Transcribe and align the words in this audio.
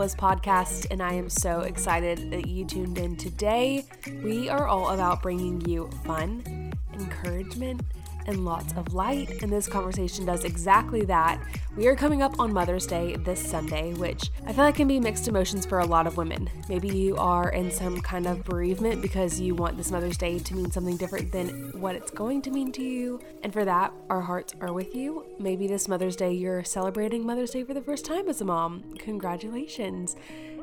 Bliss 0.00 0.14
podcast, 0.14 0.86
and 0.90 1.02
I 1.02 1.12
am 1.12 1.28
so 1.28 1.60
excited 1.60 2.30
that 2.30 2.46
you 2.46 2.64
tuned 2.64 2.96
in 2.96 3.16
today. 3.16 3.84
We 4.24 4.48
are 4.48 4.66
all 4.66 4.94
about 4.94 5.20
bringing 5.20 5.60
you 5.68 5.90
fun, 6.06 6.72
encouragement, 6.94 7.82
and 8.26 8.44
lots 8.44 8.72
of 8.74 8.92
light, 8.94 9.42
and 9.42 9.52
this 9.52 9.66
conversation 9.66 10.24
does 10.24 10.44
exactly 10.44 11.04
that. 11.06 11.40
We 11.76 11.86
are 11.86 11.96
coming 11.96 12.22
up 12.22 12.38
on 12.40 12.52
Mother's 12.52 12.86
Day 12.86 13.16
this 13.16 13.40
Sunday, 13.40 13.94
which 13.94 14.30
I 14.46 14.52
feel 14.52 14.64
like 14.64 14.74
can 14.74 14.88
be 14.88 15.00
mixed 15.00 15.28
emotions 15.28 15.64
for 15.64 15.78
a 15.78 15.86
lot 15.86 16.06
of 16.06 16.16
women. 16.16 16.50
Maybe 16.68 16.88
you 16.88 17.16
are 17.16 17.50
in 17.50 17.70
some 17.70 18.00
kind 18.00 18.26
of 18.26 18.44
bereavement 18.44 19.02
because 19.02 19.40
you 19.40 19.54
want 19.54 19.76
this 19.76 19.90
Mother's 19.90 20.18
Day 20.18 20.38
to 20.38 20.54
mean 20.54 20.70
something 20.70 20.96
different 20.96 21.32
than 21.32 21.48
what 21.80 21.94
it's 21.94 22.10
going 22.10 22.42
to 22.42 22.50
mean 22.50 22.72
to 22.72 22.82
you, 22.82 23.20
and 23.42 23.52
for 23.52 23.64
that, 23.64 23.92
our 24.08 24.20
hearts 24.20 24.54
are 24.60 24.72
with 24.72 24.94
you. 24.94 25.24
Maybe 25.38 25.66
this 25.66 25.88
Mother's 25.88 26.16
Day 26.16 26.32
you're 26.32 26.64
celebrating 26.64 27.24
Mother's 27.24 27.50
Day 27.50 27.64
for 27.64 27.74
the 27.74 27.82
first 27.82 28.04
time 28.04 28.28
as 28.28 28.40
a 28.40 28.44
mom. 28.44 28.94
Congratulations. 28.98 30.16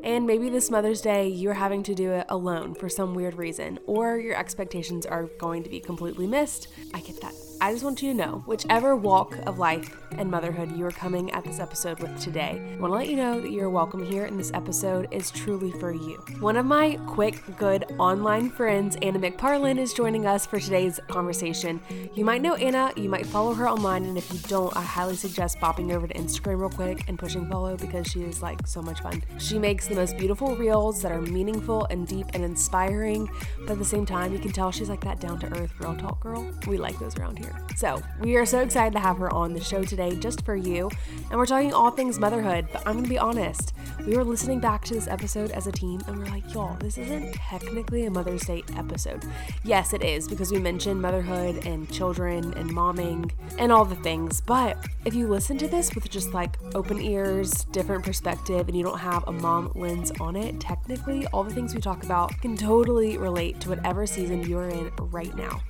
And 0.04 0.28
maybe 0.28 0.50
this 0.50 0.70
Mother's 0.70 1.02
Day 1.02 1.28
you're 1.28 1.56
having 1.56 1.82
to 1.84 1.96
do 1.96 2.12
it 2.12 2.28
alone 2.30 2.76
for 2.76 2.88
some 2.88 3.16
weird 3.16 3.36
reason, 3.36 3.80
or 3.88 4.18
your 4.18 4.36
expectations 4.36 5.06
are 5.06 5.24
going 5.40 5.64
to 5.64 5.70
be 5.70 5.80
completely 5.80 6.28
missed. 6.28 6.68
I 6.94 7.00
get 7.00 7.20
that. 7.22 7.34
I 7.60 7.72
just 7.72 7.84
want 7.84 8.04
you 8.04 8.12
to 8.12 8.18
know, 8.18 8.44
whichever 8.46 8.96
walk 8.96 9.36
of 9.48 9.58
life 9.58 9.98
and 10.12 10.30
motherhood 10.30 10.72
you 10.78 10.86
are 10.86 10.92
coming 10.92 11.32
at 11.32 11.44
this 11.44 11.60
episode 11.60 12.00
with 12.00 12.20
today, 12.22 12.62
I 12.78 12.80
want 12.80 12.94
to 12.94 12.98
let 12.98 13.10
you 13.10 13.16
know 13.16 13.42
that 13.42 13.52
you're 13.52 13.70
welcome 13.70 14.06
here 14.06 14.26
and 14.26 14.40
this 14.40 14.52
episode 14.54 15.08
is 15.10 15.32
truly 15.32 15.72
for 15.72 15.92
you. 15.92 16.24
One 16.40 16.56
of 16.56 16.68
my 16.68 17.00
quick, 17.08 17.42
good 17.58 17.86
online 17.98 18.52
friends, 18.52 18.96
Anna 19.02 19.18
McParlin, 19.18 19.80
is 19.80 19.94
joining 19.94 20.28
us 20.28 20.46
for 20.46 20.60
today's 20.60 21.00
conversation. 21.08 21.82
You 22.14 22.24
might 22.26 22.44
know 22.44 22.54
Anna, 22.56 22.94
you 22.96 23.10
might 23.10 23.26
follow 23.26 23.56
her 23.56 23.68
online, 23.68 24.06
and 24.06 24.20
if 24.20 24.32
you 24.32 24.40
don't, 24.48 24.76
I 24.78 24.84
highly 24.84 25.16
suggest 25.16 25.60
bopping 25.60 25.92
over 25.92 26.08
to 26.08 26.14
Instagram 26.14 26.60
real 26.60 26.70
quick 26.70 27.06
and 27.08 27.18
pushing 27.18 27.50
follow 27.50 27.76
because 27.76 28.06
she 28.06 28.22
is 28.22 28.44
like 28.44 28.68
so 28.68 28.84
much 28.84 29.02
fun. 29.02 29.24
She 29.40 29.58
makes 29.58 29.88
the 29.88 29.96
most 29.96 30.16
beautiful 30.18 30.56
reels 30.56 31.02
that 31.02 31.12
are 31.12 31.22
meaningful 31.22 31.86
and 31.90 32.08
deep 32.08 32.28
and 32.36 32.44
inspiring, 32.44 33.28
but 33.62 33.72
at 33.72 33.80
the 33.80 33.86
same 33.86 34.06
time, 34.06 34.32
you 34.32 34.40
can 34.40 34.52
tell 34.52 34.72
she's 34.72 34.90
like 34.90 35.02
that 35.02 35.20
down 35.20 35.40
to 35.40 35.48
earth, 35.58 35.74
real 35.80 35.96
talk 35.96 36.20
girl. 36.20 36.48
We 36.68 36.78
like 36.78 37.00
those 37.00 37.18
around 37.18 37.40
here 37.40 37.47
here. 37.48 37.68
So, 37.76 38.02
we 38.20 38.36
are 38.38 38.46
so 38.46 38.62
excited 38.62 38.94
to 38.94 39.00
have 39.00 39.18
her 39.18 39.32
on 39.34 39.54
the 39.54 39.64
show 39.64 39.84
today 39.84 40.16
just 40.16 40.44
for 40.44 40.56
you. 40.56 40.90
And 41.30 41.38
we're 41.38 41.46
talking 41.46 41.74
all 41.74 41.92
things 41.92 42.20
motherhood, 42.20 42.68
but 42.72 42.82
I'm 42.88 42.94
going 42.94 43.04
to 43.04 43.10
be 43.10 43.20
honest. 43.20 43.74
We 44.06 44.16
were 44.16 44.24
listening 44.24 44.60
back 44.60 44.84
to 44.86 44.94
this 44.94 45.08
episode 45.08 45.52
as 45.52 45.68
a 45.68 45.72
team 45.72 46.02
and 46.08 46.18
we're 46.18 46.26
like, 46.26 46.54
y'all, 46.54 46.76
this 46.78 46.98
isn't 46.98 47.34
technically 47.34 48.06
a 48.06 48.12
Mother's 48.12 48.44
Day 48.44 48.64
episode. 48.76 49.24
Yes, 49.64 49.94
it 49.94 50.04
is 50.04 50.28
because 50.28 50.52
we 50.52 50.60
mentioned 50.60 51.02
motherhood 51.02 51.66
and 51.66 51.92
children 51.92 52.54
and 52.56 52.70
momming 52.72 53.32
and 53.60 53.72
all 53.72 53.86
the 53.86 53.96
things. 53.98 54.42
But 54.42 54.78
if 55.06 55.14
you 55.14 55.28
listen 55.28 55.58
to 55.60 55.68
this 55.68 55.94
with 55.94 56.10
just 56.10 56.34
like 56.34 56.58
open 56.74 57.02
ears, 57.02 57.66
different 57.66 58.04
perspective, 58.04 58.68
and 58.68 58.78
you 58.78 58.84
don't 58.84 59.00
have 59.00 59.24
a 59.28 59.32
mom 59.32 59.72
lens 59.76 60.12
on 60.20 60.36
it, 60.36 60.60
technically 60.60 61.28
all 61.28 61.44
the 61.44 61.54
things 61.54 61.76
we 61.76 61.82
talk 61.82 62.04
about 62.04 62.32
can 62.42 62.58
totally 62.58 63.18
relate 63.18 63.60
to 63.62 63.70
whatever 63.70 64.08
season 64.08 64.44
you're 64.48 64.70
in 64.70 64.92
right 64.98 65.36
now. 65.36 65.62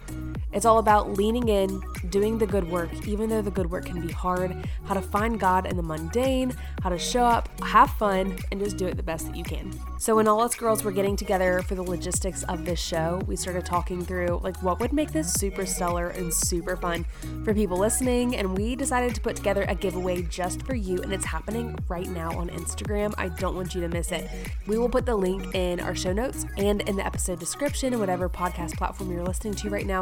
It's 0.53 0.65
all 0.65 0.79
about 0.79 1.17
leaning 1.17 1.49
in, 1.49 1.81
doing 2.09 2.37
the 2.37 2.47
good 2.47 2.69
work, 2.71 2.89
even 3.05 3.29
though 3.29 3.41
the 3.41 3.51
good 3.51 3.69
work 3.69 3.85
can 3.85 4.01
be 4.01 4.11
hard, 4.11 4.67
how 4.85 4.93
to 4.93 5.01
find 5.01 5.39
God 5.39 5.67
in 5.67 5.75
the 5.75 5.83
mundane, 5.83 6.55
how 6.81 6.89
to 6.89 6.97
show 6.97 7.23
up, 7.23 7.47
have 7.61 7.91
fun, 7.91 8.37
and 8.51 8.59
just 8.59 8.77
do 8.77 8.87
it 8.87 8.95
the 8.95 9.03
best 9.03 9.27
that 9.27 9.35
you 9.35 9.43
can. 9.43 9.77
So, 9.99 10.15
when 10.15 10.27
all 10.27 10.41
us 10.41 10.55
girls 10.55 10.83
were 10.83 10.91
getting 10.91 11.15
together 11.15 11.61
for 11.61 11.75
the 11.75 11.83
logistics 11.83 12.43
of 12.43 12.65
this 12.65 12.79
show, 12.79 13.21
we 13.27 13.35
started 13.35 13.65
talking 13.65 14.03
through 14.03 14.39
like 14.43 14.61
what 14.63 14.79
would 14.79 14.93
make 14.93 15.11
this 15.11 15.33
super 15.33 15.65
stellar 15.65 16.09
and 16.09 16.33
super 16.33 16.77
fun 16.77 17.05
for 17.43 17.53
people 17.53 17.77
listening, 17.77 18.35
and 18.35 18.57
we 18.57 18.75
decided 18.75 19.13
to 19.15 19.21
put 19.21 19.35
together 19.35 19.65
a 19.67 19.75
giveaway 19.75 20.21
just 20.23 20.63
for 20.63 20.75
you, 20.75 21.01
and 21.01 21.13
it's 21.13 21.25
happening 21.25 21.77
right 21.87 22.09
now 22.09 22.35
on 22.37 22.49
Instagram. 22.49 23.13
I 23.17 23.27
don't 23.29 23.55
want 23.55 23.75
you 23.75 23.81
to 23.81 23.89
miss 23.89 24.11
it. 24.11 24.29
We 24.65 24.77
will 24.77 24.89
put 24.89 25.05
the 25.05 25.15
link 25.15 25.53
in 25.53 25.79
our 25.81 25.93
show 25.93 26.13
notes 26.13 26.45
and 26.57 26.81
in 26.89 26.95
the 26.95 27.05
episode 27.05 27.39
description 27.39 27.93
and 27.93 27.99
whatever 27.99 28.29
podcast 28.29 28.77
platform 28.77 29.11
you're 29.11 29.23
listening 29.23 29.53
to 29.55 29.69
right 29.69 29.85
now 29.85 29.96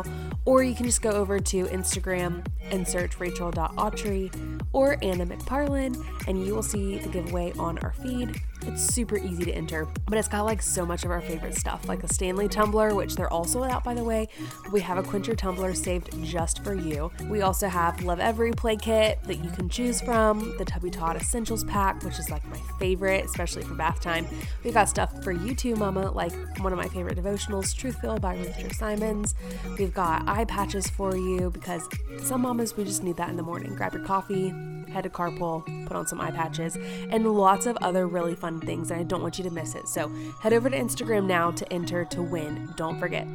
or 0.45 0.63
you 0.63 0.75
can 0.75 0.85
just 0.85 1.01
go 1.01 1.11
over 1.11 1.39
to 1.39 1.66
Instagram 1.66 2.45
and 2.72 2.88
search 2.88 3.19
rachel.autry 3.19 4.66
or 4.73 4.97
Anna 5.01 5.25
McParlin, 5.25 6.03
and 6.28 6.45
you 6.45 6.53
will 6.53 6.63
see 6.63 6.97
the 6.97 7.09
giveaway 7.09 7.53
on 7.57 7.78
our 7.79 7.94
feed. 7.94 8.41
It's 8.67 8.83
super 8.83 9.17
easy 9.17 9.45
to 9.45 9.51
enter, 9.51 9.87
but 10.07 10.17
it's 10.17 10.27
got 10.27 10.43
like 10.43 10.61
so 10.61 10.85
much 10.85 11.05
of 11.05 11.11
our 11.11 11.21
favorite 11.21 11.55
stuff, 11.55 11.87
like 11.87 12.03
a 12.03 12.11
Stanley 12.11 12.47
tumbler, 12.47 12.93
which 12.93 13.15
they're 13.15 13.31
all 13.31 13.45
sold 13.45 13.67
out 13.67 13.83
by 13.83 13.93
the 13.93 14.03
way. 14.03 14.27
We 14.71 14.81
have 14.81 14.97
a 14.97 15.03
Quencher 15.03 15.35
tumbler 15.35 15.73
saved 15.73 16.09
just 16.23 16.63
for 16.63 16.73
you. 16.73 17.11
We 17.29 17.41
also 17.41 17.67
have 17.67 17.97
Lovevery 17.97 18.55
play 18.55 18.75
kit 18.75 19.19
that 19.23 19.43
you 19.43 19.49
can 19.51 19.69
choose 19.69 20.01
from, 20.01 20.57
the 20.57 20.65
Tubby 20.65 20.89
Todd 20.89 21.15
Essentials 21.15 21.63
pack, 21.63 22.03
which 22.03 22.19
is 22.19 22.29
like 22.29 22.45
my 22.47 22.59
favorite, 22.79 23.25
especially 23.25 23.63
for 23.63 23.75
bath 23.75 24.01
time. 24.01 24.27
We've 24.63 24.73
got 24.73 24.89
stuff 24.89 25.23
for 25.23 25.31
you 25.31 25.55
too, 25.55 25.75
Mama, 25.75 26.11
like 26.11 26.33
one 26.59 26.73
of 26.73 26.77
my 26.77 26.87
favorite 26.87 27.17
devotionals, 27.17 27.73
TruthFilled 27.75 28.21
by 28.21 28.35
Chris 28.35 28.77
Simons. 28.77 29.35
We've 29.77 29.93
got 29.93 30.27
eye 30.27 30.45
patches 30.45 30.89
for 30.89 31.15
you 31.15 31.49
because 31.51 31.87
some 32.19 32.41
mamas 32.41 32.75
we 32.75 32.83
just 32.83 33.03
need 33.03 33.17
that 33.17 33.29
in 33.29 33.37
the 33.37 33.43
morning. 33.43 33.75
Grab 33.75 33.93
your 33.93 34.03
coffee, 34.03 34.53
head 34.95 35.03
to 35.03 35.09
carpool, 35.09 35.63
put 35.85 35.95
on 35.95 36.07
some 36.07 36.22
eye 36.22 36.31
patches, 36.31 36.78
and 36.78 37.25
lots 37.25 37.66
of 37.66 37.78
other 37.81 38.07
really 38.07 38.33
fun 38.33 38.61
things. 38.61 38.91
And 38.91 39.00
I 39.00 39.03
don't 39.03 39.22
want 39.22 39.38
you 39.38 39.44
to 39.44 39.51
miss 39.51 39.75
it. 39.75 39.88
So 39.88 40.09
head 40.41 40.53
over 40.53 40.69
to 40.69 40.78
Instagram 40.78 41.28
now 41.28 41.51
to 41.51 41.72
enter 41.72 42.06
to 42.06 42.23
win. 42.23 42.73
Don't 42.78 42.97
forget. 42.97 43.28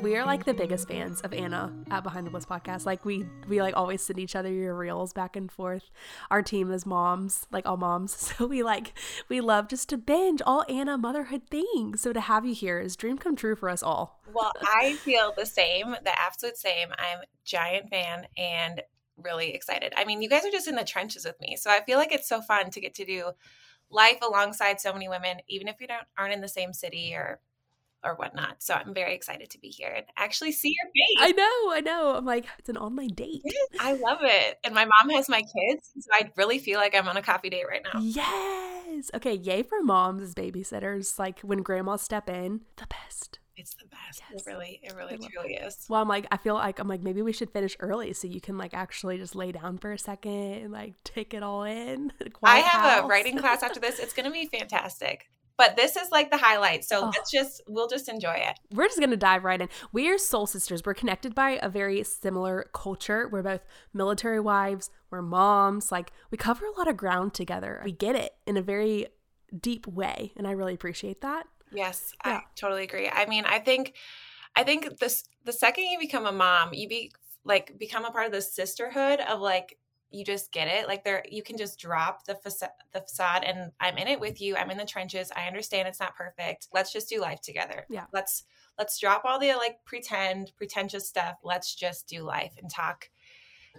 We 0.00 0.14
are 0.16 0.24
like 0.24 0.44
the 0.44 0.54
biggest 0.54 0.86
fans 0.86 1.20
of 1.22 1.32
Anna 1.32 1.72
at 1.90 2.04
Behind 2.04 2.24
the 2.24 2.30
Bliss 2.30 2.44
podcast. 2.44 2.86
Like 2.86 3.04
we 3.04 3.26
we 3.48 3.60
like 3.60 3.76
always 3.76 4.00
send 4.00 4.18
each 4.20 4.36
other 4.36 4.52
your 4.52 4.74
reels 4.74 5.12
back 5.12 5.34
and 5.34 5.50
forth. 5.50 5.90
Our 6.30 6.40
team 6.40 6.70
is 6.70 6.86
moms, 6.86 7.46
like 7.50 7.66
all 7.66 7.76
moms. 7.76 8.32
So 8.38 8.46
we 8.46 8.62
like 8.62 8.92
we 9.28 9.40
love 9.40 9.68
just 9.68 9.88
to 9.88 9.96
binge 9.98 10.40
all 10.46 10.64
Anna 10.68 10.96
motherhood 10.96 11.42
things. 11.50 12.00
So 12.00 12.12
to 12.12 12.20
have 12.20 12.46
you 12.46 12.54
here 12.54 12.78
is 12.78 12.94
dream 12.94 13.18
come 13.18 13.34
true 13.34 13.56
for 13.56 13.68
us 13.68 13.82
all. 13.82 14.22
Well, 14.32 14.52
I 14.62 14.94
feel 14.94 15.32
the 15.36 15.46
same, 15.46 15.96
the 16.04 16.16
absolute 16.16 16.56
same. 16.56 16.88
I'm 16.98 17.20
giant 17.44 17.90
fan 17.90 18.26
and 18.36 18.82
really 19.22 19.54
excited. 19.54 19.92
I 19.96 20.04
mean, 20.04 20.22
you 20.22 20.28
guys 20.28 20.44
are 20.44 20.50
just 20.50 20.68
in 20.68 20.76
the 20.76 20.84
trenches 20.84 21.24
with 21.24 21.40
me. 21.40 21.56
So 21.56 21.70
I 21.70 21.80
feel 21.84 21.98
like 21.98 22.12
it's 22.12 22.28
so 22.28 22.40
fun 22.40 22.70
to 22.70 22.80
get 22.80 22.94
to 22.94 23.04
do 23.04 23.30
life 23.90 24.18
alongside 24.22 24.80
so 24.80 24.92
many 24.92 25.08
women, 25.08 25.38
even 25.48 25.68
if 25.68 25.80
you 25.80 25.86
don't 25.86 26.06
aren't 26.16 26.34
in 26.34 26.40
the 26.40 26.48
same 26.48 26.72
city 26.72 27.14
or 27.14 27.40
or 28.04 28.14
whatnot. 28.14 28.62
So 28.62 28.74
I'm 28.74 28.94
very 28.94 29.14
excited 29.14 29.50
to 29.50 29.58
be 29.58 29.68
here 29.68 29.92
and 29.94 30.06
actually 30.16 30.52
see 30.52 30.68
your 30.68 30.90
face. 30.92 31.18
I 31.18 31.32
know, 31.32 31.72
I 31.72 31.80
know. 31.80 32.14
I'm 32.16 32.24
like, 32.24 32.46
it's 32.58 32.68
an 32.68 32.76
online 32.76 33.08
date. 33.08 33.42
I 33.80 33.92
love 33.94 34.18
it. 34.22 34.58
And 34.64 34.74
my 34.74 34.84
mom 34.84 35.10
has 35.16 35.28
my 35.28 35.40
kids. 35.40 35.90
So 35.98 36.08
I 36.12 36.30
really 36.36 36.58
feel 36.58 36.78
like 36.78 36.94
I'm 36.94 37.08
on 37.08 37.16
a 37.16 37.22
coffee 37.22 37.50
date 37.50 37.66
right 37.68 37.82
now. 37.82 38.00
Yes. 38.00 39.10
Okay, 39.14 39.34
yay 39.34 39.62
for 39.62 39.82
moms 39.82 40.22
as 40.22 40.34
babysitters. 40.34 41.18
Like 41.18 41.40
when 41.40 41.62
grandma 41.62 41.96
step 41.96 42.28
in, 42.28 42.62
the 42.76 42.86
best. 42.86 43.40
It's 43.58 43.74
the 43.74 43.86
best. 43.86 44.22
Yes. 44.30 44.40
It 44.40 44.50
really, 44.50 44.80
it 44.82 44.94
really 44.94 45.18
truly 45.18 45.54
it. 45.54 45.66
is. 45.66 45.84
Well, 45.88 46.00
I'm 46.00 46.08
like, 46.08 46.26
I 46.30 46.36
feel 46.36 46.54
like 46.54 46.78
I'm 46.78 46.86
like 46.86 47.02
maybe 47.02 47.22
we 47.22 47.32
should 47.32 47.50
finish 47.50 47.76
early 47.80 48.12
so 48.12 48.28
you 48.28 48.40
can 48.40 48.56
like 48.56 48.72
actually 48.72 49.18
just 49.18 49.34
lay 49.34 49.50
down 49.50 49.78
for 49.78 49.92
a 49.92 49.98
second 49.98 50.32
and 50.32 50.72
like 50.72 50.94
take 51.02 51.34
it 51.34 51.42
all 51.42 51.64
in. 51.64 52.12
I 52.44 52.60
have 52.60 52.82
house. 52.82 53.04
a 53.04 53.06
writing 53.06 53.36
class 53.36 53.64
after 53.64 53.80
this. 53.80 53.98
It's 53.98 54.12
gonna 54.12 54.30
be 54.30 54.46
fantastic. 54.46 55.28
But 55.56 55.74
this 55.74 55.96
is 55.96 56.12
like 56.12 56.30
the 56.30 56.36
highlight. 56.36 56.84
So 56.84 57.00
oh. 57.02 57.10
let's 57.12 57.32
just 57.32 57.62
we'll 57.66 57.88
just 57.88 58.08
enjoy 58.08 58.34
it. 58.34 58.60
We're 58.72 58.86
just 58.86 59.00
gonna 59.00 59.16
dive 59.16 59.42
right 59.42 59.60
in. 59.60 59.68
We 59.90 60.08
are 60.08 60.18
soul 60.18 60.46
sisters. 60.46 60.82
We're 60.86 60.94
connected 60.94 61.34
by 61.34 61.58
a 61.60 61.68
very 61.68 62.04
similar 62.04 62.70
culture. 62.72 63.28
We're 63.28 63.42
both 63.42 63.64
military 63.92 64.38
wives, 64.38 64.90
we're 65.10 65.22
moms, 65.22 65.90
like 65.90 66.12
we 66.30 66.38
cover 66.38 66.64
a 66.64 66.78
lot 66.78 66.86
of 66.86 66.96
ground 66.96 67.34
together. 67.34 67.82
We 67.84 67.90
get 67.90 68.14
it 68.14 68.34
in 68.46 68.56
a 68.56 68.62
very 68.62 69.08
deep 69.60 69.86
way. 69.88 70.32
And 70.36 70.46
I 70.46 70.52
really 70.52 70.74
appreciate 70.74 71.22
that. 71.22 71.46
Yes, 71.72 72.12
yeah. 72.24 72.38
I 72.38 72.42
totally 72.56 72.84
agree. 72.84 73.08
I 73.08 73.26
mean, 73.26 73.44
I 73.46 73.58
think 73.58 73.94
I 74.56 74.64
think 74.64 74.98
this 74.98 75.24
the 75.44 75.52
second 75.52 75.84
you 75.84 75.98
become 75.98 76.26
a 76.26 76.32
mom, 76.32 76.72
you 76.72 76.88
be 76.88 77.12
like 77.44 77.78
become 77.78 78.04
a 78.04 78.10
part 78.10 78.26
of 78.26 78.32
the 78.32 78.42
sisterhood 78.42 79.20
of 79.20 79.40
like 79.40 79.78
you 80.10 80.24
just 80.24 80.52
get 80.52 80.68
it. 80.68 80.88
Like 80.88 81.04
there 81.04 81.22
you 81.30 81.42
can 81.42 81.56
just 81.56 81.78
drop 81.78 82.24
the 82.24 82.34
facade 82.34 82.70
the 82.92 83.00
facade 83.00 83.44
and 83.44 83.72
I'm 83.80 83.98
in 83.98 84.08
it 84.08 84.20
with 84.20 84.40
you. 84.40 84.56
I'm 84.56 84.70
in 84.70 84.78
the 84.78 84.84
trenches. 84.84 85.30
I 85.36 85.46
understand 85.46 85.88
it's 85.88 86.00
not 86.00 86.16
perfect. 86.16 86.68
Let's 86.72 86.92
just 86.92 87.08
do 87.08 87.20
life 87.20 87.40
together. 87.40 87.86
Yeah. 87.88 88.04
Let's 88.12 88.44
let's 88.78 88.98
drop 88.98 89.22
all 89.24 89.38
the 89.38 89.54
like 89.54 89.84
pretend, 89.84 90.52
pretentious 90.56 91.06
stuff. 91.06 91.36
Let's 91.42 91.74
just 91.74 92.06
do 92.08 92.22
life 92.22 92.54
and 92.60 92.70
talk 92.70 93.10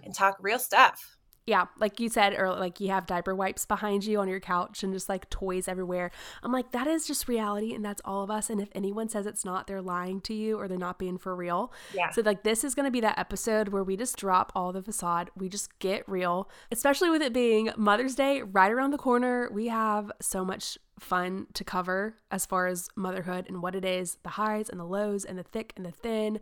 and 0.04 0.14
talk 0.14 0.36
real 0.40 0.58
stuff. 0.58 1.16
Yeah, 1.50 1.66
like 1.80 1.98
you 1.98 2.08
said, 2.08 2.34
or 2.38 2.54
like 2.54 2.78
you 2.78 2.90
have 2.90 3.06
diaper 3.06 3.34
wipes 3.34 3.66
behind 3.66 4.04
you 4.04 4.20
on 4.20 4.28
your 4.28 4.38
couch 4.38 4.84
and 4.84 4.92
just 4.92 5.08
like 5.08 5.28
toys 5.30 5.66
everywhere. 5.66 6.12
I'm 6.44 6.52
like, 6.52 6.70
that 6.70 6.86
is 6.86 7.08
just 7.08 7.26
reality, 7.26 7.74
and 7.74 7.84
that's 7.84 8.00
all 8.04 8.22
of 8.22 8.30
us. 8.30 8.50
And 8.50 8.60
if 8.60 8.68
anyone 8.72 9.08
says 9.08 9.26
it's 9.26 9.44
not, 9.44 9.66
they're 9.66 9.82
lying 9.82 10.20
to 10.20 10.32
you 10.32 10.60
or 10.60 10.68
they're 10.68 10.78
not 10.78 10.96
being 10.96 11.18
for 11.18 11.34
real. 11.34 11.72
Yeah. 11.92 12.10
So, 12.10 12.22
like, 12.24 12.44
this 12.44 12.62
is 12.62 12.76
going 12.76 12.84
to 12.84 12.92
be 12.92 13.00
that 13.00 13.18
episode 13.18 13.70
where 13.70 13.82
we 13.82 13.96
just 13.96 14.16
drop 14.16 14.52
all 14.54 14.72
the 14.72 14.80
facade. 14.80 15.32
We 15.36 15.48
just 15.48 15.76
get 15.80 16.08
real, 16.08 16.48
especially 16.70 17.10
with 17.10 17.20
it 17.20 17.32
being 17.32 17.70
Mother's 17.76 18.14
Day 18.14 18.42
right 18.42 18.70
around 18.70 18.92
the 18.92 18.98
corner. 18.98 19.50
We 19.52 19.66
have 19.66 20.12
so 20.20 20.44
much 20.44 20.78
fun 21.00 21.48
to 21.54 21.64
cover 21.64 22.14
as 22.30 22.46
far 22.46 22.68
as 22.68 22.88
motherhood 22.94 23.46
and 23.48 23.60
what 23.60 23.74
it 23.74 23.84
is 23.84 24.18
the 24.22 24.28
highs 24.30 24.68
and 24.68 24.78
the 24.78 24.84
lows 24.84 25.24
and 25.24 25.36
the 25.36 25.42
thick 25.42 25.72
and 25.76 25.84
the 25.84 25.90
thin. 25.90 26.38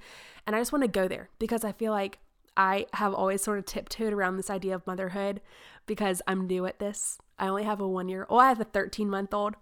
And 0.47 0.55
I 0.55 0.59
just 0.59 0.71
want 0.71 0.83
to 0.83 0.89
go 0.89 1.09
there 1.09 1.31
because 1.39 1.65
I 1.65 1.73
feel 1.73 1.93
like 1.93 2.19
I 2.59 2.87
have 2.95 3.15
always 3.15 3.41
sort 3.41 3.61
of 3.61 3.67
tiptoed 3.67 4.13
around 4.13 4.37
this 4.37 4.51
idea 4.51 4.75
of 4.75 4.87
motherhood 4.87 5.41
because 5.87 6.21
I'm 6.27 6.49
new 6.49 6.67
at 6.67 6.81
this. 6.81 7.19
I 7.39 7.47
only 7.47 7.63
have 7.63 7.81
a 7.81 7.89
one 7.89 8.09
year, 8.09 8.27
oh, 8.29 8.39
I 8.39 8.49
have 8.49 8.61
a 8.61 8.65
13 8.65 9.09
month 9.09 9.33
old. 9.33 9.55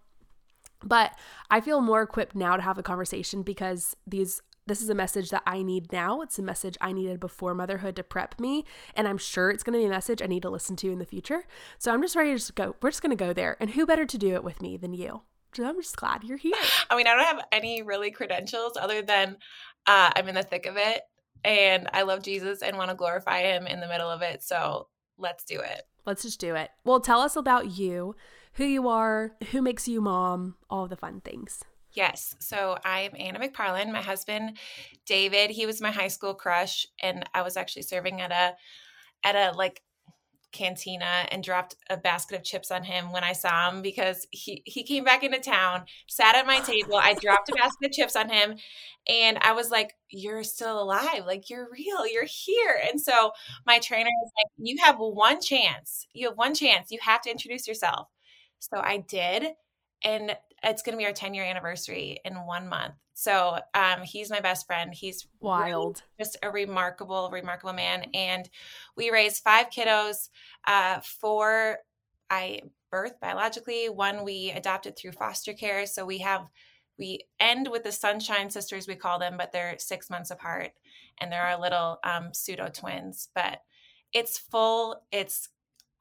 But 0.83 1.13
I 1.51 1.61
feel 1.61 1.81
more 1.81 2.03
equipped 2.03 2.35
now 2.35 2.57
to 2.57 2.63
have 2.63 2.79
a 2.79 2.83
conversation 2.83 3.43
because 3.43 3.95
these 4.07 4.41
this 4.67 4.83
is 4.83 4.89
a 4.89 4.95
message 4.97 5.31
that 5.31 5.45
I 5.47 5.63
need 5.63 5.93
now. 5.93 6.23
It's 6.23 6.41
a 6.41 6.43
message 6.43 6.77
I 6.81 6.91
needed 6.91 7.21
before 7.21 7.55
motherhood 7.55 7.95
to 7.97 8.03
prep 8.03 8.41
me. 8.41 8.65
And 8.97 9.07
I'm 9.07 9.17
sure 9.17 9.49
it's 9.49 9.63
going 9.63 9.75
to 9.75 9.79
be 9.79 9.87
a 9.87 9.91
message 9.91 10.21
I 10.21 10.27
need 10.27 10.43
to 10.43 10.51
listen 10.51 10.75
to 10.77 10.91
in 10.91 10.99
the 10.99 11.05
future. 11.05 11.45
So 11.79 11.93
I'm 11.93 12.03
just 12.03 12.17
ready 12.17 12.31
to 12.31 12.37
just 12.37 12.57
go. 12.57 12.75
We're 12.83 12.91
just 12.91 13.01
going 13.01 13.17
to 13.17 13.25
go 13.25 13.33
there. 13.33 13.57
And 13.61 13.71
who 13.71 13.87
better 13.87 14.05
to 14.05 14.19
do 14.19 14.35
it 14.35 14.43
with 14.43 14.61
me 14.61 14.77
than 14.77 14.93
you? 14.93 15.23
I'm 15.57 15.81
just 15.81 15.97
glad 15.97 16.25
you're 16.25 16.37
here. 16.37 16.53
I 16.91 16.97
mean, 16.97 17.07
I 17.07 17.15
don't 17.15 17.25
have 17.25 17.47
any 17.53 17.83
really 17.83 18.11
credentials 18.11 18.77
other 18.77 19.03
than 19.03 19.37
uh, 19.87 20.11
I'm 20.17 20.29
in 20.29 20.35
the 20.35 20.43
thick 20.43 20.67
of 20.67 20.77
it 20.77 21.03
and 21.47 21.89
I 21.93 22.03
love 22.03 22.23
Jesus 22.23 22.61
and 22.61 22.77
want 22.77 22.91
to 22.91 22.97
glorify 22.97 23.43
him 23.43 23.67
in 23.69 23.81
the 23.81 23.87
middle 23.87 24.11
of 24.11 24.21
it. 24.21 24.43
So 24.43 24.89
let's 25.17 25.45
do 25.45 25.61
it. 25.61 25.83
Let's 26.05 26.23
just 26.23 26.41
do 26.41 26.57
it. 26.57 26.71
Well, 26.85 27.01
tell 27.01 27.21
us 27.21 27.37
about 27.37 27.79
you, 27.79 28.17
who 28.55 28.65
you 28.65 28.89
are, 28.89 29.33
who 29.53 29.63
makes 29.63 29.87
you 29.87 30.01
mom, 30.01 30.57
all 30.69 30.89
the 30.89 30.97
fun 30.97 31.21
things. 31.21 31.63
Yes. 31.93 32.35
So 32.41 32.79
I'm 32.85 33.13
Anna 33.17 33.39
McParland. 33.39 33.93
My 33.93 34.03
husband, 34.03 34.59
David, 35.07 35.51
he 35.51 35.67
was 35.67 35.81
my 35.81 35.91
high 35.91 36.09
school 36.09 36.35
crush, 36.35 36.87
and 37.01 37.25
I 37.33 37.43
was 37.43 37.57
actually 37.57 37.83
serving 37.83 38.21
at 38.21 38.33
a 38.33 38.57
at 39.25 39.35
a 39.35 39.57
like 39.57 39.83
cantina 40.53 41.27
and 41.31 41.43
dropped 41.43 41.77
a 41.91 41.97
basket 41.97 42.37
of 42.37 42.45
chips 42.45 42.71
on 42.71 42.83
him 42.85 43.13
when 43.13 43.25
I 43.25 43.33
saw 43.33 43.71
him 43.71 43.83
because 43.83 44.27
he 44.31 44.63
he 44.67 44.83
came 44.83 45.05
back 45.05 45.23
into 45.23 45.39
town, 45.39 45.85
sat 46.09 46.37
at 46.37 46.47
my 46.47 46.61
table. 46.65 46.97
I 46.97 47.15
dropped 47.15 47.49
a 47.51 47.55
basket 47.55 47.87
of 47.87 47.93
chips 47.93 48.17
on 48.17 48.29
him 48.31 48.57
and 49.09 49.39
I 49.41 49.53
was 49.53 49.71
like, 49.71 49.95
"You're 50.11 50.45
still 50.45 50.81
alive. 50.83 51.25
Like 51.27 51.51
you're 51.51 51.69
real. 51.71 52.07
You're 52.07 52.25
here." 52.25 52.81
And 52.91 53.01
so 53.01 53.33
my 53.67 53.79
trainer 53.79 54.11
was 54.23 54.33
like, 54.37 54.53
"You 54.59 54.77
have 54.83 54.97
one 54.99 55.41
chance. 55.41 56.07
You 56.13 56.29
have 56.29 56.39
one 56.39 56.55
chance. 56.55 56.91
You 56.91 56.99
have 57.03 57.23
to 57.23 57.31
introduce 57.31 57.69
yourself." 57.69 58.09
So 58.59 58.79
I 58.79 58.99
did 58.99 59.55
and 60.05 60.37
it's 60.63 60.83
going 60.83 60.95
to 60.95 60.99
be 60.99 61.07
our 61.07 61.13
10 61.13 61.35
year 61.35 61.45
anniversary 61.45 62.21
in 62.25 62.35
one 62.35 62.69
month. 62.69 62.95
So 63.15 63.59
um, 63.75 64.03
he's 64.03 64.31
my 64.31 64.41
best 64.41 64.67
friend. 64.67 64.93
He's 64.93 65.27
wild, 65.41 66.03
just 66.19 66.37
a 66.43 66.51
remarkable, 66.51 67.31
remarkable 67.33 67.73
man. 67.73 68.07
And 68.13 68.49
we 68.97 69.11
raised 69.11 69.43
five 69.43 69.71
kiddos. 69.71 70.29
Uh, 70.67 71.01
four 71.01 71.79
I 72.29 72.61
birthed 72.93 73.21
biologically. 73.21 73.89
One 73.89 74.25
we 74.25 74.53
adopted 74.55 74.97
through 74.97 75.13
foster 75.13 75.55
care. 75.55 75.87
So 75.87 76.05
we 76.05 76.19
have 76.19 76.47
we 76.99 77.21
end 77.39 77.69
with 77.71 77.85
the 77.85 77.93
Sunshine 77.93 78.49
Sisters, 78.51 78.89
we 78.89 78.95
call 78.95 79.19
them, 79.19 79.37
but 79.37 79.53
they're 79.53 79.79
six 79.79 80.09
months 80.09 80.31
apart, 80.31 80.71
and 81.21 81.31
they're 81.31 81.43
our 81.43 81.61
little 81.61 81.99
um, 82.05 82.33
pseudo 82.33 82.69
twins. 82.69 83.29
But 83.35 83.61
it's 84.13 84.39
full. 84.39 85.03
It's 85.13 85.49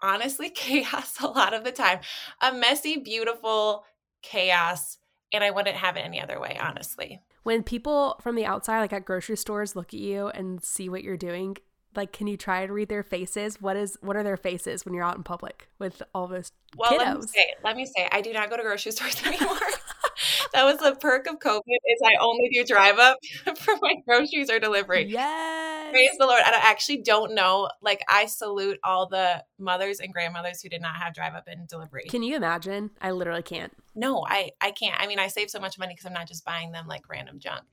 honestly 0.02 0.50
chaos 0.56 1.20
a 1.22 1.28
lot 1.28 1.54
of 1.54 1.64
the 1.64 1.72
time. 1.72 2.00
A 2.42 2.54
messy, 2.54 2.98
beautiful 2.98 3.84
chaos 4.30 4.98
and 5.32 5.44
I 5.44 5.52
wouldn't 5.52 5.76
have 5.76 5.98
it 5.98 6.02
any 6.02 6.22
other 6.22 6.40
way, 6.40 6.58
honestly. 6.62 7.22
When 7.44 7.62
people 7.62 8.20
from 8.22 8.36
the 8.36 8.46
outside, 8.46 8.80
like 8.80 8.94
at 8.94 9.06
grocery 9.06 9.38
stores, 9.38 9.76
look 9.76 9.94
at 9.94 10.00
you 10.00 10.30
and 10.30 10.64
see 10.64 10.90
what 10.90 11.04
you're 11.04 11.18
doing, 11.18 11.58
like, 11.96 12.12
can 12.12 12.28
you 12.28 12.38
try 12.38 12.66
to 12.66 12.74
read 12.74 12.90
their 12.90 13.04
faces? 13.04 13.62
What 13.62 13.76
is 13.76 13.98
what 14.02 14.16
are 14.16 14.24
their 14.24 14.38
faces 14.38 14.86
when 14.86 14.94
you're 14.94 15.04
out 15.04 15.18
in 15.18 15.24
public 15.24 15.70
with 15.80 16.02
all 16.14 16.28
those 16.28 16.52
well, 16.76 16.92
kiddos? 16.92 16.98
Let 17.00 17.16
me 17.16 17.28
say, 17.28 17.54
let 17.64 17.76
me 17.78 17.86
say, 17.86 18.10
I 18.12 18.22
do 18.22 18.34
not 18.34 18.50
go 18.50 18.58
to 18.58 18.64
grocery 18.64 18.92
stores 18.94 19.22
anymore. 19.26 19.60
that 20.54 20.64
was 20.64 20.78
the 20.78 20.96
perk 21.00 21.28
of 21.28 21.40
COVID 21.40 21.60
is 21.60 22.02
I 22.04 22.16
only 22.20 22.50
do 22.52 22.64
drive 22.64 22.98
up 22.98 23.18
for 23.58 23.76
my 23.82 23.96
groceries 24.08 24.50
or 24.50 24.60
delivery. 24.60 25.06
Yes. 25.08 25.92
Praise 25.92 26.18
the 26.18 26.26
Lord. 26.26 26.42
I 26.46 26.52
actually 26.64 27.02
don't 27.04 27.36
know. 27.36 27.70
Like 27.82 28.02
I 28.10 28.26
salute 28.26 28.80
all 28.84 29.08
the 29.08 29.44
mothers 29.60 30.00
and 30.00 30.12
grandmothers 30.12 30.62
who 30.62 30.70
did 30.70 30.82
not 30.82 30.96
have 30.96 31.14
drive 31.14 31.36
up 31.36 31.48
and 31.48 31.68
delivery. 31.68 32.06
Can 32.10 32.24
you 32.24 32.36
imagine? 32.36 32.92
I 33.02 33.12
literally 33.12 33.44
can't. 33.44 33.74
No, 33.96 34.26
I 34.28 34.52
I 34.62 34.72
can't. 34.72 35.00
I 35.00 35.08
mean, 35.08 35.20
I 35.20 35.28
save 35.28 35.50
so 35.50 35.60
much 35.60 35.80
money 35.80 35.94
because 35.94 36.06
I'm 36.06 36.14
not 36.14 36.28
just 36.28 36.46
buying 36.46 36.72
them 36.72 36.88
like 36.88 37.08
random 37.10 37.40
junk. 37.40 37.64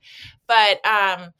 But 0.47 0.85
um 0.85 1.33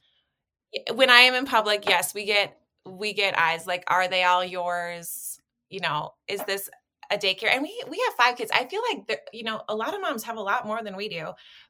when 0.94 1.10
I 1.10 1.20
am 1.22 1.34
in 1.36 1.46
public, 1.46 1.86
yes, 1.88 2.14
we 2.14 2.26
get 2.26 2.58
we 2.86 3.14
get 3.14 3.38
eyes 3.38 3.66
like 3.68 3.84
are 3.88 4.08
they 4.08 4.24
all 4.24 4.44
yours? 4.44 5.40
You 5.70 5.80
know, 5.82 6.12
is 6.28 6.44
this 6.44 6.70
a 7.12 7.18
daycare 7.18 7.52
and 7.54 7.62
we 7.62 7.84
we 7.90 8.02
have 8.08 8.14
five 8.16 8.38
kids 8.38 8.50
i 8.56 8.64
feel 8.66 8.82
like 8.90 9.20
you 9.34 9.44
know 9.44 9.62
a 9.68 9.76
lot 9.76 9.94
of 9.94 10.00
moms 10.00 10.24
have 10.24 10.38
a 10.38 10.42
lot 10.42 10.66
more 10.66 10.82
than 10.82 10.96
we 10.96 11.10
do 11.10 11.28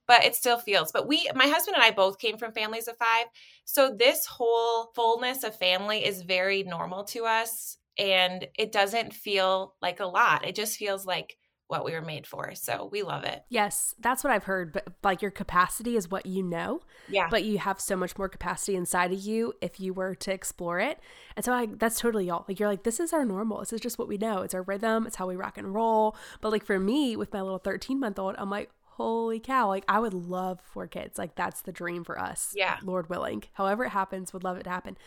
but 0.08 0.24
it 0.24 0.36
still 0.36 0.60
feels 0.60 0.92
but 0.92 1.08
we 1.08 1.28
my 1.34 1.48
husband 1.48 1.76
and 1.76 1.84
i 1.84 1.90
both 1.90 2.20
came 2.20 2.38
from 2.38 2.54
families 2.54 2.88
of 2.88 2.96
five 2.98 3.26
so 3.66 3.94
this 3.98 4.28
whole 4.28 4.92
fullness 4.96 5.44
of 5.44 5.56
family 5.58 6.06
is 6.06 6.22
very 6.22 6.62
normal 6.64 7.04
to 7.04 7.26
us 7.26 7.78
and 7.98 8.48
it 8.58 8.72
doesn't 8.72 9.12
feel 9.12 9.74
like 9.82 10.00
a 10.00 10.06
lot 10.06 10.46
it 10.46 10.56
just 10.56 10.78
feels 10.78 11.04
like 11.04 11.36
what 11.68 11.86
we 11.86 11.94
were 11.94 12.02
made 12.02 12.28
for. 12.28 12.54
So 12.56 12.90
we 12.92 13.04
love 13.04 13.24
it. 13.24 13.44
Yes, 13.50 13.96
that's 14.00 14.24
what 14.24 14.32
I've 14.32 14.44
heard. 14.44 14.74
But 14.74 14.88
like 15.04 15.22
your 15.22 15.32
capacity 15.32 15.96
is 15.96 16.10
what 16.10 16.26
you 16.26 16.44
know. 16.44 16.82
Yeah. 17.10 17.28
But 17.30 17.44
you 17.44 17.58
have 17.58 17.80
so 17.80 17.96
much 17.96 18.18
more 18.18 18.30
capacity 18.30 18.76
inside 18.76 19.12
of 19.12 19.20
you 19.20 19.54
if 19.62 19.80
you 19.80 19.94
were 19.94 20.16
to 20.16 20.34
explore 20.34 20.80
it. 20.80 21.00
And 21.36 21.44
so 21.44 21.54
I 21.54 21.68
that's 21.72 22.00
totally 22.00 22.28
y'all. 22.28 22.46
Like 22.48 22.60
you're 22.60 22.70
like, 22.70 22.84
this 22.84 23.00
is 23.00 23.14
our 23.14 23.26
normal. 23.26 23.60
This 23.60 23.74
is 23.74 23.82
just 23.82 23.98
what 23.98 24.08
we 24.08 24.18
know. 24.18 24.42
It's 24.42 24.54
our 24.54 24.64
rhythm. 24.64 25.08
It's 25.08 25.16
how 25.16 25.28
we 25.28 25.36
rock 25.36 25.58
and 25.58 25.74
roll. 25.74 26.16
But 26.42 26.52
like 26.52 26.66
for 26.66 26.80
me 26.80 27.16
with 27.16 27.34
my 27.34 27.42
little 27.42 27.60
13 27.60 28.00
month 28.00 28.20
old, 28.20 28.36
I'm 28.38 28.50
like, 28.50 28.70
holy 28.98 29.40
cow 29.40 29.68
like 29.68 29.84
i 29.88 30.00
would 30.00 30.14
love 30.14 30.60
four 30.64 30.88
kids 30.88 31.18
like 31.18 31.36
that's 31.36 31.62
the 31.62 31.72
dream 31.72 32.04
for 32.04 32.20
us 32.20 32.54
yeah. 32.56 32.78
Lord 32.84 33.10
willing. 33.10 33.44
However 33.54 33.86
it 33.86 33.90
happens 33.90 34.34
would 34.34 34.44
love 34.44 34.58
it 34.58 34.64
to 34.64 34.70
happen. 34.70 34.98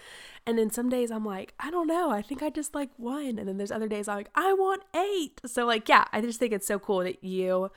And 0.47 0.59
then 0.59 0.71
some 0.71 0.89
days 0.89 1.11
i'm 1.11 1.25
like 1.25 1.55
i 1.61 1.71
don't 1.71 1.87
know 1.87 2.11
i 2.11 2.23
think 2.23 2.43
i 2.43 2.51
just 2.51 2.75
like 2.75 2.91
one. 2.97 3.39
And 3.39 3.49
then 3.49 3.57
there's 3.57 3.71
other 3.71 3.89
days 3.89 4.09
i'm 4.09 4.17
like 4.17 4.31
i 4.35 4.53
want 4.53 4.83
eight. 4.95 5.41
So 5.47 5.65
like 5.65 5.89
yeah 5.89 6.05
i 6.13 6.21
just 6.21 6.39
think 6.39 6.53
it's 6.53 6.67
so 6.67 6.79
cool 6.79 7.01
that 7.01 7.23
you 7.23 7.71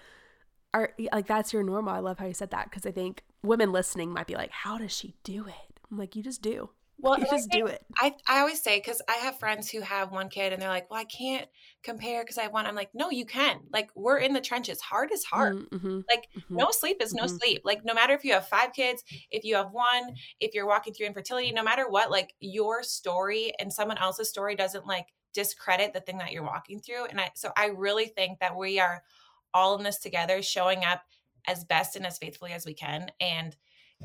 are 0.74 0.94
like 1.12 1.28
that's 1.28 1.54
your 1.54 1.64
normal. 1.64 1.94
I 1.94 2.00
love 2.00 2.20
how 2.20 2.26
you 2.28 2.34
said 2.34 2.52
that 2.52 2.66
because 2.70 2.86
i 2.86 2.92
think 2.92 3.24
women 3.42 3.72
listening 3.72 4.12
might 4.12 4.28
be 4.28 4.36
like 4.36 4.52
how 4.52 4.78
does 4.78 4.96
she 4.96 5.14
do 5.24 5.46
it? 5.48 5.80
I'm 5.92 5.98
like 5.98 6.16
you 6.16 6.24
just 6.24 6.42
do 6.42 6.70
well, 7.02 7.18
just 7.18 7.50
do 7.50 7.66
it. 7.66 7.84
I, 7.98 8.14
I 8.28 8.40
always 8.40 8.62
say 8.62 8.78
because 8.78 9.02
I 9.08 9.14
have 9.14 9.40
friends 9.40 9.70
who 9.70 9.82
have 9.82 10.12
one 10.12 10.30
kid 10.30 10.54
and 10.54 10.62
they're 10.62 10.70
like, 10.70 10.90
"Well, 10.90 11.00
I 11.00 11.06
can't 11.06 11.48
compare 11.84 12.24
because 12.24 12.38
I 12.38 12.44
have 12.44 12.54
one." 12.54 12.66
I'm 12.66 12.76
like, 12.76 12.90
"No, 12.94 13.10
you 13.10 13.26
can. 13.26 13.62
Like, 13.72 13.90
we're 13.96 14.18
in 14.18 14.34
the 14.34 14.42
trenches. 14.42 14.82
Hard 14.82 15.12
is 15.12 15.24
hard. 15.24 15.56
Mm, 15.56 15.70
mm-hmm. 15.70 16.00
Like, 16.10 16.28
mm-hmm. 16.38 16.56
no 16.56 16.68
sleep 16.72 16.98
is 17.02 17.14
no 17.14 17.24
mm-hmm. 17.24 17.38
sleep. 17.38 17.62
Like, 17.64 17.86
no 17.86 17.94
matter 17.94 18.14
if 18.14 18.24
you 18.24 18.34
have 18.34 18.48
five 18.48 18.74
kids, 18.74 19.04
if 19.32 19.44
you 19.44 19.56
have 19.56 19.72
one, 19.72 20.16
if 20.40 20.54
you're 20.54 20.68
walking 20.68 20.94
through 20.94 21.08
infertility, 21.08 21.52
no 21.52 21.64
matter 21.64 21.90
what, 21.90 22.12
like 22.12 22.34
your 22.40 22.84
story 22.84 23.54
and 23.60 23.72
someone 23.72 23.98
else's 23.98 24.30
story 24.30 24.56
doesn't 24.56 24.86
like 24.86 25.08
discredit 25.34 25.94
the 25.94 26.02
thing 26.02 26.18
that 26.18 26.32
you're 26.32 26.44
walking 26.44 26.80
through. 26.80 27.06
And 27.06 27.20
I 27.20 27.32
so 27.36 27.52
I 27.56 27.68
really 27.68 28.08
think 28.08 28.40
that 28.40 28.58
we 28.58 28.80
are 28.80 29.04
all 29.54 29.78
in 29.78 29.84
this 29.84 30.00
together, 30.00 30.42
showing 30.42 30.84
up 30.84 31.04
as 31.48 31.64
best 31.64 31.96
and 31.96 32.06
as 32.06 32.18
faithfully 32.18 32.52
as 32.52 32.66
we 32.66 32.74
can, 32.74 33.12
and 33.20 33.56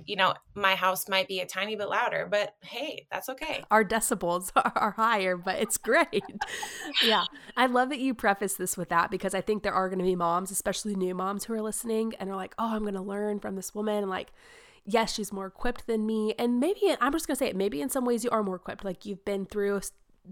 you 0.06 0.16
know, 0.16 0.34
my 0.54 0.74
house 0.74 1.08
might 1.08 1.28
be 1.28 1.40
a 1.40 1.46
tiny 1.46 1.76
bit 1.76 1.88
louder, 1.88 2.26
but 2.30 2.54
hey, 2.62 3.06
that's 3.10 3.28
okay. 3.28 3.62
Our 3.70 3.84
decibels 3.84 4.50
are 4.56 4.94
higher, 4.96 5.36
but 5.36 5.60
it's 5.60 5.76
great. 5.76 6.24
yeah. 7.04 7.24
I 7.56 7.66
love 7.66 7.90
that 7.90 8.00
you 8.00 8.14
preface 8.14 8.54
this 8.54 8.76
with 8.76 8.88
that 8.88 9.10
because 9.10 9.34
I 9.34 9.40
think 9.40 9.62
there 9.62 9.72
are 9.72 9.88
going 9.88 10.00
to 10.00 10.04
be 10.04 10.16
moms, 10.16 10.50
especially 10.50 10.94
new 10.94 11.14
moms 11.14 11.44
who 11.44 11.54
are 11.54 11.62
listening 11.62 12.14
and 12.18 12.28
are 12.28 12.36
like, 12.36 12.54
oh, 12.58 12.74
I'm 12.74 12.82
going 12.82 12.94
to 12.94 13.02
learn 13.02 13.38
from 13.38 13.56
this 13.56 13.74
woman. 13.74 13.98
And 13.98 14.10
like, 14.10 14.32
yes, 14.84 15.14
she's 15.14 15.32
more 15.32 15.46
equipped 15.46 15.86
than 15.86 16.06
me. 16.06 16.34
And 16.38 16.58
maybe, 16.58 16.96
I'm 17.00 17.12
just 17.12 17.26
going 17.26 17.36
to 17.36 17.38
say 17.38 17.48
it, 17.48 17.56
maybe 17.56 17.80
in 17.80 17.88
some 17.88 18.04
ways 18.04 18.24
you 18.24 18.30
are 18.30 18.42
more 18.42 18.56
equipped. 18.56 18.84
Like 18.84 19.06
you've 19.06 19.24
been 19.24 19.46
through 19.46 19.80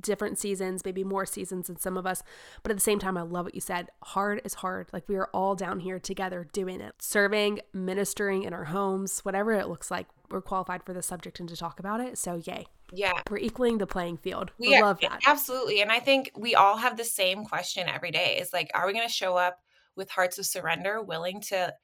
different 0.00 0.38
seasons, 0.38 0.84
maybe 0.84 1.04
more 1.04 1.26
seasons 1.26 1.66
than 1.66 1.78
some 1.78 1.96
of 1.96 2.06
us. 2.06 2.22
But 2.62 2.70
at 2.70 2.76
the 2.76 2.82
same 2.82 2.98
time, 2.98 3.16
I 3.16 3.22
love 3.22 3.44
what 3.44 3.54
you 3.54 3.60
said. 3.60 3.88
Hard 4.02 4.40
is 4.44 4.54
hard. 4.54 4.88
Like 4.92 5.08
we 5.08 5.16
are 5.16 5.28
all 5.32 5.54
down 5.54 5.80
here 5.80 5.98
together 5.98 6.46
doing 6.52 6.80
it, 6.80 6.94
serving, 7.00 7.60
ministering 7.72 8.42
in 8.44 8.52
our 8.52 8.64
homes, 8.64 9.20
whatever 9.20 9.52
it 9.52 9.68
looks 9.68 9.90
like. 9.90 10.06
We're 10.30 10.40
qualified 10.40 10.82
for 10.82 10.94
the 10.94 11.02
subject 11.02 11.40
and 11.40 11.48
to 11.50 11.56
talk 11.56 11.78
about 11.78 12.00
it. 12.00 12.16
So, 12.16 12.40
yay. 12.44 12.66
Yeah. 12.90 13.12
We're 13.30 13.38
equaling 13.38 13.78
the 13.78 13.86
playing 13.86 14.16
field. 14.18 14.50
We 14.58 14.80
love 14.80 15.00
that. 15.00 15.20
Absolutely. 15.26 15.82
And 15.82 15.92
I 15.92 15.98
think 16.00 16.30
we 16.36 16.54
all 16.54 16.78
have 16.78 16.96
the 16.96 17.04
same 17.04 17.44
question 17.44 17.88
every 17.88 18.10
day 18.10 18.38
is 18.40 18.52
like, 18.52 18.70
are 18.74 18.86
we 18.86 18.94
going 18.94 19.06
to 19.06 19.12
show 19.12 19.36
up 19.36 19.58
with 19.94 20.10
hearts 20.10 20.38
of 20.38 20.46
surrender, 20.46 21.02
willing 21.02 21.42
to 21.42 21.74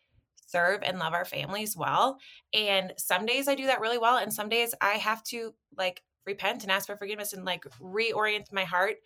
serve 0.46 0.82
and 0.82 0.98
love 0.98 1.12
our 1.12 1.26
families 1.26 1.76
well? 1.76 2.18
And 2.54 2.94
some 2.96 3.26
days 3.26 3.48
I 3.48 3.54
do 3.54 3.66
that 3.66 3.80
really 3.80 3.98
well. 3.98 4.16
And 4.16 4.32
some 4.32 4.48
days 4.48 4.74
I 4.80 4.92
have 4.92 5.22
to 5.24 5.54
like 5.76 6.02
repent 6.28 6.62
and 6.62 6.70
ask 6.70 6.86
for 6.86 6.96
forgiveness 6.96 7.32
and 7.32 7.44
like 7.44 7.64
reorient 7.82 8.52
my 8.52 8.64
heart 8.64 8.96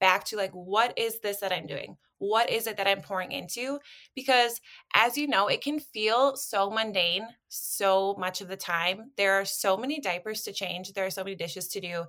back 0.00 0.24
to 0.24 0.36
like, 0.36 0.50
what 0.52 0.98
is 0.98 1.20
this 1.20 1.38
that 1.38 1.52
I'm 1.52 1.66
doing? 1.66 1.96
What 2.18 2.50
is 2.50 2.66
it 2.66 2.76
that 2.76 2.88
I'm 2.88 3.00
pouring 3.00 3.32
into? 3.32 3.78
Because 4.14 4.60
as 4.94 5.16
you 5.16 5.26
know, 5.26 5.46
it 5.46 5.62
can 5.62 5.78
feel 5.78 6.36
so 6.36 6.70
mundane 6.70 7.26
so 7.48 8.16
much 8.18 8.40
of 8.40 8.48
the 8.48 8.56
time. 8.56 9.12
There 9.16 9.34
are 9.34 9.44
so 9.44 9.76
many 9.76 10.00
diapers 10.00 10.42
to 10.42 10.52
change, 10.52 10.92
there 10.92 11.06
are 11.06 11.10
so 11.10 11.24
many 11.24 11.36
dishes 11.36 11.68
to 11.68 11.80
do. 11.80 12.04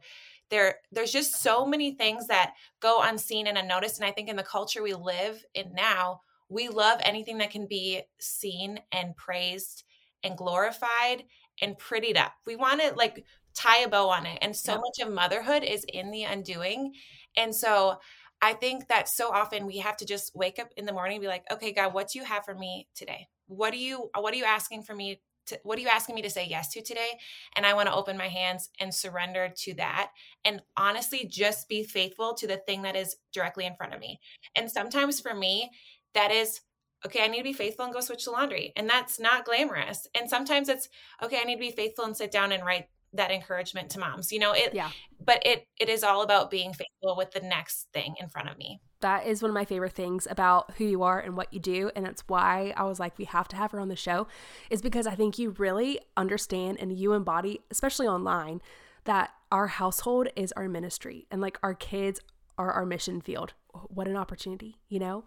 There, 0.50 0.78
there's 0.92 1.12
just 1.12 1.42
so 1.42 1.66
many 1.66 1.96
things 1.96 2.28
that 2.28 2.54
go 2.80 3.02
unseen 3.02 3.48
and 3.48 3.58
unnoticed. 3.58 4.00
And 4.00 4.08
I 4.08 4.12
think 4.12 4.28
in 4.28 4.36
the 4.36 4.44
culture 4.44 4.84
we 4.84 4.94
live 4.94 5.44
in 5.54 5.74
now, 5.74 6.22
we 6.50 6.70
love 6.70 7.00
anything 7.04 7.40
that 7.40 7.52
can 7.52 7.68
be 7.68 8.02
seen 8.20 8.80
and 8.92 9.16
praised 9.16 9.84
and 10.24 10.38
glorified 10.38 11.24
and 11.62 11.78
prettied 11.78 12.18
up. 12.18 12.34
We 12.46 12.56
want 12.56 12.82
to 12.82 12.94
like 12.96 13.26
tie 13.54 13.80
a 13.80 13.88
bow 13.88 14.10
on 14.10 14.26
it. 14.26 14.40
And 14.42 14.56
so 14.56 14.76
much 14.76 15.00
of 15.06 15.14
motherhood 15.14 15.64
is 15.64 15.86
in 15.88 16.12
the 16.12 16.24
undoing. 16.24 16.94
And 17.36 17.54
so 17.54 17.98
I 18.42 18.54
think 18.54 18.88
that 18.90 19.08
so 19.08 19.32
often 19.32 19.66
we 19.66 19.78
have 19.78 19.98
to 19.98 20.06
just 20.06 20.36
wake 20.36 20.60
up 20.60 20.70
in 20.76 20.86
the 20.86 20.94
morning 20.94 21.16
and 21.16 21.22
be 21.22 21.28
like, 21.28 21.46
okay, 21.52 21.72
God, 21.72 21.94
what 21.94 22.10
do 22.10 22.20
you 22.20 22.26
have 22.26 22.46
for 22.46 22.56
me 22.56 22.88
today? 22.96 23.28
What 23.48 23.72
do 23.72 23.78
you 23.78 24.10
what 24.18 24.34
are 24.34 24.38
you 24.38 24.46
asking 24.46 24.84
for 24.84 24.96
me 24.96 25.22
to, 25.48 25.60
what 25.64 25.78
are 25.78 25.82
you 25.82 25.90
asking 25.90 26.16
me 26.16 26.22
to 26.22 26.30
say 26.30 26.48
yes 26.48 26.70
to 26.74 26.82
today? 26.82 27.20
And 27.56 27.66
I 27.66 27.74
want 27.74 27.88
to 27.88 27.96
open 27.96 28.18
my 28.18 28.28
hands 28.28 28.70
and 28.80 28.94
surrender 28.94 29.54
to 29.56 29.74
that. 29.76 30.12
And 30.46 30.62
honestly, 30.78 31.26
just 31.30 31.68
be 31.68 31.84
faithful 31.84 32.34
to 32.36 32.48
the 32.48 32.58
thing 32.58 32.82
that 32.84 32.96
is 32.96 33.18
directly 33.34 33.66
in 33.66 33.76
front 33.76 33.94
of 33.94 34.00
me. 34.00 34.20
And 34.56 34.72
sometimes 34.72 35.20
for 35.20 35.34
me, 35.34 35.70
that 36.14 36.32
is 36.32 36.62
okay, 37.06 37.24
I 37.24 37.28
need 37.28 37.40
to 37.40 37.44
be 37.44 37.54
faithful 37.54 37.86
and 37.86 37.94
go 37.94 38.00
switch 38.00 38.26
the 38.26 38.32
laundry. 38.32 38.72
And 38.78 38.90
that's 38.90 39.20
not 39.20 39.46
glamorous. 39.46 40.08
And 40.16 40.30
sometimes 40.30 40.70
it's 40.70 40.88
okay, 41.22 41.40
I 41.42 41.44
need 41.44 41.56
to 41.56 41.60
be 41.60 41.72
faithful 41.72 42.06
and 42.06 42.16
sit 42.16 42.32
down 42.32 42.52
and 42.52 42.66
write 42.66 42.88
that 43.14 43.32
encouragement 43.32 43.90
to 43.92 44.00
moms 44.00 44.32
you 44.32 44.40
know 44.40 44.52
it 44.54 44.74
yeah. 44.74 44.90
but 45.24 45.42
it 45.46 45.68
it 45.80 45.90
is 45.90 46.04
all 46.04 46.22
about 46.22 46.50
being 46.50 46.74
faithful 46.74 47.16
with 47.16 47.32
the 47.32 47.40
next 47.40 47.88
thing 47.94 48.16
in 48.20 48.30
front 48.30 48.50
of 48.50 48.58
me. 48.58 48.80
That 49.02 49.28
is 49.28 49.42
one 49.42 49.52
of 49.52 49.56
my 49.56 49.66
favorite 49.66 49.92
things 49.92 50.28
about 50.32 50.72
who 50.78 50.86
you 50.86 51.04
are 51.04 51.20
and 51.20 51.36
what 51.36 51.54
you 51.54 51.60
do 51.60 51.92
and 51.96 52.06
that's 52.06 52.24
why 52.28 52.74
i 52.78 52.84
was 52.84 53.00
like 53.00 53.18
we 53.18 53.26
have 53.26 53.48
to 53.50 53.56
have 53.56 53.72
her 53.72 53.80
on 53.80 53.90
the 53.90 53.96
show 53.96 54.28
is 54.70 54.82
because 54.82 55.06
i 55.06 55.16
think 55.16 55.38
you 55.38 55.52
really 55.52 56.00
understand 56.16 56.78
and 56.80 56.98
you 56.98 57.14
embody 57.14 57.60
especially 57.70 58.08
online 58.08 58.62
that 59.04 59.32
our 59.52 59.68
household 59.68 60.30
is 60.36 60.52
our 60.54 60.68
ministry 60.68 61.28
and 61.30 61.42
like 61.42 61.58
our 61.62 61.74
kids 61.74 62.20
are 62.58 62.72
our 62.72 62.86
mission 62.86 63.20
field. 63.22 63.54
What 63.88 64.08
an 64.08 64.16
opportunity 64.16 64.78
you 64.88 65.00
know 65.00 65.26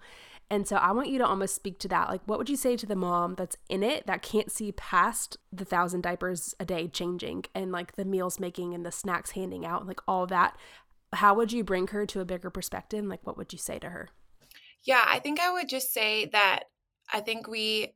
and 0.49 0.67
so 0.67 0.77
I 0.77 0.93
want 0.93 1.09
you 1.09 1.19
to 1.19 1.27
almost 1.27 1.55
speak 1.55 1.79
to 1.81 1.89
that. 1.89 2.09
Like, 2.09 2.21
what 2.27 2.39
would 2.39 2.49
you 2.49 2.57
say 2.57 2.77
to 2.77 2.87
the 2.87 2.95
mom 2.95 3.35
that's 3.35 3.57
in 3.69 3.83
it 3.83 4.07
that 4.07 4.23
can't 4.23 4.51
see 4.51 4.71
past 4.73 5.39
the 5.53 5.65
thousand 5.65 6.03
diapers 6.03 6.55
a 6.61 6.65
day 6.65 6.87
changing 6.87 7.47
and 7.55 7.73
like 7.73 7.97
the 7.97 8.05
meals 8.05 8.39
making 8.39 8.73
and 8.73 8.87
the 8.87 8.93
snacks 8.93 9.33
handing 9.33 9.67
out 9.67 9.81
and 9.81 9.89
like 9.89 10.01
all 10.07 10.27
that? 10.27 10.57
How 11.13 11.35
would 11.35 11.53
you 11.53 11.65
bring 11.65 11.89
her 11.89 12.07
to 12.07 12.21
a 12.21 12.25
bigger 12.25 12.51
perspective? 12.51 13.05
Like, 13.05 13.27
what 13.27 13.37
would 13.37 13.53
you 13.53 13.59
say 13.59 13.79
to 13.81 13.91
her? 13.91 14.11
Yeah, 14.85 15.05
I 15.07 15.19
think 15.19 15.41
I 15.41 15.53
would 15.53 15.69
just 15.69 15.93
say 15.93 16.27
that 16.27 16.65
I 17.13 17.21
think 17.21 17.49
we 17.49 17.95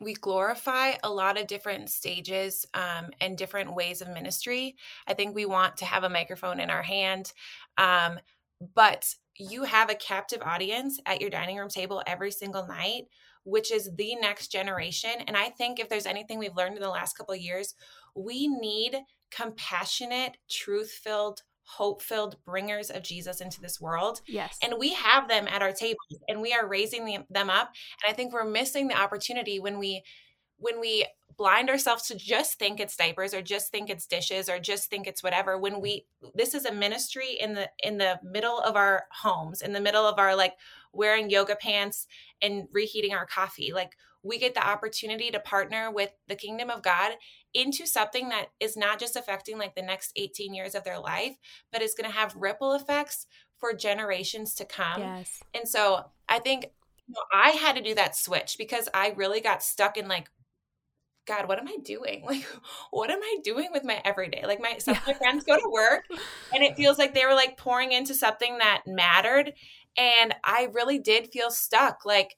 we 0.00 0.14
glorify 0.14 0.92
a 1.02 1.10
lot 1.10 1.40
of 1.40 1.48
different 1.48 1.90
stages 1.90 2.66
um, 2.74 3.10
and 3.20 3.36
different 3.36 3.74
ways 3.74 4.00
of 4.00 4.08
ministry. 4.08 4.76
I 5.08 5.14
think 5.14 5.34
we 5.34 5.44
want 5.44 5.78
to 5.78 5.84
have 5.86 6.04
a 6.04 6.08
microphone 6.08 6.60
in 6.60 6.70
our 6.70 6.82
hand, 6.82 7.32
um, 7.78 8.20
but 8.74 9.12
you 9.38 9.64
have 9.64 9.90
a 9.90 9.94
captive 9.94 10.42
audience 10.42 11.00
at 11.06 11.20
your 11.20 11.30
dining 11.30 11.56
room 11.56 11.68
table 11.68 12.02
every 12.06 12.30
single 12.30 12.66
night 12.66 13.04
which 13.44 13.72
is 13.72 13.90
the 13.96 14.14
next 14.16 14.48
generation 14.48 15.12
and 15.26 15.36
i 15.36 15.48
think 15.48 15.78
if 15.78 15.88
there's 15.88 16.06
anything 16.06 16.38
we've 16.38 16.56
learned 16.56 16.76
in 16.76 16.82
the 16.82 16.88
last 16.88 17.16
couple 17.16 17.34
of 17.34 17.40
years 17.40 17.74
we 18.14 18.48
need 18.48 18.96
compassionate 19.30 20.36
truth-filled 20.50 21.42
hope-filled 21.64 22.36
bringers 22.44 22.90
of 22.90 23.02
jesus 23.02 23.40
into 23.40 23.60
this 23.60 23.80
world 23.80 24.20
yes. 24.26 24.58
and 24.62 24.74
we 24.78 24.94
have 24.94 25.28
them 25.28 25.46
at 25.48 25.62
our 25.62 25.72
tables 25.72 25.98
and 26.28 26.40
we 26.40 26.52
are 26.52 26.66
raising 26.66 27.24
them 27.30 27.50
up 27.50 27.70
and 28.02 28.10
i 28.10 28.12
think 28.14 28.32
we're 28.32 28.44
missing 28.44 28.88
the 28.88 28.98
opportunity 28.98 29.60
when 29.60 29.78
we 29.78 30.02
when 30.58 30.80
we 30.80 31.06
blind 31.38 31.70
ourselves 31.70 32.08
to 32.08 32.16
just 32.16 32.58
think 32.58 32.80
it's 32.80 32.96
diapers 32.96 33.32
or 33.32 33.40
just 33.40 33.70
think 33.70 33.88
it's 33.88 34.06
dishes 34.06 34.48
or 34.48 34.58
just 34.58 34.90
think 34.90 35.06
it's 35.06 35.22
whatever 35.22 35.56
when 35.56 35.80
we 35.80 36.04
this 36.34 36.52
is 36.52 36.64
a 36.64 36.72
ministry 36.72 37.38
in 37.38 37.54
the 37.54 37.70
in 37.82 37.96
the 37.96 38.18
middle 38.24 38.58
of 38.58 38.74
our 38.74 39.04
homes 39.12 39.62
in 39.62 39.72
the 39.72 39.80
middle 39.80 40.04
of 40.04 40.18
our 40.18 40.34
like 40.34 40.54
wearing 40.92 41.30
yoga 41.30 41.54
pants 41.54 42.08
and 42.42 42.66
reheating 42.72 43.14
our 43.14 43.24
coffee 43.24 43.72
like 43.72 43.92
we 44.24 44.36
get 44.36 44.54
the 44.54 44.68
opportunity 44.68 45.30
to 45.30 45.38
partner 45.38 45.92
with 45.92 46.10
the 46.26 46.34
kingdom 46.34 46.70
of 46.70 46.82
god 46.82 47.12
into 47.54 47.86
something 47.86 48.30
that 48.30 48.48
is 48.58 48.76
not 48.76 48.98
just 48.98 49.14
affecting 49.14 49.58
like 49.58 49.76
the 49.76 49.82
next 49.82 50.12
18 50.16 50.52
years 50.52 50.74
of 50.74 50.82
their 50.82 50.98
life 50.98 51.36
but 51.70 51.82
is 51.82 51.94
going 51.94 52.10
to 52.10 52.16
have 52.16 52.34
ripple 52.34 52.72
effects 52.72 53.26
for 53.58 53.72
generations 53.72 54.54
to 54.54 54.64
come. 54.64 55.00
Yes. 55.00 55.40
And 55.54 55.68
so 55.68 56.06
i 56.28 56.40
think 56.40 56.66
you 57.06 57.14
know, 57.14 57.22
I 57.32 57.50
had 57.50 57.76
to 57.76 57.82
do 57.82 57.94
that 57.94 58.14
switch 58.14 58.56
because 58.58 58.86
I 58.92 59.14
really 59.16 59.40
got 59.40 59.62
stuck 59.62 59.96
in 59.96 60.08
like 60.08 60.30
God, 61.28 61.46
what 61.46 61.58
am 61.58 61.68
I 61.68 61.76
doing? 61.84 62.24
Like, 62.26 62.46
what 62.90 63.10
am 63.10 63.20
I 63.22 63.36
doing 63.44 63.68
with 63.72 63.84
my 63.84 64.00
everyday? 64.04 64.44
Like, 64.44 64.60
my 64.60 64.78
some 64.78 64.96
of 64.96 65.06
my 65.06 65.12
friends 65.12 65.44
go 65.44 65.56
to 65.56 65.70
work, 65.70 66.04
and 66.54 66.64
it 66.64 66.76
feels 66.76 66.98
like 66.98 67.14
they 67.14 67.26
were 67.26 67.34
like 67.34 67.56
pouring 67.56 67.92
into 67.92 68.14
something 68.14 68.58
that 68.58 68.82
mattered, 68.86 69.52
and 69.96 70.34
I 70.42 70.68
really 70.72 70.98
did 70.98 71.30
feel 71.30 71.50
stuck. 71.50 72.04
Like, 72.04 72.36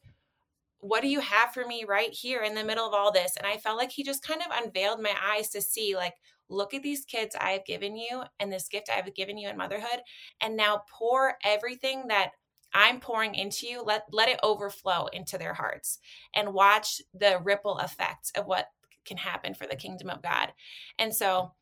what 0.81 1.03
do 1.03 1.09
you 1.09 1.21
have 1.21 1.53
for 1.53 1.65
me 1.65 1.85
right 1.89 2.13
here 2.13 2.43
in 2.43 2.55
the 2.55 2.65
middle 2.65 2.87
of 2.87 2.95
all 2.95 3.13
this? 3.13 3.37
And 3.37 3.47
I 3.47 3.57
felt 3.59 3.79
like 3.79 3.91
he 3.93 4.03
just 4.03 4.27
kind 4.27 4.41
of 4.41 4.65
unveiled 4.65 5.01
my 5.01 5.15
eyes 5.25 5.49
to 5.51 5.63
see, 5.63 5.95
like, 5.97 6.15
look 6.49 6.75
at 6.75 6.83
these 6.83 7.05
kids 7.05 7.37
I 7.39 7.51
have 7.53 7.65
given 7.65 7.97
you, 7.97 8.25
and 8.41 8.53
this 8.53 8.69
gift 8.69 8.91
I 8.91 8.97
have 8.97 9.15
given 9.15 9.39
you 9.39 9.49
in 9.49 9.57
motherhood, 9.57 10.01
and 10.41 10.57
now 10.57 10.83
pour 10.91 11.37
everything 11.45 12.09
that 12.09 12.33
I'm 12.73 13.01
pouring 13.01 13.35
into 13.35 13.67
you, 13.67 13.83
let 13.83 14.05
let 14.13 14.29
it 14.29 14.41
overflow 14.43 15.07
into 15.07 15.39
their 15.39 15.55
hearts 15.55 15.99
and 16.35 16.55
watch 16.55 17.03
the 17.13 17.41
ripple 17.43 17.79
effects 17.79 18.31
of 18.37 18.47
what 18.47 18.69
can 19.05 19.17
happen 19.17 19.55
for 19.55 19.67
the 19.67 19.77
kingdom 19.77 20.11
of 20.11 20.23
God. 20.23 20.53
And 20.99 21.15
so 21.15 21.53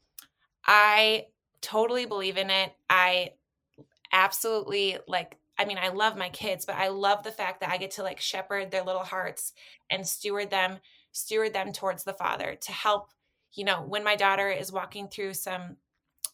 I 0.66 1.26
totally 1.60 2.06
believe 2.06 2.36
in 2.36 2.50
it. 2.50 2.72
I 2.88 3.32
absolutely 4.12 4.98
like 5.06 5.36
I 5.60 5.64
mean, 5.64 5.78
I 5.78 5.88
love 5.88 6.16
my 6.16 6.28
kids, 6.28 6.64
but 6.64 6.76
I 6.76 6.86
love 6.86 7.24
the 7.24 7.32
fact 7.32 7.60
that 7.60 7.70
I 7.70 7.78
get 7.78 7.90
to 7.92 8.04
like 8.04 8.20
shepherd 8.20 8.70
their 8.70 8.84
little 8.84 9.02
hearts 9.02 9.54
and 9.90 10.06
steward 10.06 10.50
them, 10.50 10.78
steward 11.10 11.52
them 11.52 11.72
towards 11.72 12.04
the 12.04 12.12
Father 12.12 12.56
to 12.60 12.72
help, 12.72 13.10
you 13.54 13.64
know, 13.64 13.82
when 13.82 14.04
my 14.04 14.14
daughter 14.14 14.48
is 14.50 14.70
walking 14.70 15.08
through 15.08 15.34
some 15.34 15.76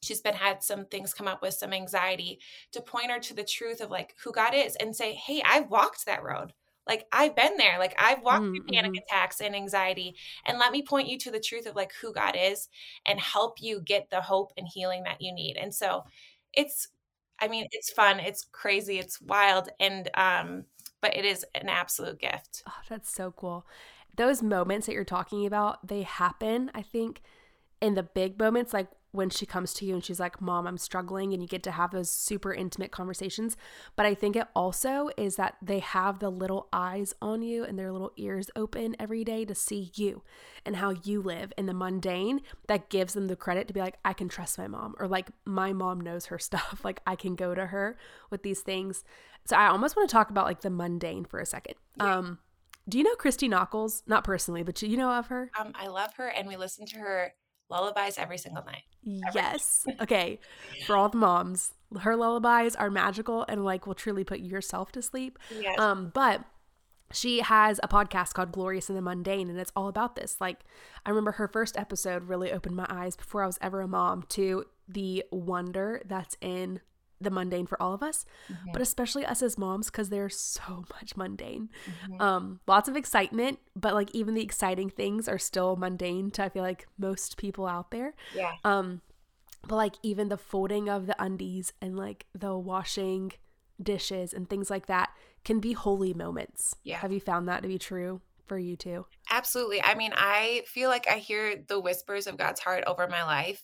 she's 0.02 0.20
been 0.20 0.34
had 0.34 0.62
some 0.62 0.84
things 0.84 1.14
come 1.14 1.26
up 1.26 1.40
with 1.40 1.54
some 1.54 1.72
anxiety 1.72 2.38
to 2.72 2.82
point 2.82 3.10
her 3.10 3.18
to 3.18 3.32
the 3.32 3.42
truth 3.42 3.80
of 3.80 3.90
like 3.90 4.14
who 4.22 4.32
God 4.32 4.52
is 4.54 4.76
and 4.76 4.94
say, 4.94 5.14
"Hey, 5.14 5.42
I've 5.42 5.70
walked 5.70 6.04
that 6.04 6.22
road 6.22 6.52
like 6.86 7.06
I've 7.12 7.34
been 7.34 7.56
there. 7.56 7.78
Like 7.78 7.94
I've 7.98 8.22
walked 8.22 8.42
mm-hmm. 8.42 8.56
through 8.56 8.66
panic 8.66 9.02
attacks 9.02 9.40
and 9.40 9.54
anxiety. 9.54 10.14
And 10.46 10.58
let 10.58 10.72
me 10.72 10.82
point 10.82 11.08
you 11.08 11.18
to 11.18 11.30
the 11.30 11.40
truth 11.40 11.66
of 11.66 11.76
like 11.76 11.92
who 12.00 12.12
God 12.12 12.34
is 12.38 12.68
and 13.06 13.18
help 13.18 13.60
you 13.60 13.80
get 13.80 14.10
the 14.10 14.20
hope 14.20 14.52
and 14.56 14.66
healing 14.66 15.04
that 15.04 15.20
you 15.20 15.32
need. 15.32 15.56
And 15.56 15.74
so 15.74 16.04
it's 16.52 16.88
I 17.40 17.48
mean, 17.48 17.66
it's 17.72 17.90
fun, 17.90 18.20
it's 18.20 18.46
crazy, 18.52 18.98
it's 18.98 19.20
wild, 19.20 19.68
and 19.80 20.08
um, 20.14 20.64
but 21.00 21.16
it 21.16 21.24
is 21.24 21.44
an 21.54 21.68
absolute 21.68 22.20
gift. 22.20 22.62
Oh, 22.66 22.80
that's 22.88 23.12
so 23.12 23.32
cool. 23.36 23.66
Those 24.16 24.42
moments 24.42 24.86
that 24.86 24.92
you're 24.92 25.04
talking 25.04 25.44
about, 25.44 25.86
they 25.86 26.02
happen, 26.02 26.70
I 26.74 26.82
think, 26.82 27.22
in 27.80 27.94
the 27.94 28.04
big 28.04 28.38
moments, 28.38 28.72
like 28.72 28.88
when 29.14 29.30
she 29.30 29.46
comes 29.46 29.72
to 29.74 29.84
you 29.84 29.94
and 29.94 30.04
she's 30.04 30.18
like, 30.18 30.40
Mom, 30.40 30.66
I'm 30.66 30.76
struggling, 30.76 31.32
and 31.32 31.40
you 31.40 31.48
get 31.48 31.62
to 31.62 31.70
have 31.70 31.92
those 31.92 32.10
super 32.10 32.52
intimate 32.52 32.90
conversations. 32.90 33.56
But 33.94 34.06
I 34.06 34.14
think 34.14 34.34
it 34.34 34.48
also 34.56 35.08
is 35.16 35.36
that 35.36 35.56
they 35.62 35.78
have 35.78 36.18
the 36.18 36.30
little 36.30 36.68
eyes 36.72 37.14
on 37.22 37.40
you 37.40 37.64
and 37.64 37.78
their 37.78 37.92
little 37.92 38.10
ears 38.16 38.50
open 38.56 38.96
every 38.98 39.22
day 39.22 39.44
to 39.44 39.54
see 39.54 39.92
you 39.94 40.22
and 40.66 40.76
how 40.76 40.90
you 41.04 41.22
live 41.22 41.52
in 41.56 41.66
the 41.66 41.74
mundane 41.74 42.40
that 42.66 42.90
gives 42.90 43.14
them 43.14 43.28
the 43.28 43.36
credit 43.36 43.68
to 43.68 43.74
be 43.74 43.80
like, 43.80 43.98
I 44.04 44.14
can 44.14 44.28
trust 44.28 44.58
my 44.58 44.66
mom, 44.66 44.96
or 44.98 45.06
like, 45.06 45.28
my 45.44 45.72
mom 45.72 46.00
knows 46.00 46.26
her 46.26 46.38
stuff. 46.40 46.80
Like, 46.82 47.00
I 47.06 47.14
can 47.14 47.36
go 47.36 47.54
to 47.54 47.66
her 47.66 47.96
with 48.30 48.42
these 48.42 48.60
things. 48.60 49.04
So 49.46 49.56
I 49.56 49.68
almost 49.68 49.94
want 49.94 50.08
to 50.08 50.12
talk 50.12 50.30
about 50.30 50.46
like 50.46 50.62
the 50.62 50.70
mundane 50.70 51.24
for 51.24 51.38
a 51.38 51.46
second. 51.46 51.74
Yeah. 51.98 52.16
Um, 52.18 52.38
do 52.88 52.98
you 52.98 53.04
know 53.04 53.14
Christy 53.14 53.48
Nockels? 53.48 54.02
Not 54.06 54.24
personally, 54.24 54.62
but 54.62 54.82
you 54.82 54.96
know 54.96 55.10
of 55.10 55.28
her? 55.28 55.50
Um, 55.58 55.72
I 55.74 55.86
love 55.86 56.14
her, 56.14 56.28
and 56.28 56.46
we 56.46 56.56
listen 56.56 56.84
to 56.86 56.98
her 56.98 57.32
lullabies 57.70 58.18
every 58.18 58.38
single 58.38 58.64
night. 58.64 58.82
Yes. 59.02 59.86
okay. 60.00 60.40
For 60.86 60.96
all 60.96 61.08
the 61.08 61.18
moms, 61.18 61.72
her 62.00 62.16
lullabies 62.16 62.74
are 62.76 62.90
magical 62.90 63.44
and 63.48 63.64
like 63.64 63.86
will 63.86 63.94
truly 63.94 64.24
put 64.24 64.40
yourself 64.40 64.92
to 64.92 65.02
sleep. 65.02 65.38
Yes. 65.60 65.78
Um, 65.78 66.10
but 66.14 66.44
she 67.12 67.40
has 67.40 67.78
a 67.82 67.88
podcast 67.88 68.34
called 68.34 68.52
Glorious 68.52 68.88
in 68.88 68.96
the 68.96 69.02
Mundane, 69.02 69.48
and 69.48 69.58
it's 69.58 69.72
all 69.76 69.88
about 69.88 70.16
this. 70.16 70.40
Like, 70.40 70.60
I 71.06 71.10
remember 71.10 71.32
her 71.32 71.46
first 71.46 71.76
episode 71.78 72.24
really 72.24 72.50
opened 72.50 72.76
my 72.76 72.86
eyes 72.88 73.14
before 73.14 73.42
I 73.42 73.46
was 73.46 73.58
ever 73.62 73.80
a 73.80 73.88
mom 73.88 74.24
to 74.30 74.64
the 74.88 75.24
wonder 75.30 76.02
that's 76.06 76.36
in 76.40 76.80
the 77.24 77.30
mundane 77.30 77.66
for 77.66 77.80
all 77.82 77.94
of 77.94 78.02
us, 78.02 78.24
mm-hmm. 78.50 78.70
but 78.72 78.82
especially 78.82 79.24
us 79.24 79.42
as 79.42 79.58
moms 79.58 79.90
because 79.90 80.10
there's 80.10 80.38
so 80.38 80.84
much 81.00 81.16
mundane. 81.16 81.70
Mm-hmm. 81.86 82.20
Um, 82.20 82.60
lots 82.66 82.88
of 82.88 82.96
excitement, 82.96 83.58
but 83.74 83.94
like 83.94 84.10
even 84.14 84.34
the 84.34 84.42
exciting 84.42 84.90
things 84.90 85.28
are 85.28 85.38
still 85.38 85.76
mundane 85.76 86.30
to 86.32 86.44
I 86.44 86.48
feel 86.48 86.62
like 86.62 86.86
most 86.98 87.36
people 87.36 87.66
out 87.66 87.90
there. 87.90 88.14
Yeah. 88.34 88.52
Um, 88.64 89.00
but 89.66 89.76
like 89.76 89.94
even 90.02 90.28
the 90.28 90.36
folding 90.36 90.88
of 90.88 91.06
the 91.06 91.20
undies 91.22 91.72
and 91.80 91.96
like 91.96 92.26
the 92.34 92.56
washing 92.56 93.32
dishes 93.82 94.32
and 94.32 94.48
things 94.48 94.70
like 94.70 94.86
that 94.86 95.10
can 95.44 95.60
be 95.60 95.72
holy 95.72 96.14
moments. 96.14 96.76
Yeah. 96.84 96.98
Have 96.98 97.12
you 97.12 97.20
found 97.20 97.48
that 97.48 97.62
to 97.62 97.68
be 97.68 97.78
true 97.78 98.20
for 98.46 98.58
you 98.58 98.76
too? 98.76 99.06
Absolutely. 99.30 99.82
I 99.82 99.94
mean, 99.94 100.12
I 100.14 100.62
feel 100.66 100.90
like 100.90 101.08
I 101.08 101.18
hear 101.18 101.64
the 101.66 101.80
whispers 101.80 102.26
of 102.26 102.36
God's 102.36 102.60
heart 102.60 102.84
over 102.86 103.08
my 103.08 103.24
life 103.24 103.62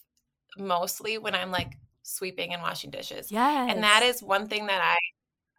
mostly 0.58 1.18
when 1.18 1.34
I'm 1.34 1.50
like 1.50 1.76
sweeping 2.02 2.52
and 2.52 2.62
washing 2.62 2.90
dishes. 2.90 3.30
Yes. 3.30 3.72
And 3.72 3.82
that 3.82 4.02
is 4.02 4.22
one 4.22 4.48
thing 4.48 4.66
that 4.66 4.82
I 4.82 4.96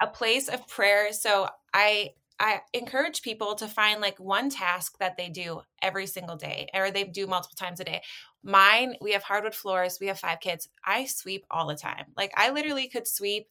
a 0.02 0.08
place 0.08 0.50
of 0.50 0.68
prayer. 0.68 1.14
So 1.14 1.48
I 1.74 2.12
I 2.40 2.62
encourage 2.74 3.22
people 3.22 3.54
to 3.56 3.68
find 3.68 4.02
like 4.02 4.20
one 4.20 4.50
task 4.50 4.98
that 4.98 5.16
they 5.16 5.30
do 5.30 5.62
every 5.80 6.08
single 6.08 6.36
day 6.36 6.68
or 6.74 6.90
they 6.90 7.04
do 7.04 7.28
multiple 7.28 7.56
times 7.56 7.80
a 7.80 7.84
day. 7.84 8.02
Mine, 8.44 8.96
we 9.00 9.12
have 9.12 9.22
hardwood 9.22 9.54
floors, 9.54 10.00
we 10.02 10.08
have 10.08 10.18
five 10.18 10.40
kids. 10.40 10.68
I 10.84 11.06
sweep 11.06 11.46
all 11.52 11.68
the 11.68 11.76
time. 11.76 12.06
Like 12.18 12.34
I 12.36 12.50
literally 12.50 12.88
could 12.88 13.08
sweep 13.08 13.48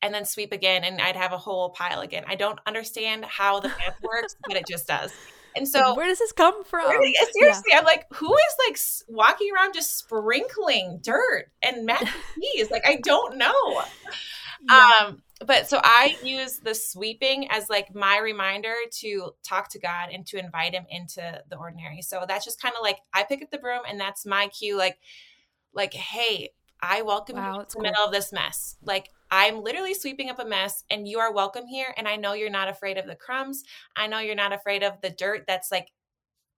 and 0.00 0.14
then 0.14 0.24
sweep 0.24 0.52
again 0.52 0.84
and 0.84 1.02
I'd 1.02 1.16
have 1.16 1.34
a 1.34 1.38
whole 1.38 1.70
pile 1.70 2.00
again. 2.00 2.24
I 2.26 2.34
don't 2.34 2.58
understand 2.66 3.26
how 3.26 3.60
the 3.60 3.68
math 3.68 4.00
works, 4.02 4.34
but 4.48 4.56
it 4.56 4.66
just 4.66 4.86
does. 4.88 5.12
And 5.56 5.68
so, 5.68 5.94
where 5.94 6.06
does 6.06 6.18
this 6.18 6.32
come 6.32 6.64
from? 6.64 6.88
Seriously, 7.32 7.64
yeah. 7.68 7.78
I'm 7.78 7.84
like, 7.84 8.06
who 8.14 8.34
is 8.34 9.06
like 9.08 9.16
walking 9.16 9.48
around 9.54 9.74
just 9.74 9.96
sprinkling 9.98 11.00
dirt 11.02 11.50
and 11.62 11.86
mac 11.86 12.02
and 12.02 12.10
cheese? 12.54 12.70
like, 12.70 12.86
I 12.86 12.96
don't 12.96 13.36
know. 13.36 13.82
Yeah. 14.68 14.90
Um, 15.02 15.22
but 15.46 15.68
so 15.68 15.80
I 15.82 16.16
use 16.22 16.58
the 16.58 16.74
sweeping 16.74 17.50
as 17.50 17.70
like 17.70 17.94
my 17.94 18.18
reminder 18.18 18.74
to 18.98 19.30
talk 19.42 19.70
to 19.70 19.78
God 19.78 20.10
and 20.12 20.26
to 20.26 20.38
invite 20.38 20.74
him 20.74 20.84
into 20.90 21.42
the 21.48 21.56
ordinary. 21.56 22.02
So 22.02 22.24
that's 22.28 22.44
just 22.44 22.60
kind 22.60 22.74
of 22.76 22.82
like 22.82 22.98
I 23.14 23.24
pick 23.24 23.42
up 23.42 23.50
the 23.50 23.58
broom 23.58 23.80
and 23.88 23.98
that's 23.98 24.26
my 24.26 24.48
cue 24.48 24.76
like 24.76 24.98
like 25.72 25.94
hey, 25.94 26.50
I 26.82 27.02
welcome 27.02 27.36
wow, 27.36 27.54
you 27.54 27.60
in 27.60 27.66
the 27.66 27.74
cool. 27.74 27.82
middle 27.82 28.04
of 28.04 28.12
this 28.12 28.32
mess. 28.32 28.76
Like 28.82 29.10
I'm 29.30 29.62
literally 29.62 29.94
sweeping 29.94 30.30
up 30.30 30.38
a 30.38 30.44
mess 30.44 30.84
and 30.90 31.06
you 31.06 31.18
are 31.18 31.32
welcome 31.32 31.66
here 31.66 31.94
and 31.96 32.08
I 32.08 32.16
know 32.16 32.32
you're 32.32 32.50
not 32.50 32.68
afraid 32.68 32.98
of 32.98 33.06
the 33.06 33.14
crumbs. 33.14 33.64
I 33.96 34.06
know 34.06 34.18
you're 34.18 34.34
not 34.34 34.52
afraid 34.52 34.82
of 34.82 35.00
the 35.00 35.10
dirt 35.10 35.44
that's 35.46 35.70
like 35.70 35.88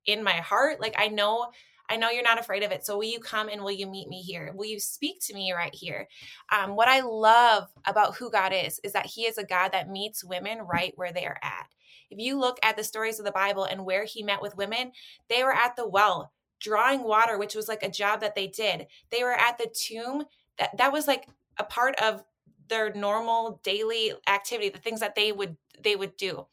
in 0.06 0.22
my 0.22 0.32
heart. 0.36 0.80
Like 0.80 0.94
I 0.98 1.08
know 1.08 1.50
I 1.88 1.96
know 1.96 2.08
you're 2.08 2.22
not 2.22 2.40
afraid 2.40 2.62
of 2.62 2.70
it. 2.70 2.86
So 2.86 2.96
will 2.96 3.04
you 3.04 3.20
come 3.20 3.48
and 3.48 3.60
will 3.60 3.70
you 3.70 3.86
meet 3.86 4.08
me 4.08 4.22
here? 4.22 4.52
Will 4.54 4.64
you 4.64 4.80
speak 4.80 5.20
to 5.26 5.34
me 5.34 5.52
right 5.52 5.74
here? 5.74 6.08
Um, 6.50 6.74
what 6.74 6.88
I 6.88 7.00
love 7.00 7.68
about 7.86 8.16
who 8.16 8.30
God 8.30 8.52
is, 8.54 8.80
is 8.82 8.92
that 8.92 9.04
He 9.04 9.26
is 9.26 9.36
a 9.36 9.44
God 9.44 9.72
that 9.72 9.90
meets 9.90 10.24
women 10.24 10.60
right 10.60 10.94
where 10.96 11.12
they 11.12 11.26
are 11.26 11.38
at. 11.42 11.66
If 12.08 12.18
you 12.18 12.38
look 12.38 12.58
at 12.62 12.76
the 12.76 12.84
stories 12.84 13.18
of 13.18 13.26
the 13.26 13.32
Bible 13.32 13.64
and 13.64 13.84
where 13.84 14.04
He 14.04 14.22
met 14.22 14.40
with 14.40 14.56
women, 14.56 14.92
they 15.28 15.44
were 15.44 15.52
at 15.52 15.76
the 15.76 15.86
well 15.86 16.32
drawing 16.62 17.02
water, 17.02 17.38
which 17.38 17.54
was 17.54 17.68
like 17.68 17.82
a 17.82 17.90
job 17.90 18.20
that 18.20 18.34
they 18.34 18.46
did. 18.46 18.86
They 19.10 19.22
were 19.22 19.32
at 19.32 19.58
the 19.58 19.72
tomb. 19.74 20.24
That 20.58 20.76
that 20.78 20.92
was 20.92 21.06
like 21.06 21.28
a 21.58 21.64
part 21.64 21.96
of 21.96 22.22
their 22.68 22.92
normal 22.94 23.60
daily 23.62 24.12
activity, 24.26 24.70
the 24.70 24.78
things 24.78 25.00
that 25.00 25.14
they 25.14 25.32
would 25.32 25.56
they 25.82 25.96
would 25.96 26.16
do. 26.16 26.46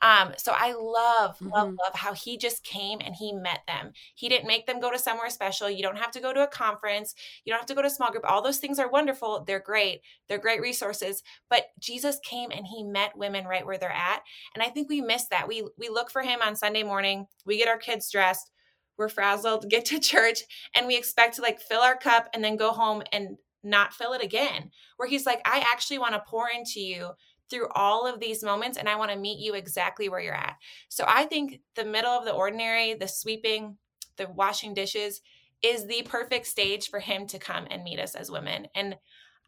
Um, 0.00 0.32
so 0.36 0.52
I 0.54 0.72
love, 0.72 1.36
mm-hmm. 1.36 1.48
love, 1.48 1.68
love 1.70 1.94
how 1.94 2.14
he 2.14 2.38
just 2.38 2.62
came 2.62 3.00
and 3.04 3.16
he 3.16 3.32
met 3.32 3.60
them. 3.66 3.92
He 4.14 4.28
didn't 4.28 4.46
make 4.46 4.66
them 4.66 4.80
go 4.80 4.92
to 4.92 4.98
somewhere 4.98 5.28
special. 5.28 5.68
You 5.68 5.82
don't 5.82 5.98
have 5.98 6.12
to 6.12 6.20
go 6.20 6.32
to 6.32 6.44
a 6.44 6.46
conference. 6.46 7.14
You 7.44 7.52
don't 7.52 7.58
have 7.58 7.66
to 7.66 7.74
go 7.74 7.82
to 7.82 7.88
a 7.88 7.90
small 7.90 8.12
group. 8.12 8.24
All 8.28 8.42
those 8.42 8.58
things 8.58 8.78
are 8.78 8.88
wonderful. 8.88 9.42
They're 9.44 9.58
great. 9.58 10.02
They're 10.28 10.38
great 10.38 10.60
resources. 10.60 11.22
But 11.50 11.64
Jesus 11.80 12.20
came 12.22 12.50
and 12.52 12.66
he 12.66 12.84
met 12.84 13.16
women 13.16 13.46
right 13.46 13.66
where 13.66 13.78
they're 13.78 13.90
at. 13.90 14.22
And 14.54 14.62
I 14.62 14.68
think 14.68 14.88
we 14.88 15.00
miss 15.00 15.26
that. 15.28 15.48
We 15.48 15.64
we 15.76 15.88
look 15.88 16.10
for 16.10 16.22
him 16.22 16.40
on 16.42 16.54
Sunday 16.54 16.84
morning. 16.84 17.26
We 17.44 17.58
get 17.58 17.68
our 17.68 17.78
kids 17.78 18.10
dressed. 18.10 18.50
We're 18.96 19.08
frazzled, 19.08 19.68
get 19.68 19.84
to 19.86 20.00
church, 20.00 20.40
and 20.74 20.86
we 20.86 20.96
expect 20.96 21.36
to 21.36 21.42
like 21.42 21.60
fill 21.60 21.80
our 21.80 21.96
cup 21.96 22.28
and 22.34 22.42
then 22.42 22.56
go 22.56 22.72
home 22.72 23.02
and 23.12 23.36
not 23.62 23.92
fill 23.92 24.12
it 24.12 24.22
again. 24.22 24.70
Where 24.96 25.08
he's 25.08 25.26
like, 25.26 25.40
I 25.44 25.64
actually 25.72 25.98
want 25.98 26.14
to 26.14 26.22
pour 26.26 26.48
into 26.48 26.80
you 26.80 27.10
through 27.48 27.68
all 27.74 28.06
of 28.06 28.20
these 28.20 28.42
moments 28.42 28.76
and 28.76 28.88
I 28.88 28.96
want 28.96 29.12
to 29.12 29.18
meet 29.18 29.38
you 29.38 29.54
exactly 29.54 30.08
where 30.08 30.20
you're 30.20 30.34
at. 30.34 30.56
So 30.88 31.04
I 31.06 31.24
think 31.24 31.60
the 31.74 31.84
middle 31.84 32.10
of 32.10 32.24
the 32.24 32.32
ordinary, 32.32 32.94
the 32.94 33.06
sweeping, 33.06 33.76
the 34.16 34.28
washing 34.28 34.74
dishes 34.74 35.20
is 35.62 35.86
the 35.86 36.02
perfect 36.02 36.46
stage 36.46 36.88
for 36.88 37.00
him 37.00 37.26
to 37.28 37.38
come 37.38 37.66
and 37.70 37.84
meet 37.84 38.00
us 38.00 38.14
as 38.14 38.30
women. 38.30 38.66
And 38.74 38.96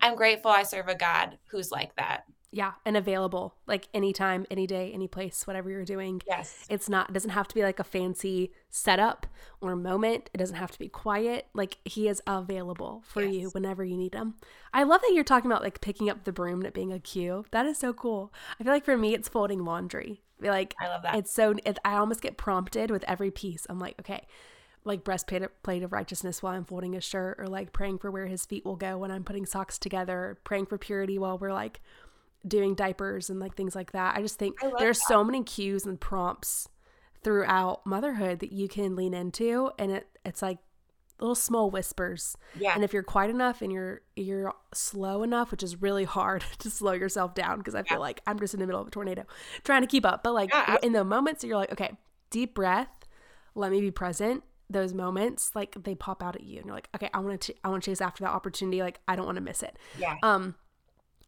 I'm 0.01 0.17
grateful 0.17 0.51
I 0.51 0.63
serve 0.63 0.89
a 0.89 0.95
God 0.95 1.39
who's 1.51 1.71
like 1.71 1.97
that 1.97 2.25
yeah 2.51 2.73
and 2.87 2.97
available 2.97 3.55
like 3.67 3.89
anytime 3.93 4.47
any 4.51 4.67
day 4.67 4.91
any 4.95 5.07
place 5.07 5.47
whatever 5.47 5.71
you're 5.71 5.85
doing. 5.85 6.21
Yes. 6.27 6.65
It's 6.71 6.89
not 6.89 7.11
it 7.11 7.13
doesn't 7.13 7.31
have 7.31 7.49
to 7.49 7.55
be 7.55 7.63
like 7.63 7.79
a 7.79 7.85
fancy 7.85 8.53
setup 8.71 9.27
or 9.61 9.77
moment. 9.77 10.31
It 10.33 10.39
doesn't 10.39 10.57
have 10.57 10.71
to 10.73 10.79
be 10.79 10.89
quiet. 10.89 11.47
Like 11.53 11.79
he 11.85 12.09
is 12.09 12.23
available 12.27 13.03
for 13.07 13.23
yes. 13.23 13.35
you 13.35 13.51
whenever 13.51 13.85
you 13.85 13.97
need 13.97 14.15
him. 14.15 14.35
I 14.73 14.85
love 14.85 15.03
that 15.03 15.13
you're 15.15 15.25
talking 15.25 15.51
about 15.51 15.63
like 15.63 15.81
picking 15.81 16.09
up 16.09 16.25
the 16.25 16.33
broom 16.33 16.61
and 16.61 16.67
it 16.67 16.75
being 16.75 16.93
a 16.93 16.99
cue. 16.99 17.45
That 17.51 17.67
is 17.67 17.79
so 17.79 17.93
cool. 17.93 18.33
I 18.59 18.65
feel 18.65 18.73
like 18.73 18.85
for 18.85 18.97
me 18.97 19.15
it's 19.15 19.29
folding 19.29 19.65
laundry. 19.65 20.23
Like 20.41 20.75
i 20.81 20.89
love 20.89 21.03
that. 21.03 21.17
it's 21.17 21.33
so 21.33 21.57
it, 21.65 21.79
i 21.85 21.97
almost 21.97 22.23
get 22.23 22.37
prompted 22.37 22.91
with 22.91 23.05
every 23.07 23.31
piece. 23.31 23.67
I'm 23.69 23.79
like 23.79 23.97
okay 24.01 24.27
like 24.85 25.05
breastplate 25.05 25.43
plate 25.63 25.83
of 25.83 25.93
righteousness 25.93 26.43
while 26.43 26.55
I'm 26.55 26.65
folding 26.65 26.97
a 26.97 27.01
shirt, 27.01 27.39
or 27.39 27.47
like 27.47 27.73
praying 27.73 27.99
for 27.99 28.11
where 28.11 28.27
his 28.27 28.47
feet 28.47 28.65
will 28.65 28.77
go 28.77 28.97
when 28.97 29.11
I'm 29.11 29.23
putting 29.23 29.45
socks 29.45 29.79
together, 29.79 30.39
praying 30.45 30.67
for 30.67 30.79
purity 30.79 31.19
while 31.19 31.37
we're 31.37 31.53
like 31.53 31.81
doing 32.47 32.75
diapers 32.75 33.31
and 33.31 33.41
like 33.41 33.55
things 33.55 33.75
like 33.75 33.93
that. 33.93 34.17
I 34.17 34.23
just 34.23 34.39
think 34.39 34.57
there's 34.79 34.99
that. 34.99 35.09
so 35.09 35.25
many 35.25 35.43
cues 35.43 35.85
and 35.85 36.01
prompts 36.01 36.69
throughout 37.25 37.85
motherhood 37.85 38.39
that 38.41 38.53
you 38.53 38.69
can 38.69 38.95
lean 38.95 39.13
into 39.13 39.71
and 39.79 39.91
it 39.91 40.07
it's 40.25 40.41
like 40.41 40.59
little 41.21 41.35
small 41.35 41.71
whispers. 41.71 42.37
Yeah. 42.59 42.73
And 42.75 42.85
if 42.85 42.93
you're 42.93 43.03
quiet 43.03 43.31
enough 43.31 43.63
and 43.63 43.73
you're 43.73 44.03
you're 44.17 44.53
slow 44.73 45.23
enough, 45.23 45.51
which 45.51 45.63
is 45.63 45.81
really 45.81 46.05
hard 46.05 46.45
to 46.59 46.71
slow 46.71 46.93
yourself 46.93 47.35
down 47.35 47.59
because 47.59 47.75
I 47.75 47.83
feel 47.83 48.01
like 48.01 48.21
I'm 48.27 48.39
just 48.39 48.55
in 48.55 48.61
the 48.61 48.67
middle 48.67 48.81
of 48.81 48.89
a 48.89 48.91
tornado 48.91 49.25
trying 49.65 49.83
to 49.83 49.89
keep 49.89 50.07
up. 50.07 50.23
But 50.23 50.35
like 50.35 50.51
yeah. 50.51 50.77
in 50.83 50.93
the 50.93 51.05
moments 51.05 51.43
that 51.43 51.49
you're 51.49 51.57
like, 51.57 51.73
okay, 51.73 51.97
deep 52.31 52.55
breath, 52.55 52.89
let 53.55 53.71
me 53.71 53.81
be 53.81 53.91
present. 53.91 54.45
Those 54.71 54.93
moments, 54.93 55.53
like 55.55 55.83
they 55.83 55.95
pop 55.95 56.23
out 56.23 56.37
at 56.37 56.43
you, 56.43 56.59
and 56.59 56.67
you're 56.67 56.75
like, 56.75 56.91
okay, 56.95 57.09
I 57.15 57.21
want 57.21 57.41
to, 57.41 57.55
I 57.65 57.69
want 57.71 57.83
to 57.83 57.91
chase 57.91 58.03
after 58.03 58.25
that 58.25 58.31
opportunity. 58.31 58.83
Like 58.83 59.01
I 59.09 59.17
don't 59.17 59.25
want 59.25 59.37
to 59.37 59.43
miss 59.43 59.63
it. 59.63 59.79
Yeah. 59.99 60.17
Um, 60.23 60.57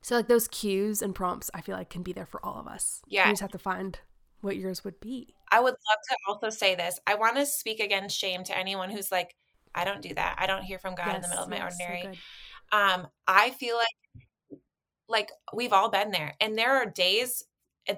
so 0.03 0.17
like 0.17 0.29
those 0.29 0.49
cues 0.49 1.03
and 1.03 1.15
prompts, 1.15 1.51
I 1.53 1.61
feel 1.61 1.77
like 1.77 1.91
can 1.91 2.03
be 2.03 2.13
there 2.13 2.27
for 2.27 2.45
all 2.45 2.59
of 2.59 2.67
us. 2.67 3.03
Yeah, 3.07 3.27
you 3.27 3.33
just 3.33 3.43
have 3.43 3.53
to 3.53 3.59
find 3.59 3.99
what 4.41 4.57
yours 4.57 4.85
would 4.85 5.01
be. 5.01 5.35
I 5.51 5.61
would 5.61 5.73
love 5.73 5.99
to 6.09 6.17
also 6.29 6.51
say 6.51 6.75
this. 6.75 6.99
I 7.07 7.15
want 7.17 7.37
to 7.37 7.47
speak 7.47 7.81
against 7.81 8.19
shame 8.19 8.45
to 8.45 8.57
anyone 8.57 8.91
who's 8.91 9.13
like, 9.13 9.35
I 9.75 9.85
don't 9.85 10.03
do 10.03 10.15
that. 10.15 10.37
I 10.39 10.47
don't 10.47 10.63
hear 10.63 10.79
from 10.79 10.95
God 10.95 11.09
yes, 11.09 11.17
in 11.17 11.23
the 11.23 11.29
middle 11.29 11.45
of 11.45 11.51
my 11.51 11.63
ordinary. 11.63 12.03
So 12.03 12.79
um, 12.79 13.09
I 13.27 13.51
feel 13.51 13.77
like 13.77 14.61
like 15.09 15.31
we've 15.53 15.73
all 15.73 15.91
been 15.91 16.13
there, 16.13 16.35
and 16.41 16.57
there 16.57 16.77
are 16.77 16.87
days, 16.87 17.45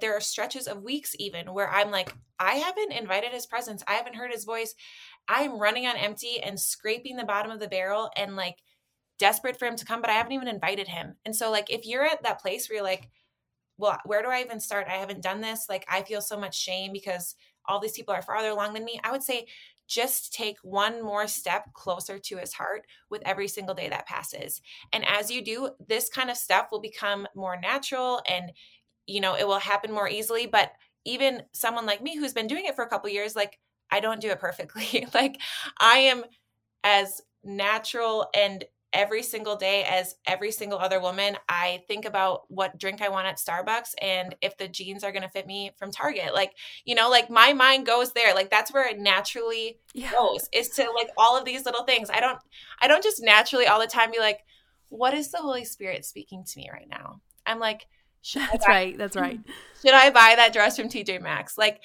there 0.01 0.17
are 0.17 0.21
stretches 0.21 0.67
of 0.67 0.83
weeks 0.83 1.15
even 1.19 1.53
where 1.53 1.71
I'm 1.71 1.91
like, 1.91 2.13
I 2.39 2.55
haven't 2.55 2.93
invited 2.93 3.33
His 3.33 3.47
presence. 3.47 3.85
I 3.87 3.95
haven't 3.95 4.17
heard 4.17 4.33
His 4.33 4.45
voice. 4.45 4.75
I'm 5.29 5.59
running 5.59 5.87
on 5.87 5.97
empty 5.97 6.41
and 6.43 6.59
scraping 6.59 7.17
the 7.17 7.25
bottom 7.25 7.53
of 7.53 7.61
the 7.61 7.69
barrel 7.69 8.11
and 8.17 8.35
like 8.35 8.57
desperate 9.23 9.57
for 9.57 9.67
him 9.67 9.77
to 9.77 9.85
come, 9.85 10.01
but 10.01 10.11
I 10.11 10.15
haven't 10.15 10.33
even 10.33 10.49
invited 10.49 10.89
him. 10.89 11.15
And 11.25 11.35
so, 11.35 11.49
like, 11.49 11.71
if 11.71 11.87
you're 11.87 12.05
at 12.05 12.25
that 12.25 12.41
place 12.41 12.69
where 12.69 12.79
you're 12.79 12.85
like, 12.85 13.09
well, 13.79 13.97
where 14.05 14.21
do 14.21 14.29
I 14.29 14.41
even 14.41 14.59
start? 14.59 14.89
I 14.89 14.95
haven't 14.97 15.23
done 15.23 15.41
this. 15.41 15.67
Like, 15.69 15.87
I 15.89 16.03
feel 16.03 16.21
so 16.21 16.37
much 16.37 16.59
shame 16.59 16.93
because 16.93 17.37
all 17.65 17.79
these 17.79 17.93
people 17.93 18.13
are 18.13 18.21
farther 18.21 18.49
along 18.49 18.75
than 18.75 18.85
me. 18.85 18.99
I 19.05 19.13
would 19.13 19.23
say 19.23 19.47
just 19.87 20.33
take 20.33 20.57
one 20.65 21.05
more 21.05 21.29
step 21.29 21.73
closer 21.73 22.19
to 22.19 22.37
his 22.37 22.53
heart 22.53 22.83
with 23.11 23.23
every 23.25 23.47
single 23.47 23.77
day 23.77 23.89
that 23.89 24.09
passes. 24.09 24.61
And 24.93 25.07
as 25.07 25.31
you 25.31 25.41
do, 25.41 25.71
this 25.87 26.09
kind 26.09 26.29
of 26.29 26.37
stuff 26.37 26.67
will 26.73 26.81
become 26.81 27.29
more 27.37 27.57
natural 27.61 28.23
and, 28.29 28.51
you 29.07 29.21
know, 29.21 29.37
it 29.37 29.47
will 29.47 29.61
happen 29.61 29.93
more 29.93 30.09
easily. 30.09 30.47
But 30.47 30.73
even 31.05 31.45
someone 31.53 31.87
like 31.87 32.03
me 32.03 32.17
who's 32.17 32.33
been 32.33 32.49
doing 32.49 32.65
it 32.65 32.75
for 32.75 32.85
a 32.85 32.89
couple 32.89 33.09
years, 33.09 33.37
like, 33.37 33.61
I 33.89 34.01
don't 34.01 34.21
do 34.21 34.31
it 34.31 34.41
perfectly. 34.41 35.07
like, 35.15 35.41
I 35.79 35.99
am 35.99 36.25
as 36.83 37.21
natural 37.45 38.27
and 38.35 38.65
every 38.93 39.23
single 39.23 39.57
day 39.57 39.85
as 39.85 40.15
every 40.27 40.51
single 40.51 40.79
other 40.79 41.01
woman 41.01 41.37
i 41.49 41.83
think 41.89 42.05
about 42.05 42.43
what 42.49 42.79
drink 42.79 43.01
i 43.01 43.09
want 43.09 43.27
at 43.27 43.39
starbucks 43.39 43.95
and 44.01 44.35
if 44.41 44.57
the 44.59 44.69
jeans 44.69 45.05
are 45.05 45.13
going 45.13 45.23
to 45.23 45.29
fit 45.29 45.47
me 45.47 45.73
from 45.79 45.91
target. 45.91 46.35
Like 46.35 46.55
you 46.85 46.95
know 46.95 47.09
like 47.09 47.31
my 47.31 47.53
mind 47.53 47.87
goes 47.87 48.13
there. 48.13 48.35
Like 48.35 48.51
that's 48.51 48.73
where 48.73 48.89
it 48.89 48.99
naturally 48.99 49.79
yeah. 49.95 50.11
goes 50.13 50.49
is 50.53 50.69
to 50.71 50.91
like 50.95 51.09
all 51.17 51.37
of 51.39 51.45
these 51.45 51.65
little 51.65 51.85
things. 51.85 52.11
I 52.11 52.21
don't 52.21 52.39
i 52.81 52.89
don't 52.89 53.03
just 53.03 53.23
naturally 53.23 53.67
all 53.67 53.81
the 53.81 53.87
time 53.87 54.11
be 54.11 54.19
like 54.19 54.41
what 54.89 55.15
is 55.15 55.31
the 55.31 55.39
holy 55.39 55.65
spirit 55.65 56.05
speaking 56.05 56.45
to 56.45 56.59
me 56.59 56.69
right 56.71 56.89
now? 56.89 57.21
I'm 57.47 57.59
like 57.59 57.87
that's 58.35 58.67
buy, 58.67 58.73
right 58.73 58.99
that's 58.99 59.17
right. 59.17 59.41
should 59.83 59.95
i 59.95 60.11
buy 60.11 60.35
that 60.37 60.53
dress 60.53 60.77
from 60.77 60.89
tj 60.89 61.21
maxx? 61.21 61.57
Like 61.59 61.81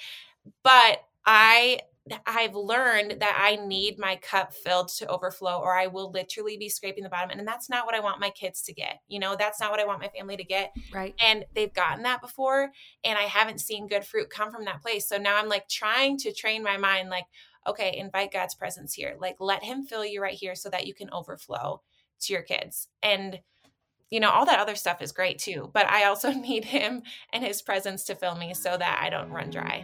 but 0.63 1.03
i 1.25 1.79
I've 2.25 2.55
learned 2.55 3.19
that 3.19 3.37
I 3.39 3.55
need 3.65 3.97
my 3.97 4.15
cup 4.17 4.53
filled 4.53 4.89
to 4.97 5.07
overflow, 5.07 5.59
or 5.59 5.77
I 5.77 5.87
will 5.87 6.11
literally 6.11 6.57
be 6.57 6.69
scraping 6.69 7.03
the 7.03 7.09
bottom. 7.09 7.29
And 7.37 7.47
that's 7.47 7.69
not 7.69 7.85
what 7.85 7.95
I 7.95 7.99
want 7.99 8.19
my 8.19 8.29
kids 8.29 8.61
to 8.63 8.73
get. 8.73 9.01
You 9.07 9.19
know, 9.19 9.35
that's 9.37 9.59
not 9.59 9.71
what 9.71 9.79
I 9.79 9.85
want 9.85 10.01
my 10.01 10.09
family 10.09 10.37
to 10.37 10.43
get. 10.43 10.73
Right. 10.93 11.15
And 11.19 11.45
they've 11.53 11.73
gotten 11.73 12.03
that 12.03 12.21
before, 12.21 12.71
and 13.03 13.17
I 13.17 13.23
haven't 13.23 13.61
seen 13.61 13.87
good 13.87 14.05
fruit 14.05 14.29
come 14.29 14.51
from 14.51 14.65
that 14.65 14.81
place. 14.81 15.07
So 15.07 15.17
now 15.17 15.37
I'm 15.37 15.49
like 15.49 15.67
trying 15.67 16.17
to 16.19 16.33
train 16.33 16.63
my 16.63 16.77
mind, 16.77 17.09
like, 17.09 17.25
okay, 17.65 17.97
invite 17.97 18.31
God's 18.31 18.55
presence 18.55 18.93
here. 18.93 19.15
Like, 19.19 19.37
let 19.39 19.63
Him 19.63 19.83
fill 19.83 20.05
you 20.05 20.21
right 20.21 20.33
here 20.33 20.55
so 20.55 20.69
that 20.69 20.87
you 20.87 20.93
can 20.93 21.09
overflow 21.11 21.81
to 22.21 22.33
your 22.33 22.41
kids. 22.41 22.87
And 23.03 23.39
you 24.09 24.19
know, 24.19 24.29
all 24.29 24.45
that 24.45 24.59
other 24.59 24.75
stuff 24.75 25.01
is 25.01 25.11
great 25.11 25.39
too. 25.39 25.69
But 25.73 25.87
I 25.87 26.05
also 26.05 26.31
need 26.33 26.65
him 26.65 27.03
and 27.33 27.43
his 27.43 27.61
presence 27.61 28.03
to 28.05 28.15
fill 28.15 28.35
me 28.35 28.53
so 28.53 28.77
that 28.77 28.99
I 29.01 29.09
don't 29.09 29.31
run 29.31 29.49
dry. 29.49 29.83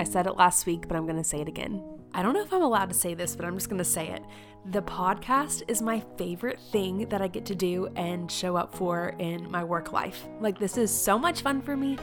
I 0.00 0.04
said 0.04 0.26
it 0.26 0.38
last 0.38 0.64
week, 0.64 0.88
but 0.88 0.96
I'm 0.96 1.04
going 1.04 1.18
to 1.18 1.22
say 1.22 1.42
it 1.42 1.46
again. 1.46 1.84
I 2.14 2.22
don't 2.22 2.32
know 2.32 2.40
if 2.40 2.54
I'm 2.54 2.62
allowed 2.62 2.88
to 2.88 2.94
say 2.94 3.12
this, 3.12 3.36
but 3.36 3.44
I'm 3.44 3.54
just 3.54 3.68
going 3.68 3.76
to 3.76 3.84
say 3.84 4.08
it. 4.08 4.22
The 4.70 4.80
podcast 4.80 5.62
is 5.68 5.82
my 5.82 6.02
favorite 6.16 6.58
thing 6.72 7.06
that 7.10 7.20
I 7.20 7.28
get 7.28 7.44
to 7.44 7.54
do 7.54 7.86
and 7.96 8.32
show 8.32 8.56
up 8.56 8.74
for 8.74 9.14
in 9.18 9.50
my 9.50 9.62
work 9.62 9.92
life. 9.92 10.26
Like, 10.40 10.58
this 10.58 10.78
is 10.78 10.90
so 10.90 11.18
much 11.18 11.42
fun 11.42 11.60
for 11.60 11.76
me. 11.76 11.98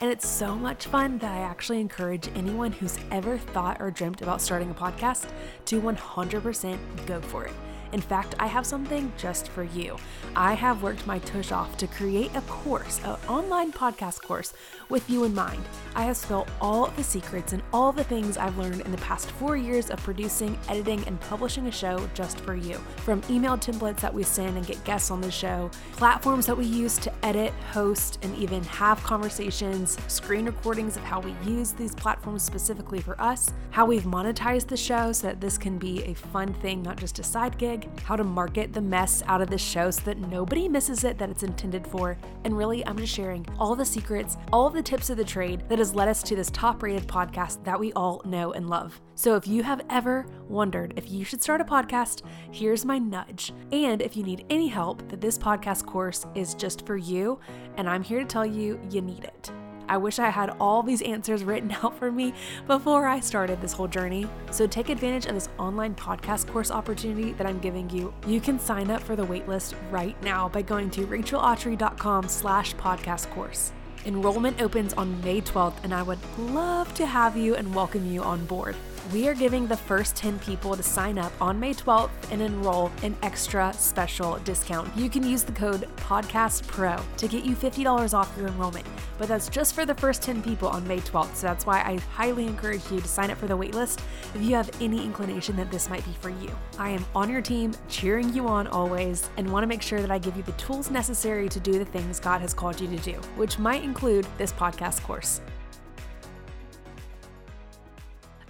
And 0.00 0.12
it's 0.12 0.28
so 0.28 0.54
much 0.54 0.86
fun 0.86 1.18
that 1.18 1.32
I 1.32 1.38
actually 1.38 1.80
encourage 1.80 2.28
anyone 2.36 2.70
who's 2.70 2.96
ever 3.10 3.36
thought 3.36 3.78
or 3.80 3.90
dreamt 3.90 4.22
about 4.22 4.40
starting 4.40 4.70
a 4.70 4.74
podcast 4.74 5.28
to 5.64 5.80
100% 5.80 6.78
go 7.06 7.20
for 7.20 7.46
it. 7.46 7.54
In 7.92 8.00
fact, 8.00 8.34
I 8.38 8.46
have 8.46 8.66
something 8.66 9.12
just 9.16 9.48
for 9.48 9.64
you. 9.64 9.96
I 10.36 10.54
have 10.54 10.82
worked 10.82 11.06
my 11.06 11.18
tush 11.18 11.50
off 11.50 11.76
to 11.78 11.88
create 11.88 12.30
a 12.36 12.40
course, 12.42 13.00
an 13.04 13.16
online 13.28 13.72
podcast 13.72 14.22
course 14.22 14.52
with 14.88 15.08
you 15.10 15.24
in 15.24 15.34
mind. 15.34 15.64
I 15.96 16.04
have 16.04 16.16
spilled 16.16 16.50
all 16.60 16.86
the 16.90 17.02
secrets 17.02 17.52
and 17.52 17.62
all 17.72 17.90
the 17.90 18.04
things 18.04 18.36
I've 18.36 18.58
learned 18.58 18.82
in 18.82 18.92
the 18.92 18.98
past 18.98 19.30
four 19.32 19.56
years 19.56 19.90
of 19.90 20.02
producing, 20.04 20.56
editing, 20.68 21.02
and 21.08 21.20
publishing 21.20 21.66
a 21.66 21.72
show 21.72 22.08
just 22.14 22.38
for 22.40 22.54
you. 22.54 22.74
From 22.98 23.22
email 23.28 23.56
templates 23.56 24.00
that 24.00 24.14
we 24.14 24.22
send 24.22 24.56
and 24.56 24.66
get 24.66 24.82
guests 24.84 25.10
on 25.10 25.20
the 25.20 25.30
show, 25.30 25.70
platforms 25.92 26.46
that 26.46 26.56
we 26.56 26.66
use 26.66 26.96
to 26.98 27.12
edit, 27.24 27.52
host, 27.72 28.18
and 28.22 28.36
even 28.36 28.62
have 28.64 29.02
conversations, 29.02 29.96
screen 30.06 30.46
recordings 30.46 30.96
of 30.96 31.02
how 31.02 31.20
we 31.20 31.34
use 31.44 31.72
these 31.72 31.94
platforms 31.94 32.42
specifically 32.42 33.00
for 33.00 33.20
us, 33.20 33.50
how 33.70 33.84
we've 33.84 34.04
monetized 34.04 34.68
the 34.68 34.76
show 34.76 35.10
so 35.10 35.26
that 35.26 35.40
this 35.40 35.58
can 35.58 35.76
be 35.76 36.04
a 36.04 36.14
fun 36.14 36.52
thing, 36.54 36.82
not 36.82 36.96
just 36.96 37.18
a 37.18 37.24
side 37.24 37.58
gig 37.58 37.79
how 38.04 38.16
to 38.16 38.24
market 38.24 38.72
the 38.72 38.80
mess 38.80 39.22
out 39.26 39.40
of 39.40 39.50
this 39.50 39.60
show 39.60 39.90
so 39.90 40.02
that 40.02 40.18
nobody 40.18 40.68
misses 40.68 41.04
it 41.04 41.18
that 41.18 41.30
it's 41.30 41.42
intended 41.42 41.86
for. 41.86 42.16
And 42.44 42.56
really, 42.56 42.86
I'm 42.86 42.98
just 42.98 43.12
sharing 43.12 43.46
all 43.58 43.74
the 43.74 43.84
secrets, 43.84 44.36
all 44.52 44.70
the 44.70 44.82
tips 44.82 45.10
of 45.10 45.16
the 45.16 45.24
trade 45.24 45.62
that 45.68 45.78
has 45.78 45.94
led 45.94 46.08
us 46.08 46.22
to 46.24 46.36
this 46.36 46.50
top 46.50 46.82
rated 46.82 47.06
podcast 47.06 47.64
that 47.64 47.78
we 47.78 47.92
all 47.92 48.22
know 48.24 48.52
and 48.52 48.68
love. 48.68 49.00
So 49.14 49.36
if 49.36 49.46
you 49.46 49.62
have 49.62 49.82
ever 49.90 50.26
wondered 50.48 50.94
if 50.96 51.10
you 51.10 51.24
should 51.24 51.42
start 51.42 51.60
a 51.60 51.64
podcast, 51.64 52.22
here's 52.50 52.84
my 52.84 52.98
nudge. 52.98 53.52
And 53.72 54.00
if 54.00 54.16
you 54.16 54.22
need 54.22 54.46
any 54.50 54.68
help, 54.68 55.08
that 55.08 55.20
this 55.20 55.38
podcast 55.38 55.86
course 55.86 56.26
is 56.34 56.54
just 56.54 56.86
for 56.86 56.96
you, 56.96 57.38
and 57.76 57.88
I'm 57.88 58.02
here 58.02 58.20
to 58.20 58.24
tell 58.24 58.46
you 58.46 58.80
you 58.90 59.02
need 59.02 59.24
it. 59.24 59.52
I 59.90 59.96
wish 59.96 60.20
I 60.20 60.30
had 60.30 60.54
all 60.60 60.84
these 60.84 61.02
answers 61.02 61.42
written 61.42 61.72
out 61.82 61.98
for 61.98 62.12
me 62.12 62.32
before 62.68 63.08
I 63.08 63.18
started 63.18 63.60
this 63.60 63.72
whole 63.72 63.88
journey. 63.88 64.28
So 64.52 64.66
take 64.68 64.88
advantage 64.88 65.26
of 65.26 65.34
this 65.34 65.48
online 65.58 65.96
podcast 65.96 66.46
course 66.46 66.70
opportunity 66.70 67.32
that 67.32 67.46
I'm 67.46 67.58
giving 67.58 67.90
you. 67.90 68.14
You 68.24 68.40
can 68.40 68.60
sign 68.60 68.88
up 68.88 69.02
for 69.02 69.16
the 69.16 69.26
waitlist 69.26 69.74
right 69.90 70.20
now 70.22 70.48
by 70.48 70.62
going 70.62 70.90
to 70.90 71.06
rachelautry.com 71.08 72.28
slash 72.28 72.74
podcast 72.76 73.28
course. 73.30 73.72
Enrollment 74.06 74.62
opens 74.62 74.94
on 74.94 75.20
May 75.22 75.40
12th, 75.40 75.82
and 75.82 75.92
I 75.92 76.02
would 76.02 76.20
love 76.38 76.94
to 76.94 77.04
have 77.04 77.36
you 77.36 77.56
and 77.56 77.74
welcome 77.74 78.10
you 78.10 78.22
on 78.22 78.46
board 78.46 78.76
we 79.12 79.26
are 79.26 79.34
giving 79.34 79.66
the 79.66 79.76
first 79.76 80.14
10 80.16 80.38
people 80.38 80.76
to 80.76 80.82
sign 80.82 81.18
up 81.18 81.32
on 81.40 81.58
May 81.58 81.74
12th 81.74 82.10
and 82.30 82.40
enroll 82.40 82.92
an 83.02 83.16
extra 83.22 83.72
special 83.72 84.38
discount. 84.44 84.94
You 84.96 85.10
can 85.10 85.22
use 85.22 85.42
the 85.42 85.52
code 85.52 85.88
PODCASTPRO 85.96 87.02
to 87.16 87.28
get 87.28 87.44
you 87.44 87.56
$50 87.56 88.14
off 88.14 88.32
your 88.36 88.48
enrollment, 88.48 88.86
but 89.18 89.26
that's 89.26 89.48
just 89.48 89.74
for 89.74 89.84
the 89.84 89.94
first 89.94 90.22
10 90.22 90.42
people 90.42 90.68
on 90.68 90.86
May 90.86 90.98
12th. 90.98 91.34
So 91.34 91.46
that's 91.46 91.66
why 91.66 91.80
I 91.80 91.98
highly 92.12 92.46
encourage 92.46 92.88
you 92.90 93.00
to 93.00 93.08
sign 93.08 93.30
up 93.30 93.38
for 93.38 93.46
the 93.46 93.56
waitlist 93.56 94.00
if 94.34 94.42
you 94.42 94.54
have 94.54 94.70
any 94.80 95.04
inclination 95.04 95.56
that 95.56 95.70
this 95.70 95.88
might 95.88 96.04
be 96.04 96.12
for 96.20 96.30
you. 96.30 96.50
I 96.78 96.90
am 96.90 97.04
on 97.14 97.30
your 97.30 97.42
team, 97.42 97.72
cheering 97.88 98.32
you 98.32 98.46
on 98.46 98.66
always, 98.68 99.28
and 99.36 99.50
want 99.50 99.64
to 99.64 99.68
make 99.68 99.82
sure 99.82 100.00
that 100.00 100.10
I 100.10 100.18
give 100.18 100.36
you 100.36 100.42
the 100.42 100.52
tools 100.52 100.90
necessary 100.90 101.48
to 101.48 101.60
do 101.60 101.78
the 101.78 101.84
things 101.84 102.20
God 102.20 102.40
has 102.40 102.54
called 102.54 102.80
you 102.80 102.88
to 102.88 102.96
do, 102.98 103.14
which 103.36 103.58
might 103.58 103.82
include 103.82 104.26
this 104.38 104.52
podcast 104.52 105.02
course. 105.02 105.40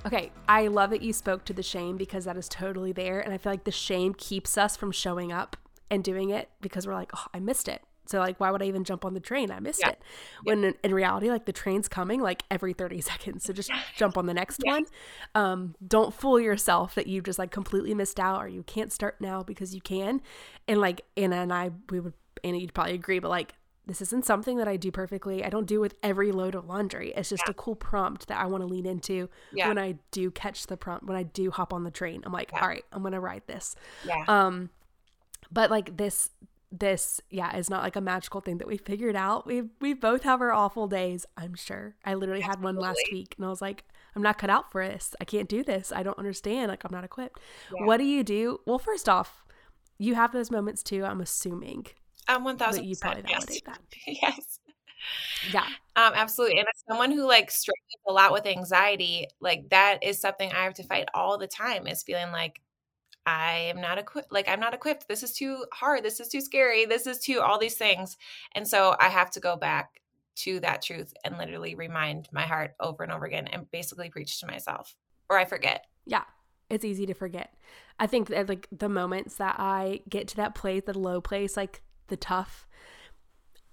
Okay, 0.07 0.33
I 0.49 0.69
love 0.69 0.91
that 0.91 1.03
you 1.03 1.13
spoke 1.13 1.45
to 1.47 1.53
the 1.53 1.63
shame 1.63 1.97
because 1.97 2.25
that 2.25 2.37
is 2.37 2.49
totally 2.49 2.93
there. 2.93 3.21
And 3.21 3.33
I 3.33 3.39
feel 3.39 3.53
like 3.53 3.65
the 3.65 3.71
shame 3.71 4.15
keeps 4.15 4.57
us 4.57 4.77
from 4.77 4.93
showing 4.93 5.33
up 5.33 5.57
and 5.91 6.03
doing 6.03 6.31
it 6.31 6.49
because 6.61 6.87
we're 6.87 6.95
like, 6.95 7.11
oh, 7.15 7.27
I 7.35 7.41
missed 7.41 7.69
it. 7.69 7.83
So, 8.07 8.19
like, 8.19 8.41
why 8.41 8.51
would 8.51 8.61
I 8.61 8.65
even 8.65 8.83
jump 8.83 9.05
on 9.05 9.15
the 9.15 9.21
train? 9.21 9.53
I 9.53 9.61
missed 9.61 9.83
yeah. 9.83 9.91
it. 9.91 10.03
When 10.43 10.65
in, 10.65 10.75
in, 10.83 10.93
reality, 10.93 11.31
like, 11.31 11.45
the 11.45 11.53
train's 11.53 11.87
coming 11.87 12.21
like 12.21 12.43
every 12.51 12.73
30 12.73 13.01
seconds. 13.03 13.45
So 13.45 13.53
just 13.53 13.71
jump 13.97 14.19
on 14.19 14.27
the 14.27 14.35
next 14.35 14.61
one. 14.65 14.85
Um, 15.35 15.77
don't 15.87 16.13
fool 16.13 16.41
yourself 16.41 16.95
that 16.97 17.07
you 17.07 17.21
just 17.23 17.39
like 17.39 17.53
completely 17.53 17.95
missed 17.95 18.19
out 18.19 18.43
or 18.43 18.49
you 18.49 18.65
can't 18.65 18.93
start 18.93 19.21
now 19.21 19.43
because 19.43 19.75
you 19.75 19.81
can. 19.81 20.23
And 20.67 20.81
like, 20.81 21.03
Anna 21.17 21.37
and 21.37 21.53
I, 21.53 21.71
we 21.91 22.01
would, 22.01 22.15
Anna, 22.43 22.59
you'd 22.59 22.75
probably 22.75 22.95
agree, 22.95 23.21
but 23.21 23.29
like, 23.29 23.55
this 23.87 24.03
isn't 24.03 24.25
something 24.25 24.57
that 24.59 24.69
I 24.69 24.77
do 24.77 24.91
perfectly. 24.93 25.45
I 25.45 25.49
don't 25.49 25.67
do 25.67 25.81
with 25.81 25.95
every 26.03 26.33
load 26.33 26.55
of 26.55 26.67
laundry. 26.67 27.13
It's 27.17 27.31
just 27.31 27.43
yeah. 27.47 27.51
a 27.51 27.55
cool 27.55 27.75
prompt 27.75 28.29
that 28.29 28.39
I 28.39 28.47
want 28.47 28.63
to 28.63 28.67
lean 28.67 28.87
into 28.87 29.29
yeah. 29.53 29.69
when 29.69 29.79
I 29.79 29.97
do 30.11 30.31
catch 30.31 30.67
the 30.67 30.77
prompt, 30.77 31.07
when 31.07 31.17
I 31.17 31.23
do 31.23 31.51
hop 31.51 31.73
on 31.73 31.85
the 31.85 31.91
train. 31.91 32.23
I'm 32.25 32.33
like, 32.33 32.51
yeah. 32.53 32.61
all 32.61 32.69
right, 32.69 32.85
I'm 32.93 33.01
going 33.03 33.15
to 33.15 33.21
ride 33.21 33.43
this. 33.47 33.75
Yeah. 34.07 34.25
Um, 34.29 34.71
but 35.51 35.71
like 35.71 35.97
this, 35.97 36.31
this, 36.71 37.21
yeah, 37.31 37.57
is 37.57 37.69
not 37.69 37.83
like 37.83 37.97
a 37.97 38.01
magical 38.01 38.41
thing 38.41 38.59
that 38.59 38.69
we 38.69 38.77
figured 38.77 39.17
out. 39.17 39.47
We 39.47 39.63
we 39.81 39.93
both 39.95 40.23
have 40.23 40.41
our 40.41 40.53
awful 40.53 40.87
days, 40.87 41.27
I'm 41.37 41.55
sure. 41.55 41.97
I 42.05 42.15
literally 42.15 42.43
Absolutely. 42.43 42.69
had 42.69 42.77
one 42.77 42.77
last 42.77 43.03
week 43.11 43.35
and 43.37 43.47
I 43.47 43.49
was 43.49 43.61
like, 43.61 43.85
I'm 44.15 44.23
not 44.23 44.39
cut 44.39 44.51
out 44.51 44.71
for 44.71 44.87
this. 44.87 45.15
I 45.21 45.25
can't 45.25 45.49
do 45.49 45.65
this. 45.65 45.93
I 45.93 46.03
don't 46.03 46.19
understand. 46.19 46.69
Like 46.69 46.85
I'm 46.85 46.93
not 46.93 47.05
equipped. 47.05 47.41
What 47.73 47.97
do 47.97 48.05
you 48.05 48.23
do? 48.23 48.61
Well, 48.67 48.79
first 48.79 49.09
off, 49.09 49.45
you 49.99 50.15
have 50.15 50.33
those 50.33 50.51
moments 50.51 50.83
too, 50.83 51.05
I'm 51.05 51.21
assuming. 51.21 51.87
Um, 52.31 52.45
one 52.45 52.57
thousand. 52.57 52.85
You 52.85 52.97
probably 52.97 53.23
validate 53.23 53.63
yes. 53.67 53.77
that. 53.77 53.81
yes. 54.07 54.61
Yeah. 55.53 55.67
Um, 55.97 56.13
absolutely. 56.15 56.59
And 56.59 56.69
as 56.69 56.83
someone 56.89 57.11
who 57.11 57.27
like 57.27 57.51
struggles 57.51 57.81
a 58.09 58.13
lot 58.13 58.33
with 58.33 58.47
anxiety, 58.47 59.27
like 59.41 59.69
that 59.71 60.03
is 60.03 60.21
something 60.21 60.51
I 60.53 60.65
have 60.65 60.75
to 60.75 60.85
fight 60.85 61.09
all 61.15 61.39
the 61.39 61.47
time. 61.47 61.87
Is 61.87 62.03
feeling 62.03 62.31
like 62.33 62.61
I 63.27 63.71
am 63.75 63.81
not 63.81 63.99
equipped. 63.99 64.33
Like 64.33 64.49
I'm 64.49 64.61
not 64.61 64.75
equipped. 64.75 65.09
This 65.09 65.23
is 65.23 65.33
too 65.33 65.65
hard. 65.73 66.05
This 66.05 66.21
is 66.21 66.29
too 66.29 66.41
scary. 66.41 66.85
This 66.85 67.07
is 67.07 67.19
too 67.19 67.41
all 67.41 67.59
these 67.59 67.77
things. 67.77 68.17
And 68.55 68.67
so 68.67 68.97
I 68.99 69.09
have 69.09 69.31
to 69.33 69.41
go 69.41 69.57
back 69.57 70.01
to 70.37 70.61
that 70.61 70.83
truth 70.83 71.13
and 71.25 71.37
literally 71.37 71.75
remind 71.75 72.29
my 72.33 72.43
heart 72.43 72.75
over 72.81 73.03
and 73.03 73.13
over 73.13 73.27
again 73.27 73.47
and 73.49 73.71
basically 73.71 74.09
preach 74.09 74.41
to 74.41 74.47
myself 74.47 74.95
or 75.29 75.39
I 75.39 75.45
forget. 75.45 75.87
Yeah. 76.07 76.25
It's 76.71 76.85
easy 76.85 77.05
to 77.07 77.15
forget. 77.15 77.55
I 77.99 78.07
think 78.07 78.29
that 78.29 78.49
like 78.49 78.69
the 78.71 78.89
moments 78.89 79.37
that 79.37 79.57
I 79.59 80.01
get 80.09 80.29
to 80.29 80.37
that 80.37 80.55
place, 80.55 80.83
the 80.87 80.97
low 80.97 81.21
place, 81.21 81.57
like 81.57 81.83
the 82.11 82.17
tough, 82.17 82.67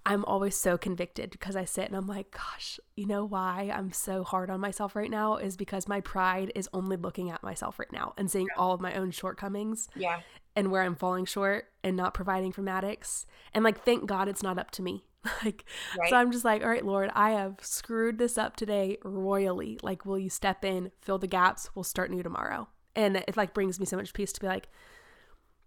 I'm 0.08 0.24
always 0.24 0.56
so 0.56 0.78
convicted 0.78 1.30
because 1.30 1.54
I 1.54 1.66
sit 1.66 1.86
and 1.86 1.94
I'm 1.94 2.06
like, 2.06 2.30
gosh, 2.30 2.80
you 2.96 3.06
know 3.06 3.26
why 3.26 3.70
I'm 3.74 3.92
so 3.92 4.24
hard 4.24 4.48
on 4.48 4.58
myself 4.58 4.96
right 4.96 5.10
now 5.10 5.36
is 5.36 5.54
because 5.54 5.86
my 5.86 6.00
pride 6.00 6.50
is 6.54 6.66
only 6.72 6.96
looking 6.96 7.28
at 7.28 7.42
myself 7.42 7.78
right 7.78 7.92
now 7.92 8.14
and 8.16 8.30
seeing 8.30 8.46
yeah. 8.46 8.58
all 8.58 8.72
of 8.72 8.80
my 8.80 8.94
own 8.94 9.10
shortcomings. 9.10 9.86
Yeah. 9.94 10.20
And 10.56 10.70
where 10.70 10.80
I'm 10.80 10.96
falling 10.96 11.26
short 11.26 11.66
and 11.84 11.94
not 11.94 12.14
providing 12.14 12.52
for 12.52 12.62
Maddox. 12.62 13.26
And 13.52 13.62
like, 13.62 13.84
thank 13.84 14.06
God 14.06 14.28
it's 14.28 14.42
not 14.42 14.58
up 14.58 14.70
to 14.72 14.82
me. 14.82 15.04
like, 15.44 15.66
right. 15.98 16.08
so 16.08 16.16
I'm 16.16 16.32
just 16.32 16.44
like, 16.44 16.62
all 16.62 16.70
right, 16.70 16.86
Lord, 16.86 17.10
I 17.14 17.32
have 17.32 17.56
screwed 17.60 18.16
this 18.16 18.38
up 18.38 18.56
today 18.56 18.96
royally. 19.04 19.78
Like, 19.82 20.06
will 20.06 20.18
you 20.18 20.30
step 20.30 20.64
in, 20.64 20.90
fill 21.02 21.18
the 21.18 21.26
gaps? 21.26 21.68
We'll 21.74 21.82
start 21.82 22.10
new 22.10 22.22
tomorrow. 22.22 22.68
And 22.96 23.16
it 23.16 23.36
like 23.36 23.52
brings 23.52 23.78
me 23.78 23.84
so 23.84 23.98
much 23.98 24.14
peace 24.14 24.32
to 24.32 24.40
be 24.40 24.46
like, 24.46 24.68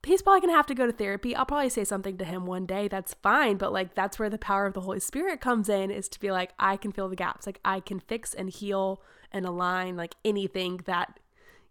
he's 0.03 0.21
probably 0.21 0.41
going 0.41 0.51
to 0.51 0.57
have 0.57 0.67
to 0.67 0.75
go 0.75 0.85
to 0.85 0.91
therapy. 0.91 1.35
I'll 1.35 1.45
probably 1.45 1.69
say 1.69 1.83
something 1.83 2.17
to 2.17 2.25
him 2.25 2.45
one 2.45 2.65
day. 2.65 2.87
That's 2.87 3.13
fine. 3.15 3.57
But 3.57 3.71
like, 3.71 3.95
that's 3.95 4.17
where 4.17 4.29
the 4.29 4.37
power 4.37 4.65
of 4.65 4.73
the 4.73 4.81
Holy 4.81 4.99
Spirit 4.99 5.41
comes 5.41 5.69
in 5.69 5.91
is 5.91 6.09
to 6.09 6.19
be 6.19 6.31
like, 6.31 6.51
I 6.59 6.77
can 6.77 6.91
fill 6.91 7.09
the 7.09 7.15
gaps. 7.15 7.45
Like, 7.45 7.59
I 7.63 7.79
can 7.79 7.99
fix 7.99 8.33
and 8.33 8.49
heal 8.49 9.01
and 9.31 9.45
align 9.45 9.95
like 9.95 10.15
anything 10.25 10.81
that 10.85 11.19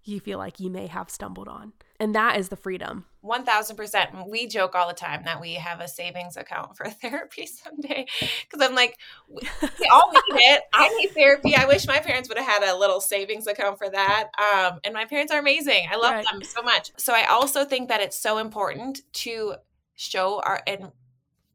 you 0.05 0.21
feel 0.21 0.39
like 0.39 0.61
you 0.61 0.71
may 0.71 0.87
have 0.87 1.11
stumbled 1.11 1.49
on. 1.49 1.73
And 1.99 2.15
that 2.15 2.39
is 2.39 2.49
the 2.49 2.57
freedom. 2.57 3.05
1000%. 3.25 4.29
We 4.29 4.47
joke 4.47 4.75
all 4.75 4.89
the 4.89 4.95
time 4.95 5.25
that 5.25 5.41
we 5.41 5.55
have 5.55 5.81
a 5.81 5.89
savings 5.89 6.37
account 6.37 6.77
for 6.77 6.89
therapy 7.03 7.47
someday 7.47 8.07
because 8.21 8.67
I'm 8.67 8.75
like, 8.75 8.97
we 9.29 9.89
all 9.93 10.11
need 10.13 10.41
it. 10.41 10.63
I 10.73 10.89
need 10.99 11.11
therapy. 11.13 11.55
I 11.57 11.67
wish 11.67 11.87
my 11.87 12.01
parents 12.01 12.29
would 12.29 12.39
have 12.39 12.47
had 12.47 12.63
a 12.63 12.79
little 12.79 13.01
savings 13.01 13.47
account 13.47 13.79
for 13.79 13.89
that. 13.89 14.31
Um, 14.39 14.81
and 14.85 14.95
my 14.95 15.05
parents 15.05 15.33
are 15.33 15.39
amazing. 15.39 15.87
I 15.91 15.97
love 15.97 16.15
right. 16.15 16.27
them 16.31 16.43
so 16.43 16.63
much. 16.63 16.93
So 16.97 17.13
I 17.13 17.25
also 17.25 17.65
think 17.65 17.89
that 17.89 18.01
it's 18.01 18.17
so 18.17 18.39
important 18.39 19.01
to 19.13 19.57
show 19.95 20.41
our 20.41 20.63
and 20.67 20.93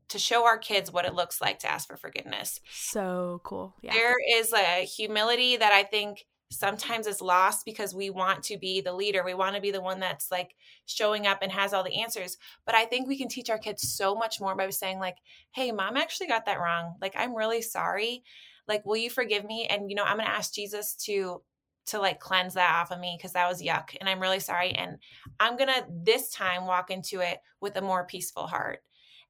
to 0.07 0.19
show 0.19 0.45
our 0.45 0.57
kids 0.57 0.91
what 0.91 1.05
it 1.05 1.15
looks 1.15 1.41
like 1.41 1.59
to 1.59 1.71
ask 1.71 1.87
for 1.87 1.97
forgiveness. 1.97 2.59
So 2.71 3.41
cool. 3.43 3.73
Yeah. 3.81 3.93
There 3.93 4.15
is 4.37 4.53
a 4.53 4.85
humility 4.85 5.57
that 5.57 5.71
I 5.71 5.83
think 5.83 6.25
sometimes 6.57 7.07
is 7.07 7.21
lost 7.21 7.65
because 7.65 7.93
we 7.93 8.09
want 8.09 8.43
to 8.43 8.57
be 8.57 8.81
the 8.81 8.93
leader. 8.93 9.23
We 9.23 9.33
want 9.33 9.55
to 9.55 9.61
be 9.61 9.71
the 9.71 9.81
one 9.81 9.99
that's 9.99 10.31
like 10.31 10.55
showing 10.85 11.27
up 11.27 11.39
and 11.41 11.51
has 11.51 11.73
all 11.73 11.83
the 11.83 12.01
answers. 12.01 12.37
But 12.65 12.75
I 12.75 12.85
think 12.85 13.07
we 13.07 13.17
can 13.17 13.27
teach 13.27 13.49
our 13.49 13.57
kids 13.57 13.95
so 13.95 14.15
much 14.15 14.39
more 14.39 14.55
by 14.55 14.69
saying, 14.69 14.99
like, 14.99 15.17
hey, 15.51 15.71
mom 15.71 15.97
actually 15.97 16.27
got 16.27 16.45
that 16.45 16.59
wrong. 16.59 16.95
Like, 17.01 17.15
I'm 17.17 17.35
really 17.35 17.61
sorry. 17.61 18.23
Like, 18.67 18.85
will 18.85 18.97
you 18.97 19.09
forgive 19.09 19.45
me? 19.45 19.67
And, 19.69 19.89
you 19.89 19.95
know, 19.95 20.03
I'm 20.03 20.17
going 20.17 20.27
to 20.27 20.33
ask 20.33 20.53
Jesus 20.53 20.95
to 21.05 21.41
to 21.87 21.99
like 21.99 22.19
cleanse 22.19 22.55
that 22.55 22.81
off 22.81 22.91
of 22.91 22.99
me 22.99 23.15
because 23.15 23.33
that 23.33 23.47
was 23.47 23.61
yuck. 23.61 23.95
And 23.99 24.09
I'm 24.09 24.19
really 24.19 24.39
sorry. 24.39 24.71
And 24.71 24.97
I'm 25.39 25.55
to 25.57 25.85
this 25.87 26.31
time 26.31 26.65
walk 26.65 26.89
into 26.89 27.19
it 27.19 27.37
with 27.61 27.75
a 27.75 27.81
more 27.81 28.05
peaceful 28.05 28.47
heart. 28.47 28.79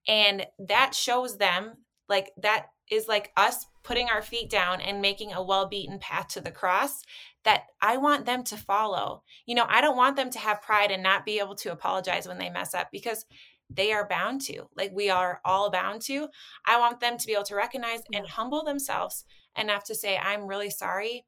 And 0.07 0.45
that 0.59 0.95
shows 0.95 1.37
them 1.37 1.73
like 2.07 2.31
that 2.37 2.67
is 2.89 3.07
like 3.07 3.31
us 3.35 3.65
putting 3.85 4.09
our 4.09 4.21
feet 4.21 4.49
down 4.49 4.81
and 4.81 5.01
making 5.01 5.31
a 5.31 5.41
well 5.41 5.67
beaten 5.67 5.99
path 5.99 6.27
to 6.29 6.41
the 6.41 6.51
cross 6.51 7.03
that 7.43 7.65
I 7.81 7.97
want 7.97 8.25
them 8.25 8.43
to 8.45 8.57
follow. 8.57 9.23
You 9.45 9.55
know, 9.55 9.65
I 9.69 9.79
don't 9.79 9.95
want 9.95 10.15
them 10.15 10.31
to 10.31 10.39
have 10.39 10.61
pride 10.61 10.91
and 10.91 11.03
not 11.03 11.23
be 11.23 11.39
able 11.39 11.55
to 11.55 11.71
apologize 11.71 12.27
when 12.27 12.39
they 12.39 12.49
mess 12.49 12.73
up 12.73 12.89
because 12.91 13.25
they 13.69 13.93
are 13.93 14.07
bound 14.07 14.41
to, 14.41 14.63
like 14.75 14.91
we 14.93 15.09
are 15.09 15.39
all 15.45 15.69
bound 15.69 16.01
to. 16.03 16.27
I 16.65 16.79
want 16.79 16.99
them 16.99 17.17
to 17.17 17.27
be 17.27 17.33
able 17.33 17.43
to 17.43 17.55
recognize 17.55 18.01
and 18.13 18.27
humble 18.27 18.63
themselves 18.63 19.23
enough 19.57 19.83
to 19.85 19.95
say, 19.95 20.17
I'm 20.17 20.47
really 20.47 20.71
sorry. 20.71 21.25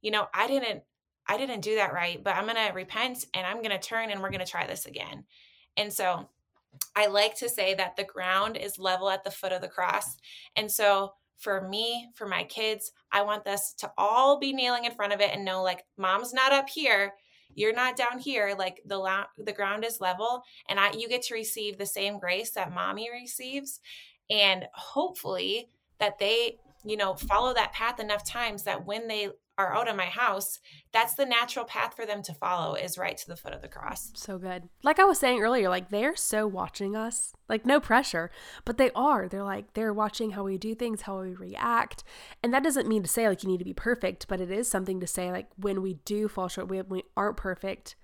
You 0.00 0.10
know, 0.10 0.28
I 0.32 0.46
didn't. 0.46 0.82
I 1.26 1.38
didn't 1.38 1.62
do 1.62 1.76
that 1.76 1.94
right, 1.94 2.22
but 2.22 2.36
I'm 2.36 2.44
going 2.44 2.56
to 2.56 2.74
repent 2.74 3.24
and 3.32 3.46
I'm 3.46 3.62
going 3.62 3.70
to 3.70 3.78
turn 3.78 4.10
and 4.10 4.20
we're 4.20 4.28
going 4.28 4.44
to 4.44 4.50
try 4.50 4.66
this 4.66 4.84
again. 4.84 5.24
And 5.74 5.90
so 5.90 6.28
I 6.94 7.06
like 7.06 7.34
to 7.36 7.48
say 7.48 7.72
that 7.72 7.96
the 7.96 8.04
ground 8.04 8.58
is 8.58 8.78
level 8.78 9.08
at 9.08 9.24
the 9.24 9.30
foot 9.30 9.50
of 9.50 9.62
the 9.62 9.68
cross. 9.68 10.18
And 10.54 10.70
so 10.70 11.14
for 11.38 11.68
me, 11.68 12.08
for 12.14 12.26
my 12.26 12.44
kids, 12.44 12.92
I 13.12 13.22
want 13.22 13.46
us 13.46 13.74
to 13.78 13.92
all 13.98 14.38
be 14.38 14.52
kneeling 14.52 14.84
in 14.84 14.92
front 14.94 15.12
of 15.12 15.20
it 15.20 15.30
and 15.34 15.44
know 15.44 15.62
like 15.62 15.84
mom's 15.96 16.32
not 16.32 16.52
up 16.52 16.68
here, 16.68 17.14
you're 17.54 17.74
not 17.74 17.96
down 17.96 18.18
here, 18.18 18.54
like 18.58 18.80
the 18.86 18.98
la- 18.98 19.26
the 19.38 19.52
ground 19.52 19.84
is 19.84 20.00
level 20.00 20.42
and 20.68 20.80
I 20.80 20.92
you 20.92 21.08
get 21.08 21.22
to 21.24 21.34
receive 21.34 21.78
the 21.78 21.86
same 21.86 22.18
grace 22.18 22.50
that 22.52 22.72
mommy 22.72 23.10
receives 23.10 23.80
and 24.30 24.66
hopefully 24.74 25.68
that 26.00 26.18
they, 26.18 26.56
you 26.84 26.96
know, 26.96 27.14
follow 27.14 27.54
that 27.54 27.72
path 27.72 28.00
enough 28.00 28.24
times 28.24 28.64
that 28.64 28.86
when 28.86 29.08
they 29.08 29.28
are 29.56 29.72
out 29.72 29.88
of 29.88 29.96
my 29.96 30.06
house, 30.06 30.58
that's 30.92 31.14
the 31.14 31.24
natural 31.24 31.64
path 31.64 31.94
for 31.94 32.04
them 32.04 32.22
to 32.22 32.34
follow 32.34 32.74
is 32.74 32.98
right 32.98 33.16
to 33.16 33.28
the 33.28 33.36
foot 33.36 33.52
of 33.52 33.62
the 33.62 33.68
cross. 33.68 34.10
So 34.14 34.36
good. 34.36 34.68
Like 34.82 34.98
I 34.98 35.04
was 35.04 35.18
saying 35.18 35.40
earlier, 35.40 35.68
like 35.68 35.90
they're 35.90 36.16
so 36.16 36.46
watching 36.46 36.96
us, 36.96 37.32
like 37.48 37.64
no 37.64 37.78
pressure, 37.78 38.30
but 38.64 38.78
they 38.78 38.90
are. 38.94 39.28
They're 39.28 39.44
like, 39.44 39.74
they're 39.74 39.92
watching 39.92 40.32
how 40.32 40.44
we 40.44 40.58
do 40.58 40.74
things, 40.74 41.02
how 41.02 41.20
we 41.20 41.34
react. 41.34 42.02
And 42.42 42.52
that 42.52 42.64
doesn't 42.64 42.88
mean 42.88 43.02
to 43.02 43.08
say 43.08 43.28
like 43.28 43.42
you 43.42 43.48
need 43.48 43.58
to 43.58 43.64
be 43.64 43.74
perfect, 43.74 44.26
but 44.28 44.40
it 44.40 44.50
is 44.50 44.68
something 44.68 44.98
to 45.00 45.06
say 45.06 45.30
like 45.30 45.46
when 45.56 45.82
we 45.82 45.94
do 46.04 46.28
fall 46.28 46.48
short, 46.48 46.68
when 46.68 46.88
we 46.88 47.04
aren't 47.16 47.36
perfect, 47.36 47.94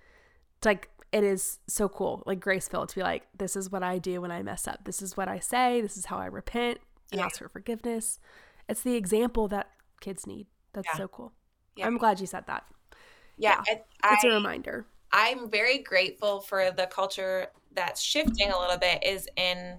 it's 0.57 0.65
like 0.65 0.89
it 1.11 1.23
is 1.25 1.59
so 1.67 1.89
cool, 1.89 2.23
like 2.25 2.39
grace 2.39 2.69
filled 2.69 2.89
to 2.89 2.95
be 2.95 3.03
like, 3.03 3.23
this 3.37 3.57
is 3.57 3.69
what 3.69 3.83
I 3.83 3.97
do 3.97 4.21
when 4.21 4.31
I 4.31 4.41
mess 4.41 4.67
up. 4.67 4.85
This 4.85 5.01
is 5.01 5.17
what 5.17 5.27
I 5.27 5.39
say. 5.39 5.81
This 5.81 5.97
is 5.97 6.05
how 6.05 6.17
I 6.17 6.27
repent 6.27 6.79
and 7.11 7.19
yeah. 7.19 7.25
ask 7.25 7.39
for 7.39 7.49
forgiveness. 7.49 8.19
It's 8.69 8.81
the 8.81 8.95
example 8.95 9.49
that 9.49 9.69
kids 9.99 10.25
need. 10.25 10.47
That's 10.73 10.87
yeah. 10.93 10.97
so 10.97 11.07
cool. 11.09 11.33
Yeah. 11.75 11.87
I'm 11.87 11.97
glad 11.97 12.19
you 12.19 12.27
said 12.27 12.45
that. 12.47 12.65
Yeah, 13.37 13.61
yeah. 13.67 13.75
I, 14.03 14.13
it's 14.13 14.23
a 14.23 14.29
reminder. 14.29 14.85
I'm 15.11 15.49
very 15.49 15.79
grateful 15.79 16.41
for 16.41 16.71
the 16.71 16.87
culture 16.87 17.47
that's 17.73 18.01
shifting 18.01 18.51
a 18.51 18.59
little 18.59 18.77
bit 18.77 19.03
is 19.03 19.27
in 19.35 19.77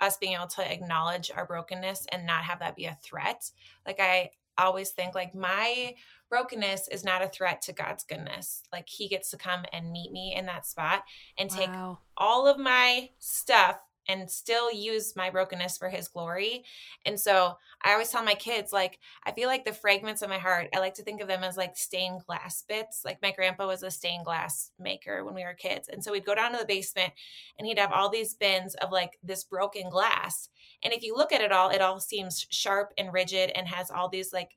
us 0.00 0.16
being 0.16 0.34
able 0.34 0.46
to 0.48 0.72
acknowledge 0.72 1.30
our 1.34 1.46
brokenness 1.46 2.06
and 2.12 2.26
not 2.26 2.42
have 2.44 2.58
that 2.58 2.76
be 2.76 2.86
a 2.86 2.96
threat. 3.02 3.50
Like 3.86 4.00
I 4.00 4.30
always 4.58 4.90
think 4.90 5.14
like 5.14 5.34
my 5.34 5.94
brokenness 6.28 6.88
is 6.88 7.04
not 7.04 7.22
a 7.22 7.28
threat 7.28 7.62
to 7.62 7.72
God's 7.72 8.04
goodness. 8.04 8.62
Like 8.72 8.88
he 8.88 9.08
gets 9.08 9.30
to 9.30 9.36
come 9.36 9.64
and 9.72 9.92
meet 9.92 10.12
me 10.12 10.34
in 10.36 10.46
that 10.46 10.66
spot 10.66 11.04
and 11.38 11.48
take 11.48 11.68
wow. 11.68 11.98
all 12.16 12.46
of 12.46 12.58
my 12.58 13.10
stuff 13.18 13.80
and 14.08 14.30
still 14.30 14.72
use 14.72 15.14
my 15.16 15.30
brokenness 15.30 15.78
for 15.78 15.88
his 15.88 16.08
glory. 16.08 16.64
And 17.04 17.18
so 17.18 17.56
I 17.82 17.92
always 17.92 18.10
tell 18.10 18.24
my 18.24 18.34
kids, 18.34 18.72
like, 18.72 18.98
I 19.24 19.32
feel 19.32 19.48
like 19.48 19.64
the 19.64 19.72
fragments 19.72 20.22
of 20.22 20.28
my 20.28 20.38
heart, 20.38 20.68
I 20.74 20.78
like 20.78 20.94
to 20.94 21.02
think 21.02 21.20
of 21.20 21.28
them 21.28 21.44
as 21.44 21.56
like 21.56 21.76
stained 21.76 22.22
glass 22.26 22.64
bits. 22.68 23.02
Like 23.04 23.22
my 23.22 23.32
grandpa 23.32 23.66
was 23.66 23.82
a 23.82 23.90
stained 23.90 24.24
glass 24.24 24.70
maker 24.78 25.24
when 25.24 25.34
we 25.34 25.44
were 25.44 25.54
kids. 25.54 25.88
And 25.88 26.02
so 26.02 26.12
we'd 26.12 26.26
go 26.26 26.34
down 26.34 26.52
to 26.52 26.58
the 26.58 26.64
basement 26.64 27.12
and 27.58 27.66
he'd 27.66 27.78
have 27.78 27.92
all 27.92 28.08
these 28.08 28.34
bins 28.34 28.74
of 28.76 28.90
like 28.90 29.18
this 29.22 29.44
broken 29.44 29.90
glass. 29.90 30.48
And 30.82 30.92
if 30.92 31.02
you 31.02 31.16
look 31.16 31.32
at 31.32 31.40
it 31.40 31.52
all, 31.52 31.70
it 31.70 31.80
all 31.80 32.00
seems 32.00 32.46
sharp 32.50 32.92
and 32.98 33.12
rigid 33.12 33.50
and 33.54 33.68
has 33.68 33.90
all 33.90 34.08
these 34.08 34.32
like 34.32 34.50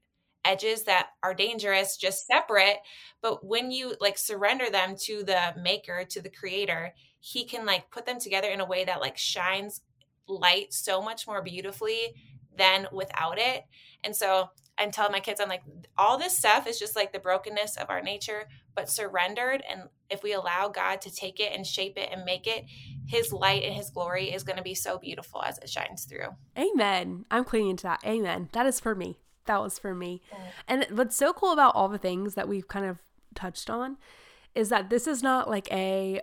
edges 0.46 0.84
that 0.84 1.08
are 1.24 1.34
dangerous 1.34 1.98
just 1.98 2.28
separate 2.28 2.78
but 3.22 3.44
when 3.46 3.72
you 3.72 3.96
like 4.00 4.18
surrender 4.18 4.70
them 4.70 4.96
to 4.96 5.24
the 5.24 5.54
maker 5.60 6.06
to 6.08 6.22
the 6.22 6.30
creator 6.30 6.94
he 7.26 7.46
can 7.46 7.66
like 7.66 7.90
put 7.90 8.06
them 8.06 8.20
together 8.20 8.50
in 8.50 8.60
a 8.60 8.66
way 8.66 8.86
that 8.86 9.02
like 9.02 9.18
shines 9.18 9.82
light 10.28 10.74
so 10.74 11.02
much 11.02 11.26
more 11.26 11.42
beautifully 11.42 12.14
than 12.58 12.88
without 12.92 13.38
it. 13.38 13.64
And 14.04 14.16
so 14.16 14.50
i'm 14.78 14.92
telling 14.92 15.14
my 15.14 15.22
kids 15.22 15.40
i'm 15.40 15.48
like 15.48 15.64
all 15.98 16.18
this 16.18 16.38
stuff 16.38 16.68
is 16.68 16.78
just 16.78 16.98
like 16.98 17.14
the 17.14 17.20
brokenness 17.20 17.78
of 17.78 17.90
our 17.90 18.02
nature 18.02 18.46
but 18.76 18.90
surrendered 18.90 19.64
and 19.72 19.84
if 20.10 20.22
we 20.22 20.34
allow 20.34 20.68
god 20.68 21.00
to 21.00 21.10
take 21.10 21.40
it 21.40 21.54
and 21.56 21.66
shape 21.66 21.98
it 21.98 22.10
and 22.12 22.26
make 22.26 22.46
it 22.46 22.66
his 23.08 23.32
light 23.32 23.64
and 23.64 23.74
his 23.74 23.90
glory 23.90 24.34
is 24.34 24.44
going 24.44 24.58
to 24.58 24.64
be 24.64 24.76
so 24.76 24.98
beautiful 24.98 25.42
as 25.42 25.58
it 25.60 25.70
shines 25.70 26.06
through. 26.06 26.30
Amen. 26.58 27.26
I'm 27.30 27.44
clinging 27.44 27.78
to 27.78 27.84
that. 27.84 28.02
Amen. 28.06 28.50
That 28.54 28.66
is 28.66 28.80
for 28.80 28.96
me. 28.96 29.20
That 29.46 29.62
was 29.62 29.78
for 29.78 29.94
me. 29.94 30.22
Mm. 30.34 30.38
And 30.68 30.98
what's 30.98 31.16
so 31.16 31.34
cool 31.34 31.54
about 31.54 31.76
all 31.76 31.88
the 31.88 31.98
things 31.98 32.34
that 32.34 32.48
we've 32.48 32.68
kind 32.68 32.86
of 32.86 32.98
touched 33.36 33.70
on 33.70 33.98
is 34.56 34.70
that 34.70 34.90
this 34.90 35.06
is 35.06 35.22
not 35.22 35.50
like 35.50 35.72
a 35.72 36.22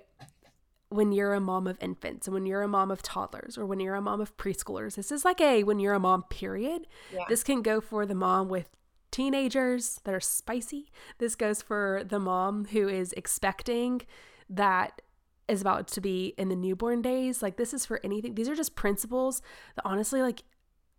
when 0.92 1.12
you're 1.12 1.34
a 1.34 1.40
mom 1.40 1.66
of 1.66 1.78
infants 1.80 2.26
and 2.26 2.34
when 2.34 2.46
you're 2.46 2.62
a 2.62 2.68
mom 2.68 2.90
of 2.90 3.02
toddlers 3.02 3.56
or 3.56 3.66
when 3.66 3.80
you're 3.80 3.94
a 3.94 4.00
mom 4.00 4.20
of 4.20 4.36
preschoolers. 4.36 4.94
This 4.96 5.12
is 5.12 5.24
like 5.24 5.40
a 5.40 5.64
when 5.64 5.80
you're 5.80 5.94
a 5.94 6.00
mom, 6.00 6.24
period. 6.24 6.86
Yeah. 7.12 7.24
This 7.28 7.42
can 7.42 7.62
go 7.62 7.80
for 7.80 8.06
the 8.06 8.14
mom 8.14 8.48
with 8.48 8.68
teenagers 9.10 10.00
that 10.04 10.14
are 10.14 10.20
spicy. 10.20 10.90
This 11.18 11.34
goes 11.34 11.62
for 11.62 12.02
the 12.04 12.18
mom 12.18 12.66
who 12.66 12.88
is 12.88 13.12
expecting 13.14 14.02
that 14.48 15.02
is 15.48 15.60
about 15.60 15.86
to 15.88 16.00
be 16.00 16.34
in 16.38 16.48
the 16.48 16.56
newborn 16.56 17.02
days. 17.02 17.42
Like 17.42 17.56
this 17.56 17.74
is 17.74 17.86
for 17.86 18.00
anything. 18.02 18.34
These 18.34 18.48
are 18.48 18.56
just 18.56 18.74
principles 18.74 19.42
that 19.76 19.82
honestly 19.84 20.22
like 20.22 20.42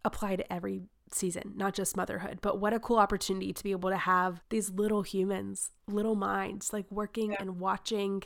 apply 0.06 0.36
to 0.36 0.54
every 0.54 0.82
season, 1.12 1.54
not 1.56 1.74
just 1.74 1.98
motherhood. 1.98 2.40
But 2.42 2.60
what 2.60 2.74
a 2.74 2.80
cool 2.80 2.98
opportunity 2.98 3.54
to 3.54 3.64
be 3.64 3.72
able 3.72 3.90
to 3.90 3.98
have 3.98 4.42
these 4.50 4.70
little 4.70 5.02
humans, 5.02 5.72
little 5.88 6.16
minds, 6.16 6.74
like 6.74 6.86
working 6.92 7.32
yeah. 7.32 7.38
and 7.40 7.60
watching. 7.60 8.24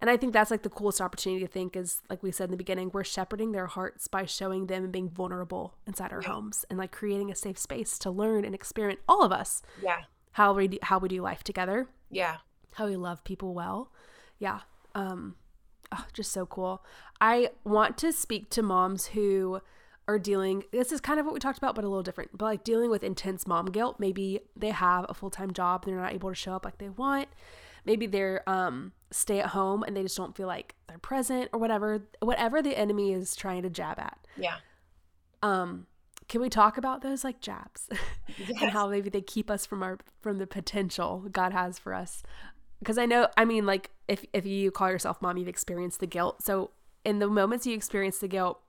And 0.00 0.08
I 0.08 0.16
think 0.16 0.32
that's 0.32 0.50
like 0.50 0.62
the 0.62 0.70
coolest 0.70 1.00
opportunity 1.00 1.44
to 1.44 1.50
think 1.50 1.76
is, 1.76 2.00
like 2.08 2.22
we 2.22 2.32
said 2.32 2.44
in 2.44 2.50
the 2.50 2.56
beginning, 2.56 2.90
we're 2.92 3.04
shepherding 3.04 3.52
their 3.52 3.66
hearts 3.66 4.08
by 4.08 4.24
showing 4.24 4.66
them 4.66 4.84
and 4.84 4.92
being 4.92 5.10
vulnerable 5.10 5.74
inside 5.86 6.12
our 6.12 6.22
yeah. 6.22 6.30
homes 6.30 6.64
and 6.70 6.78
like 6.78 6.90
creating 6.90 7.30
a 7.30 7.34
safe 7.34 7.58
space 7.58 7.98
to 7.98 8.10
learn 8.10 8.44
and 8.44 8.54
experiment 8.54 9.00
all 9.06 9.22
of 9.22 9.30
us. 9.30 9.62
Yeah. 9.82 10.02
How 10.32 10.54
we 10.54 10.68
do, 10.68 10.78
how 10.82 10.98
we 10.98 11.08
do 11.08 11.20
life 11.20 11.44
together. 11.44 11.88
Yeah. 12.10 12.38
How 12.74 12.86
we 12.86 12.96
love 12.96 13.22
people 13.24 13.52
well. 13.52 13.92
Yeah. 14.38 14.60
Um, 14.94 15.36
oh, 15.92 16.06
just 16.14 16.32
so 16.32 16.46
cool. 16.46 16.82
I 17.20 17.50
want 17.64 17.98
to 17.98 18.12
speak 18.12 18.48
to 18.50 18.62
moms 18.62 19.08
who 19.08 19.60
are 20.08 20.18
dealing 20.18 20.64
this 20.72 20.90
is 20.90 21.00
kind 21.00 21.20
of 21.20 21.26
what 21.26 21.32
we 21.32 21.38
talked 21.38 21.58
about 21.58 21.76
but 21.76 21.84
a 21.84 21.88
little 21.88 22.02
different 22.02 22.36
but 22.36 22.44
like 22.44 22.64
dealing 22.64 22.90
with 22.90 23.04
intense 23.04 23.46
mom 23.46 23.66
guilt 23.66 24.00
maybe 24.00 24.40
they 24.56 24.70
have 24.70 25.06
a 25.08 25.14
full-time 25.14 25.52
job 25.52 25.84
they're 25.84 25.94
not 25.94 26.12
able 26.12 26.28
to 26.28 26.34
show 26.34 26.52
up 26.52 26.64
like 26.64 26.78
they 26.78 26.88
want 26.88 27.28
maybe 27.84 28.08
they're 28.08 28.42
um 28.48 28.90
stay 29.10 29.40
at 29.40 29.48
home 29.48 29.82
and 29.82 29.96
they 29.96 30.02
just 30.02 30.16
don't 30.16 30.36
feel 30.36 30.46
like 30.46 30.74
they're 30.86 30.98
present 30.98 31.48
or 31.52 31.58
whatever 31.58 32.06
whatever 32.20 32.62
the 32.62 32.78
enemy 32.78 33.12
is 33.12 33.34
trying 33.34 33.62
to 33.62 33.70
jab 33.70 33.98
at 33.98 34.18
yeah 34.36 34.56
um 35.42 35.86
can 36.28 36.40
we 36.40 36.48
talk 36.48 36.76
about 36.76 37.02
those 37.02 37.24
like 37.24 37.40
jabs 37.40 37.88
yes. 38.38 38.50
and 38.60 38.70
how 38.70 38.88
maybe 38.88 39.10
they 39.10 39.20
keep 39.20 39.50
us 39.50 39.66
from 39.66 39.82
our 39.82 39.98
from 40.20 40.38
the 40.38 40.46
potential 40.46 41.24
god 41.32 41.52
has 41.52 41.78
for 41.78 41.92
us 41.92 42.22
because 42.78 42.98
i 42.98 43.06
know 43.06 43.26
i 43.36 43.44
mean 43.44 43.66
like 43.66 43.90
if 44.06 44.24
if 44.32 44.46
you 44.46 44.70
call 44.70 44.90
yourself 44.90 45.20
mom 45.20 45.36
you've 45.36 45.48
experienced 45.48 45.98
the 45.98 46.06
guilt 46.06 46.42
so 46.42 46.70
in 47.04 47.18
the 47.18 47.26
moments 47.26 47.66
you 47.66 47.74
experience 47.74 48.18
the 48.18 48.28
guilt 48.28 48.60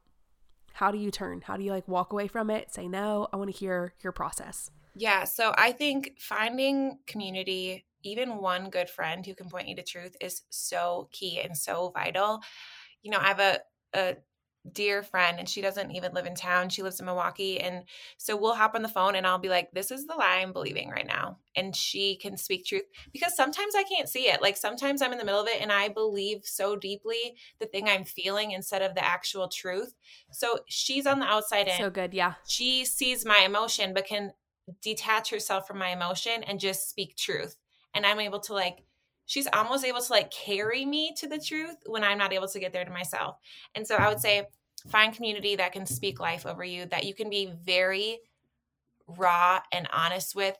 how 0.73 0.91
do 0.91 0.97
you 0.97 1.11
turn? 1.11 1.41
How 1.41 1.57
do 1.57 1.63
you 1.63 1.71
like 1.71 1.87
walk 1.87 2.13
away 2.13 2.27
from 2.27 2.49
it? 2.49 2.73
Say 2.73 2.87
no. 2.87 3.27
I 3.31 3.37
want 3.37 3.51
to 3.51 3.57
hear 3.57 3.93
your 4.01 4.11
process. 4.11 4.71
Yeah. 4.95 5.23
So 5.23 5.53
I 5.57 5.71
think 5.71 6.13
finding 6.17 6.99
community, 7.07 7.85
even 8.03 8.37
one 8.37 8.69
good 8.69 8.89
friend 8.89 9.25
who 9.25 9.35
can 9.35 9.49
point 9.49 9.67
you 9.67 9.75
to 9.75 9.83
truth, 9.83 10.15
is 10.21 10.41
so 10.49 11.09
key 11.11 11.39
and 11.39 11.57
so 11.57 11.91
vital. 11.93 12.41
You 13.01 13.11
know, 13.11 13.19
I 13.19 13.27
have 13.27 13.39
a, 13.39 13.59
a 13.93 14.15
dear 14.71 15.01
friend 15.01 15.39
and 15.39 15.49
she 15.49 15.61
doesn't 15.61 15.91
even 15.91 16.13
live 16.13 16.25
in 16.25 16.35
town. 16.35 16.69
She 16.69 16.83
lives 16.83 16.99
in 16.99 17.05
Milwaukee. 17.05 17.59
And 17.59 17.83
so 18.17 18.35
we'll 18.35 18.53
hop 18.53 18.75
on 18.75 18.83
the 18.83 18.87
phone 18.87 19.15
and 19.15 19.25
I'll 19.25 19.39
be 19.39 19.49
like, 19.49 19.71
this 19.71 19.91
is 19.91 20.05
the 20.05 20.13
lie 20.13 20.39
I'm 20.41 20.53
believing 20.53 20.89
right 20.89 21.07
now. 21.07 21.37
And 21.55 21.75
she 21.75 22.15
can 22.15 22.37
speak 22.37 22.65
truth 22.65 22.83
because 23.11 23.35
sometimes 23.35 23.73
I 23.75 23.83
can't 23.83 24.07
see 24.07 24.29
it. 24.29 24.41
Like 24.41 24.57
sometimes 24.57 25.01
I'm 25.01 25.11
in 25.11 25.17
the 25.17 25.25
middle 25.25 25.41
of 25.41 25.47
it 25.47 25.61
and 25.61 25.71
I 25.71 25.89
believe 25.89 26.41
so 26.43 26.75
deeply 26.75 27.35
the 27.59 27.65
thing 27.65 27.87
I'm 27.87 28.03
feeling 28.03 28.51
instead 28.51 28.81
of 28.81 28.93
the 28.93 29.03
actual 29.03 29.47
truth. 29.47 29.93
So 30.31 30.59
she's 30.67 31.07
on 31.07 31.19
the 31.19 31.25
outside 31.25 31.67
in. 31.67 31.77
So 31.77 31.89
good. 31.89 32.13
Yeah. 32.13 32.33
She 32.47 32.85
sees 32.85 33.25
my 33.25 33.39
emotion, 33.39 33.93
but 33.93 34.05
can 34.05 34.31
detach 34.81 35.31
herself 35.31 35.67
from 35.67 35.79
my 35.79 35.89
emotion 35.89 36.43
and 36.43 36.59
just 36.59 36.89
speak 36.89 37.17
truth. 37.17 37.55
And 37.93 38.05
I'm 38.05 38.19
able 38.19 38.39
to 38.41 38.53
like, 38.53 38.83
she's 39.25 39.47
almost 39.53 39.85
able 39.85 40.01
to 40.01 40.11
like 40.11 40.31
carry 40.31 40.85
me 40.85 41.13
to 41.17 41.27
the 41.27 41.39
truth 41.39 41.75
when 41.85 42.03
I'm 42.03 42.17
not 42.17 42.33
able 42.33 42.47
to 42.47 42.59
get 42.59 42.73
there 42.73 42.85
to 42.85 42.91
myself. 42.91 43.37
And 43.75 43.87
so 43.87 43.95
I 43.95 44.09
would 44.09 44.19
say 44.19 44.47
find 44.89 45.13
community 45.13 45.55
that 45.55 45.73
can 45.73 45.85
speak 45.85 46.19
life 46.19 46.45
over 46.45 46.63
you, 46.63 46.85
that 46.87 47.05
you 47.05 47.13
can 47.13 47.29
be 47.29 47.53
very 47.63 48.19
raw 49.07 49.59
and 49.71 49.87
honest 49.91 50.35
with 50.35 50.57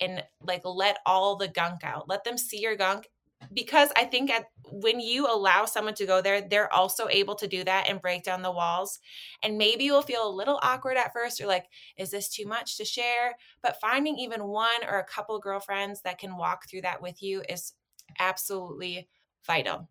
and 0.00 0.22
like 0.42 0.62
let 0.64 0.98
all 1.06 1.36
the 1.36 1.48
gunk 1.48 1.84
out. 1.84 2.08
Let 2.08 2.24
them 2.24 2.36
see 2.36 2.60
your 2.60 2.76
gunk 2.76 3.08
because 3.52 3.90
I 3.96 4.04
think 4.04 4.30
at 4.30 4.46
when 4.70 5.00
you 5.00 5.26
allow 5.26 5.64
someone 5.64 5.94
to 5.94 6.06
go 6.06 6.20
there, 6.20 6.40
they're 6.40 6.72
also 6.72 7.08
able 7.08 7.34
to 7.36 7.46
do 7.46 7.64
that 7.64 7.88
and 7.88 8.00
break 8.00 8.24
down 8.24 8.42
the 8.42 8.50
walls. 8.50 8.98
And 9.42 9.58
maybe 9.58 9.84
you'll 9.84 10.02
feel 10.02 10.28
a 10.28 10.30
little 10.30 10.58
awkward 10.62 10.96
at 10.96 11.12
first. 11.12 11.38
You're 11.38 11.48
like, 11.48 11.66
is 11.96 12.10
this 12.10 12.28
too 12.28 12.46
much 12.46 12.76
to 12.78 12.84
share? 12.84 13.36
But 13.62 13.80
finding 13.80 14.18
even 14.18 14.44
one 14.44 14.84
or 14.88 14.98
a 14.98 15.04
couple 15.04 15.38
girlfriends 15.38 16.02
that 16.02 16.18
can 16.18 16.36
walk 16.36 16.68
through 16.68 16.82
that 16.82 17.02
with 17.02 17.22
you 17.22 17.42
is 17.48 17.74
absolutely 18.18 19.08
vital. 19.46 19.88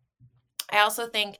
I 0.71 0.79
also 0.79 1.07
think 1.07 1.37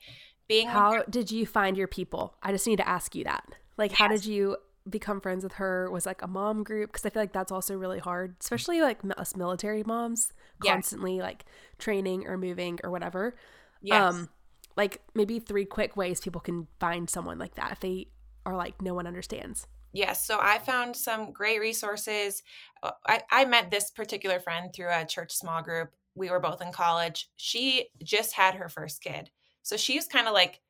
being 0.47 0.67
How 0.67 1.03
did 1.03 1.31
you 1.31 1.45
find 1.45 1.77
your 1.77 1.87
people? 1.87 2.35
I 2.43 2.51
just 2.51 2.67
need 2.67 2.77
to 2.77 2.87
ask 2.87 3.15
you 3.15 3.23
that. 3.23 3.43
Like 3.77 3.91
yes. 3.91 3.99
how 3.99 4.07
did 4.07 4.25
you 4.25 4.57
become 4.89 5.21
friends 5.21 5.43
with 5.43 5.53
her 5.53 5.89
was 5.89 6.05
like 6.05 6.21
a 6.21 6.27
mom 6.27 6.63
group 6.63 6.91
because 6.91 7.05
I 7.05 7.09
feel 7.09 7.21
like 7.21 7.33
that's 7.33 7.51
also 7.51 7.75
really 7.75 7.99
hard, 7.99 8.35
especially 8.41 8.81
like 8.81 8.99
us 9.17 9.35
military 9.35 9.83
moms 9.83 10.33
constantly 10.63 11.15
yes. 11.17 11.23
like 11.23 11.45
training 11.77 12.27
or 12.27 12.37
moving 12.37 12.79
or 12.83 12.91
whatever. 12.91 13.35
Yes. 13.81 14.13
Um, 14.13 14.29
like 14.75 15.01
maybe 15.13 15.39
three 15.39 15.65
quick 15.65 15.95
ways 15.95 16.19
people 16.19 16.41
can 16.41 16.67
find 16.79 17.09
someone 17.09 17.37
like 17.37 17.55
that 17.55 17.71
if 17.71 17.79
they 17.79 18.07
are 18.45 18.55
like 18.55 18.81
no 18.81 18.93
one 18.93 19.07
understands. 19.07 19.67
Yes. 19.93 20.25
So 20.25 20.39
I 20.41 20.57
found 20.57 20.95
some 20.95 21.31
great 21.31 21.59
resources. 21.59 22.41
Uh, 22.81 22.91
I, 23.07 23.21
I 23.29 23.45
met 23.45 23.69
this 23.69 23.91
particular 23.91 24.39
friend 24.39 24.73
through 24.73 24.89
a 24.89 25.05
church 25.05 25.31
small 25.31 25.61
group. 25.61 25.91
We 26.15 26.31
were 26.31 26.39
both 26.39 26.61
in 26.61 26.71
college. 26.71 27.29
She 27.37 27.89
just 28.03 28.33
had 28.33 28.55
her 28.55 28.69
first 28.69 29.03
kid. 29.03 29.29
So 29.61 29.77
she's 29.77 30.07
kind 30.07 30.27
of 30.27 30.33
like 30.33 30.61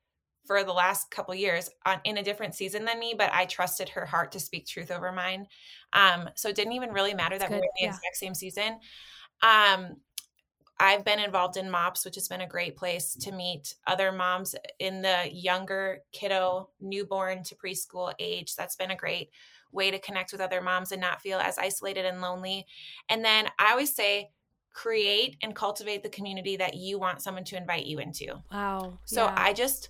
for 0.46 0.64
the 0.64 0.74
last 0.74 1.10
couple 1.10 1.34
years 1.34 1.70
on 1.86 2.00
in 2.04 2.18
a 2.18 2.24
different 2.24 2.56
season 2.56 2.86
than 2.86 3.00
me, 3.00 3.16
but 3.18 3.32
I 3.34 3.46
trusted 3.46 3.90
her 3.90 4.06
heart 4.06 4.32
to 4.34 4.40
speak 4.40 4.68
truth 4.68 4.92
over 4.92 5.12
mine. 5.12 5.48
Um, 5.94 6.30
so 6.36 6.50
it 6.50 6.56
didn't 6.56 6.74
even 6.74 6.92
really 6.92 7.14
matter 7.14 7.38
that 7.38 7.50
we 7.50 7.56
were 7.56 7.62
in 7.62 7.70
the 7.76 7.84
yeah. 7.84 7.88
exact 7.88 8.16
same 8.16 8.34
season. 8.34 8.80
Um, 9.42 9.98
I've 10.80 11.06
been 11.06 11.20
involved 11.20 11.56
in 11.56 11.70
MOPS, 11.70 12.04
which 12.04 12.16
has 12.16 12.28
been 12.28 12.42
a 12.42 12.48
great 12.48 12.76
place 12.76 13.14
to 13.16 13.32
meet 13.32 13.76
other 13.88 14.12
moms 14.12 14.56
in 14.80 15.02
the 15.02 15.30
younger 15.32 16.00
kiddo, 16.12 16.70
newborn 16.82 17.44
to 17.44 17.56
preschool 17.56 18.14
age. 18.20 18.56
That's 18.56 18.76
been 18.76 18.92
a 18.92 18.96
great 18.96 19.30
way 19.72 19.92
to 19.92 20.00
connect 20.00 20.32
with 20.32 20.42
other 20.42 20.62
moms 20.62 20.92
and 20.92 21.00
not 21.02 21.22
feel 21.22 21.40
as 21.40 21.58
isolated 21.58 22.06
and 22.06 22.22
lonely. 22.22 22.66
And 23.10 23.24
then 23.24 23.48
I 23.60 23.72
always 23.72 23.96
say, 23.96 24.32
create 24.74 25.38
and 25.44 25.56
cultivate 25.56 26.02
the 26.02 26.10
community 26.10 26.58
that 26.58 26.74
you 26.74 26.98
want 27.00 27.22
someone 27.22 27.44
to 27.46 27.56
invite 27.56 27.86
you 27.86 28.00
into. 28.00 28.42
Wow. 28.52 29.00
So 29.06 29.26
yeah. 29.26 29.36
I 29.38 29.54
just 29.54 29.90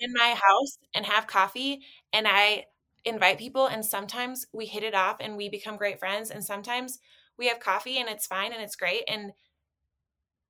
in 0.00 0.12
my 0.12 0.34
house 0.34 0.78
and 0.94 1.06
have 1.06 1.26
coffee 1.26 1.82
and 2.12 2.26
I 2.28 2.66
invite 3.04 3.38
people 3.38 3.66
and 3.66 3.84
sometimes 3.84 4.46
we 4.52 4.66
hit 4.66 4.82
it 4.82 4.94
off 4.94 5.16
and 5.20 5.36
we 5.36 5.48
become 5.48 5.76
great 5.76 5.98
friends 5.98 6.30
and 6.30 6.44
sometimes 6.44 6.98
we 7.38 7.48
have 7.48 7.60
coffee 7.60 7.98
and 7.98 8.08
it's 8.08 8.26
fine 8.26 8.52
and 8.52 8.62
it's 8.62 8.76
great 8.76 9.04
and 9.08 9.32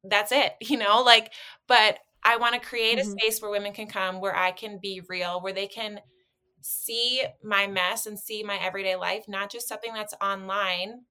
that's 0.04 0.32
it, 0.32 0.54
you 0.60 0.78
know, 0.78 1.02
like 1.02 1.32
but 1.68 1.98
I 2.24 2.36
want 2.38 2.54
to 2.54 2.68
create 2.68 2.98
mm-hmm. 2.98 3.08
a 3.08 3.20
space 3.20 3.40
where 3.40 3.50
women 3.50 3.72
can 3.72 3.86
come 3.86 4.20
where 4.20 4.36
I 4.36 4.50
can 4.50 4.78
be 4.82 5.00
real, 5.08 5.40
where 5.40 5.52
they 5.52 5.68
can 5.68 6.00
see 6.60 7.22
my 7.42 7.68
mess 7.68 8.06
and 8.06 8.18
see 8.18 8.42
my 8.42 8.56
everyday 8.56 8.96
life, 8.96 9.26
not 9.28 9.50
just 9.50 9.68
something 9.68 9.94
that's 9.94 10.14
online, 10.20 11.02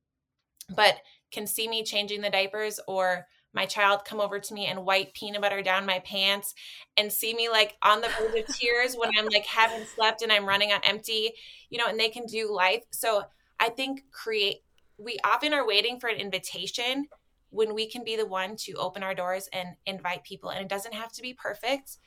but 0.76 0.96
can 1.32 1.48
see 1.48 1.68
me 1.68 1.84
changing 1.84 2.22
the 2.22 2.30
diapers 2.30 2.80
or 2.88 3.28
my 3.56 3.66
child 3.66 4.04
come 4.06 4.20
over 4.20 4.38
to 4.38 4.54
me 4.54 4.66
and 4.66 4.86
wipe 4.86 5.14
peanut 5.14 5.42
butter 5.42 5.62
down 5.62 5.86
my 5.86 6.00
pants 6.00 6.54
and 6.98 7.12
see 7.12 7.34
me 7.34 7.50
like 7.50 7.78
on 7.82 8.02
the 8.02 8.10
verge 8.20 8.44
of 8.44 8.56
tears 8.56 8.96
when 8.96 9.10
I'm 9.18 9.28
like 9.28 9.46
haven't 9.46 9.88
slept 9.88 10.22
and 10.22 10.32
I'm 10.32 10.46
running 10.46 10.74
on 10.74 10.82
empty, 10.84 11.32
you 11.70 11.78
know, 11.78 11.88
and 11.88 11.98
they 11.98 12.10
can 12.10 12.26
do 12.26 12.54
life. 12.54 12.84
So 12.92 13.24
I 13.60 13.70
think 13.70 14.04
create, 14.12 14.58
we 14.98 15.18
often 15.24 15.54
are 15.54 15.66
waiting 15.66 16.00
for 16.02 16.10
an 16.10 16.18
invitation 16.18 17.08
when 17.50 17.74
we 17.74 17.90
can 17.90 18.04
be 18.04 18.18
the 18.18 18.26
one 18.26 18.58
to 18.58 18.74
open 18.74 19.02
our 19.02 19.16
doors 19.16 19.48
and 19.54 19.70
invite 19.86 20.26
people. 20.26 20.50
And 20.50 20.60
it 20.60 20.68
doesn't 20.68 20.94
have 20.94 21.14
to 21.14 21.22
be 21.22 21.34
perfect. 21.34 21.98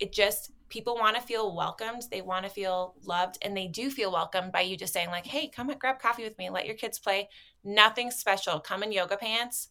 It 0.00 0.10
just, 0.10 0.52
people 0.70 0.94
want 0.94 1.16
to 1.16 1.22
feel 1.22 1.54
welcomed. 1.54 2.04
They 2.10 2.22
want 2.22 2.46
to 2.46 2.50
feel 2.50 2.94
loved. 3.04 3.36
And 3.42 3.54
they 3.54 3.66
do 3.66 3.90
feel 3.90 4.10
welcomed 4.10 4.52
by 4.52 4.62
you 4.62 4.78
just 4.78 4.94
saying, 4.94 5.08
like, 5.08 5.26
hey, 5.26 5.48
come 5.48 5.68
and 5.68 5.78
grab 5.78 5.98
coffee 5.98 6.24
with 6.24 6.38
me. 6.38 6.48
Let 6.48 6.64
your 6.64 6.76
kids 6.76 6.98
play. 6.98 7.28
Nothing 7.62 8.10
special. 8.10 8.58
Come 8.58 8.82
in 8.82 8.90
yoga 8.90 9.18
pants 9.18 9.68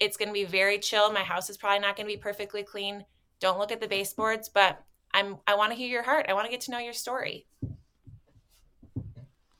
it's 0.00 0.16
going 0.16 0.28
to 0.28 0.34
be 0.34 0.44
very 0.44 0.78
chill. 0.78 1.12
My 1.12 1.20
house 1.20 1.50
is 1.50 1.58
probably 1.58 1.80
not 1.80 1.96
going 1.96 2.08
to 2.08 2.12
be 2.12 2.20
perfectly 2.20 2.62
clean. 2.62 3.04
Don't 3.38 3.58
look 3.58 3.70
at 3.70 3.80
the 3.80 3.86
baseboards, 3.86 4.48
but 4.48 4.82
I'm 5.12 5.38
I 5.46 5.54
want 5.54 5.72
to 5.72 5.76
hear 5.76 5.88
your 5.88 6.02
heart. 6.02 6.26
I 6.28 6.34
want 6.34 6.46
to 6.46 6.50
get 6.50 6.62
to 6.62 6.70
know 6.70 6.78
your 6.78 6.92
story. 6.92 7.46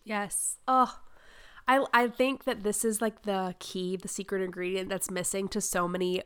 Yes. 0.03 0.57
Oh, 0.67 0.99
I 1.69 1.85
I 1.93 2.09
think 2.09 2.45
that 2.45 2.63
this 2.63 2.85
is 2.85 3.01
like 3.01 3.23
the 3.23 3.55
key, 3.59 3.97
the 3.97 4.09
secret 4.09 4.43
ingredient 4.43 4.89
that's 4.89 5.11
missing 5.11 5.49
to 5.49 5.61
so 5.61 5.87
many 5.87 6.23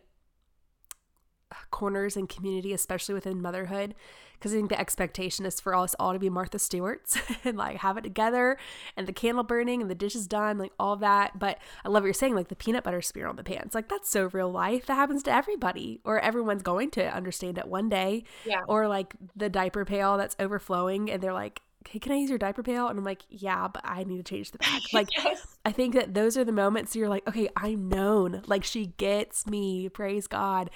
corners 1.71 2.17
and 2.17 2.29
community, 2.29 2.73
especially 2.73 3.15
within 3.15 3.43
motherhood, 3.43 3.95
because 4.39 4.53
I 4.53 4.57
think 4.57 4.69
the 4.69 4.79
expectation 4.79 5.47
is 5.47 5.61
for 5.61 5.75
us 5.75 5.95
all 5.99 6.13
to 6.13 6.19
be 6.19 6.29
Martha 6.31 6.59
Stewarts 6.59 7.19
and 7.45 7.57
like 7.57 7.79
have 7.79 7.97
it 7.97 8.03
together 8.03 8.59
and 8.97 9.07
the 9.07 9.13
candle 9.13 9.45
burning 9.45 9.81
and 9.81 9.91
the 9.91 9.95
dishes 9.95 10.27
done, 10.27 10.59
like 10.59 10.73
all 10.79 10.97
that. 10.97 11.39
But 11.39 11.59
I 11.85 11.89
love 11.89 12.03
what 12.03 12.07
you're 12.07 12.15
saying, 12.15 12.35
like 12.35 12.49
the 12.49 12.57
peanut 12.57 12.85
butter 12.85 13.03
smear 13.03 13.27
on 13.27 13.37
the 13.37 13.45
pants. 13.45 13.75
Like 13.75 13.89
that's 13.89 14.11
so 14.11 14.29
real 14.33 14.51
life. 14.51 14.87
That 14.87 14.95
happens 14.95 15.23
to 15.25 15.33
everybody, 15.33 16.01
or 16.05 16.21
everyone's 16.21 16.63
going 16.63 16.91
to 16.93 17.15
understand 17.15 17.59
it 17.59 17.67
one 17.67 17.89
day. 17.89 18.25
Yeah. 18.45 18.63
Or 18.69 18.89
like 18.89 19.15
the 19.35 19.49
diaper 19.49 19.85
pail 19.85 20.17
that's 20.17 20.37
overflowing 20.39 21.11
and 21.11 21.23
they're 21.23 21.33
like, 21.33 21.63
hey, 21.89 21.99
can 21.99 22.13
I 22.13 22.17
use 22.17 22.31
your 22.31 22.39
diaper 22.39 22.63
pail? 22.63 22.89
And 22.89 22.99
I'm 22.99 23.05
like, 23.05 23.23
yeah, 23.29 23.69
but 23.69 23.83
I 23.85 24.05
need 24.05 24.17
to 24.17 24.23
change 24.23 24.51
the 24.51 24.59
bag. 24.59 24.81
Like, 24.93 25.09
yes. 25.17 25.57
I 25.65 25.73
think 25.73 25.95
that 25.95 26.15
those 26.15 26.37
are 26.37 26.45
the 26.45 26.53
moments 26.53 26.97
you're 26.97 27.09
like, 27.09 27.27
okay, 27.29 27.49
I'm 27.57 27.89
known. 27.89 28.43
Like, 28.47 28.65
she 28.65 28.87
gets 28.97 29.47
me. 29.47 29.89
Praise 29.89 30.27
God 30.27 30.71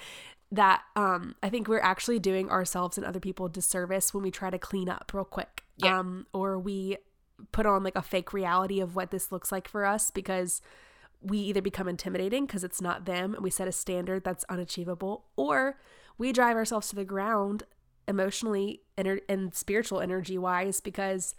that 0.51 0.81
um 0.95 1.35
I 1.43 1.49
think 1.49 1.67
we're 1.67 1.79
actually 1.79 2.19
doing 2.19 2.49
ourselves 2.49 2.97
and 2.97 3.05
other 3.05 3.19
people 3.19 3.45
a 3.45 3.49
disservice 3.49 4.13
when 4.13 4.23
we 4.23 4.31
try 4.31 4.49
to 4.49 4.57
clean 4.57 4.89
up 4.89 5.11
real 5.13 5.25
quick. 5.25 5.63
Yeah. 5.77 5.99
Um 5.99 6.27
or 6.33 6.57
we 6.57 6.97
put 7.51 7.65
on 7.65 7.83
like 7.83 7.95
a 7.95 8.01
fake 8.01 8.33
reality 8.33 8.79
of 8.79 8.95
what 8.95 9.11
this 9.11 9.31
looks 9.31 9.51
like 9.51 9.67
for 9.67 9.85
us 9.85 10.11
because 10.11 10.61
we 11.21 11.37
either 11.37 11.61
become 11.61 11.87
intimidating 11.87 12.45
because 12.45 12.63
it's 12.63 12.81
not 12.81 13.05
them 13.05 13.33
and 13.33 13.43
we 13.43 13.49
set 13.49 13.67
a 13.67 13.71
standard 13.71 14.23
that's 14.23 14.45
unachievable 14.49 15.25
or 15.35 15.77
we 16.17 16.31
drive 16.31 16.55
ourselves 16.55 16.89
to 16.89 16.95
the 16.95 17.05
ground 17.05 17.63
emotionally 18.07 18.81
and, 18.97 19.21
and 19.29 19.53
spiritual 19.53 20.01
energy 20.01 20.37
wise 20.37 20.81
because 20.81 21.35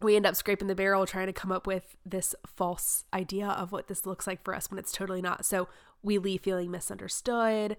we 0.00 0.16
end 0.16 0.26
up 0.26 0.36
scraping 0.36 0.68
the 0.68 0.74
barrel 0.74 1.06
trying 1.06 1.26
to 1.26 1.32
come 1.32 1.50
up 1.50 1.66
with 1.66 1.96
this 2.04 2.34
false 2.46 3.04
idea 3.14 3.46
of 3.46 3.72
what 3.72 3.88
this 3.88 4.04
looks 4.04 4.26
like 4.26 4.42
for 4.44 4.54
us 4.54 4.70
when 4.70 4.78
it's 4.78 4.92
totally 4.92 5.22
not. 5.22 5.44
So 5.44 5.68
we 6.02 6.18
leave 6.18 6.42
feeling 6.42 6.70
misunderstood, 6.70 7.76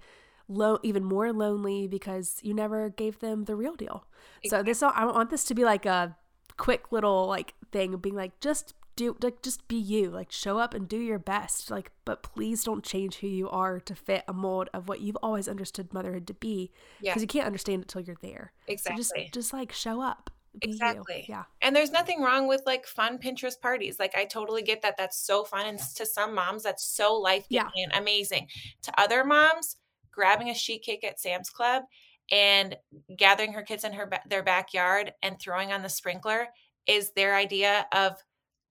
low, 0.48 0.80
even 0.82 1.04
more 1.04 1.32
lonely 1.32 1.88
because 1.88 2.40
you 2.42 2.54
never 2.54 2.90
gave 2.90 3.20
them 3.20 3.46
the 3.46 3.56
real 3.56 3.76
deal. 3.76 4.06
So 4.46 4.64
this, 4.64 4.82
I 4.82 5.06
want 5.06 5.30
this 5.30 5.44
to 5.46 5.56
be 5.56 5.64
like 5.64 5.86
a 5.86 6.16
quick 6.58 6.92
little 6.92 7.28
like 7.28 7.54
thing 7.72 7.94
of 7.94 8.02
being 8.02 8.16
like, 8.16 8.40
just 8.40 8.74
do 8.96 9.16
like 9.22 9.44
just 9.44 9.68
be 9.68 9.78
you 9.78 10.10
like 10.10 10.32
show 10.32 10.58
up 10.58 10.74
and 10.74 10.90
do 10.90 10.98
your 10.98 11.20
best 11.20 11.70
like 11.70 11.92
but 12.04 12.24
please 12.24 12.64
don't 12.64 12.84
change 12.84 13.18
who 13.18 13.28
you 13.28 13.48
are 13.48 13.80
to 13.80 13.94
fit 13.94 14.24
a 14.28 14.34
mold 14.34 14.70
of 14.74 14.90
what 14.90 15.02
you've 15.02 15.18
always 15.22 15.48
understood 15.48 15.94
motherhood 15.94 16.26
to 16.26 16.34
be 16.34 16.72
because 17.00 17.18
yeah. 17.18 17.22
you 17.22 17.28
can't 17.28 17.46
understand 17.46 17.84
it 17.84 17.88
till 17.88 18.02
you're 18.02 18.18
there 18.24 18.52
exactly 18.68 19.04
so 19.04 19.16
just 19.16 19.34
just 19.34 19.54
like 19.54 19.72
show 19.72 20.02
up 20.02 20.32
exactly 20.62 21.26
you. 21.28 21.36
yeah. 21.36 21.44
And 21.62 21.76
there's 21.76 21.92
nothing 21.92 22.22
wrong 22.22 22.48
with 22.48 22.62
like 22.66 22.86
fun 22.86 23.18
pinterest 23.18 23.60
parties. 23.62 24.00
Like 24.00 24.16
i 24.16 24.26
totally 24.26 24.62
get 24.62 24.82
that. 24.82 24.96
That's 24.98 25.18
so 25.18 25.44
fun 25.44 25.66
and 25.66 25.80
to 25.96 26.06
some 26.06 26.34
moms 26.34 26.64
that's 26.64 26.86
so 26.86 27.16
life 27.16 27.46
yeah. 27.50 27.70
and 27.76 27.92
amazing. 27.94 28.48
To 28.84 29.02
other 29.02 29.24
moms 29.24 29.78
grabbing 30.12 30.50
a 30.50 30.54
sheet 30.54 30.84
cake 30.84 31.04
at 31.04 31.20
sam's 31.20 31.50
club 31.50 31.84
and 32.32 32.76
gathering 33.16 33.54
her 33.54 33.62
kids 33.62 33.84
in 33.84 33.94
her 33.94 34.10
their 34.30 34.44
backyard 34.44 35.14
and 35.22 35.40
throwing 35.40 35.72
on 35.72 35.82
the 35.82 35.90
sprinkler 35.90 36.48
is 36.88 37.12
their 37.12 37.36
idea 37.36 37.86
of 37.92 38.14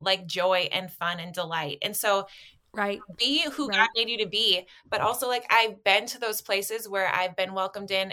like 0.00 0.26
joy 0.26 0.68
and 0.72 0.92
fun 0.92 1.20
and 1.20 1.32
delight. 1.32 1.78
And 1.82 1.96
so 1.96 2.26
right. 2.76 3.00
be 3.16 3.48
who 3.50 3.68
right. 3.68 3.78
god 3.78 3.88
made 3.96 4.08
you 4.08 4.18
to 4.18 4.26
be 4.26 4.66
but 4.90 5.00
also 5.00 5.26
like 5.26 5.44
i've 5.50 5.82
been 5.82 6.06
to 6.06 6.20
those 6.20 6.40
places 6.40 6.88
where 6.88 7.08
i've 7.14 7.34
been 7.36 7.54
welcomed 7.54 7.90
in 7.90 8.12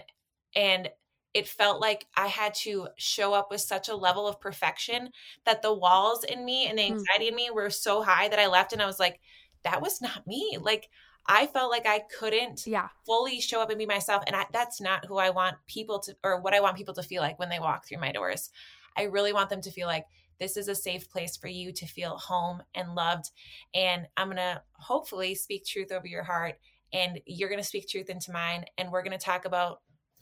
and 0.55 0.89
it 1.33 1.47
felt 1.47 1.81
like 1.81 2.05
I 2.15 2.27
had 2.27 2.53
to 2.55 2.87
show 2.97 3.33
up 3.33 3.49
with 3.49 3.61
such 3.61 3.89
a 3.89 3.95
level 3.95 4.27
of 4.27 4.39
perfection 4.39 5.09
that 5.45 5.61
the 5.61 5.73
walls 5.73 6.23
in 6.23 6.45
me 6.45 6.67
and 6.67 6.77
the 6.77 6.87
hmm. 6.87 6.93
anxiety 6.93 7.27
in 7.27 7.35
me 7.35 7.49
were 7.51 7.69
so 7.69 8.03
high 8.03 8.27
that 8.27 8.39
I 8.39 8.47
left 8.47 8.73
and 8.73 8.81
I 8.81 8.85
was 8.85 8.99
like, 8.99 9.19
that 9.63 9.81
was 9.81 10.01
not 10.01 10.27
me. 10.27 10.57
Like, 10.61 10.89
I 11.25 11.47
felt 11.47 11.71
like 11.71 11.85
I 11.85 12.03
couldn't 12.19 12.67
yeah. 12.67 12.89
fully 13.05 13.39
show 13.39 13.61
up 13.61 13.69
and 13.69 13.79
be 13.79 13.85
myself. 13.85 14.23
And 14.27 14.35
I, 14.35 14.45
that's 14.51 14.81
not 14.81 15.05
who 15.05 15.17
I 15.17 15.29
want 15.29 15.55
people 15.67 15.99
to, 15.99 16.15
or 16.23 16.41
what 16.41 16.53
I 16.53 16.59
want 16.59 16.75
people 16.75 16.93
to 16.95 17.03
feel 17.03 17.21
like 17.21 17.39
when 17.39 17.49
they 17.49 17.59
walk 17.59 17.87
through 17.87 17.99
my 17.99 18.11
doors. 18.11 18.49
I 18.97 19.03
really 19.03 19.33
want 19.33 19.49
them 19.49 19.61
to 19.61 19.71
feel 19.71 19.87
like 19.87 20.05
this 20.39 20.57
is 20.57 20.67
a 20.67 20.75
safe 20.75 21.09
place 21.09 21.37
for 21.37 21.47
you 21.47 21.71
to 21.71 21.85
feel 21.85 22.17
home 22.17 22.61
and 22.75 22.93
loved. 22.93 23.31
And 23.73 24.07
I'm 24.17 24.27
going 24.27 24.37
to 24.37 24.61
hopefully 24.73 25.33
speak 25.35 25.65
truth 25.65 25.91
over 25.91 26.07
your 26.07 26.23
heart 26.23 26.55
and 26.91 27.21
you're 27.25 27.49
going 27.49 27.61
to 27.61 27.67
speak 27.67 27.87
truth 27.87 28.09
into 28.09 28.31
mine. 28.31 28.65
And 28.77 28.91
we're 28.91 29.03
going 29.03 29.17
to 29.17 29.23
talk 29.23 29.45
about, 29.45 29.81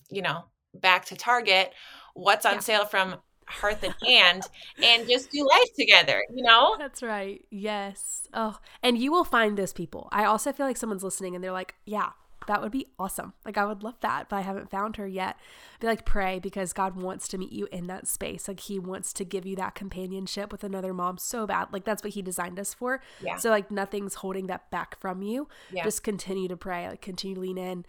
you 0.09 0.22
know, 0.22 0.45
back 0.74 1.05
to 1.05 1.15
Target, 1.15 1.74
what's 2.13 2.45
on 2.45 2.55
yeah. 2.55 2.59
sale 2.59 2.86
from 2.86 3.15
hearth 3.45 3.84
and 3.84 3.95
hand 4.07 4.43
and 4.82 5.07
just 5.07 5.32
do 5.32 5.45
life 5.47 5.74
together, 5.78 6.24
you 6.34 6.43
know? 6.43 6.76
That's 6.80 7.03
right. 7.03 7.43
Yes. 7.49 8.28
Oh, 8.34 8.57
and 8.82 8.97
you 8.97 9.11
will 9.11 9.26
find 9.26 9.57
those 9.57 9.74
people. 9.74 10.07
I 10.11 10.26
also 10.26 10.51
feel 10.53 10.65
like 10.65 10.78
someone's 10.78 11.03
listening 11.03 11.36
and 11.36 11.43
they're 11.43 11.51
like, 11.51 11.76
yeah, 11.86 12.11
that 12.47 12.61
would 12.61 12.72
be 12.72 12.88
awesome. 12.97 13.34
Like 13.45 13.57
I 13.57 13.65
would 13.65 13.84
love 13.84 13.99
that, 14.01 14.30
but 14.30 14.38
I 14.38 14.41
haven't 14.41 14.72
found 14.72 14.95
her 14.95 15.07
yet. 15.07 15.38
Be 15.80 15.88
like 15.88 16.05
pray 16.05 16.39
because 16.39 16.74
God 16.74 16.95
wants 16.95 17.28
to 17.30 17.38
meet 17.38 17.51
you 17.51 17.67
in 17.72 17.88
that 17.88 18.07
space. 18.07 18.47
Like 18.47 18.61
he 18.61 18.80
wants 18.80 19.13
to 19.13 19.26
give 19.26 19.45
you 19.45 19.55
that 19.57 19.76
companionship 19.76 20.51
with 20.51 20.63
another 20.63 20.93
mom 20.93 21.17
so 21.17 21.45
bad. 21.45 21.67
Like 21.72 21.84
that's 21.84 22.03
what 22.03 22.13
he 22.13 22.22
designed 22.22 22.59
us 22.59 22.74
for. 22.74 23.01
Yeah. 23.24 23.38
So 23.38 23.49
like 23.49 23.69
nothing's 23.69 24.15
holding 24.15 24.47
that 24.47 24.72
back 24.72 24.99
from 24.99 25.22
you. 25.22 25.47
Yeah. 25.72 25.84
Just 25.84 26.03
continue 26.03 26.47
to 26.47 26.57
pray. 26.57 26.88
Like 26.88 27.01
continue 27.01 27.36
to 27.36 27.41
lean 27.41 27.57
in. 27.57 27.86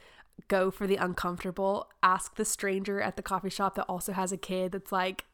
Go 0.48 0.70
for 0.70 0.86
the 0.86 0.96
uncomfortable. 0.96 1.88
Ask 2.02 2.36
the 2.36 2.44
stranger 2.44 3.00
at 3.00 3.16
the 3.16 3.22
coffee 3.22 3.50
shop 3.50 3.74
that 3.76 3.84
also 3.84 4.12
has 4.12 4.32
a 4.32 4.36
kid 4.36 4.72
that's 4.72 4.92
like, 4.92 5.24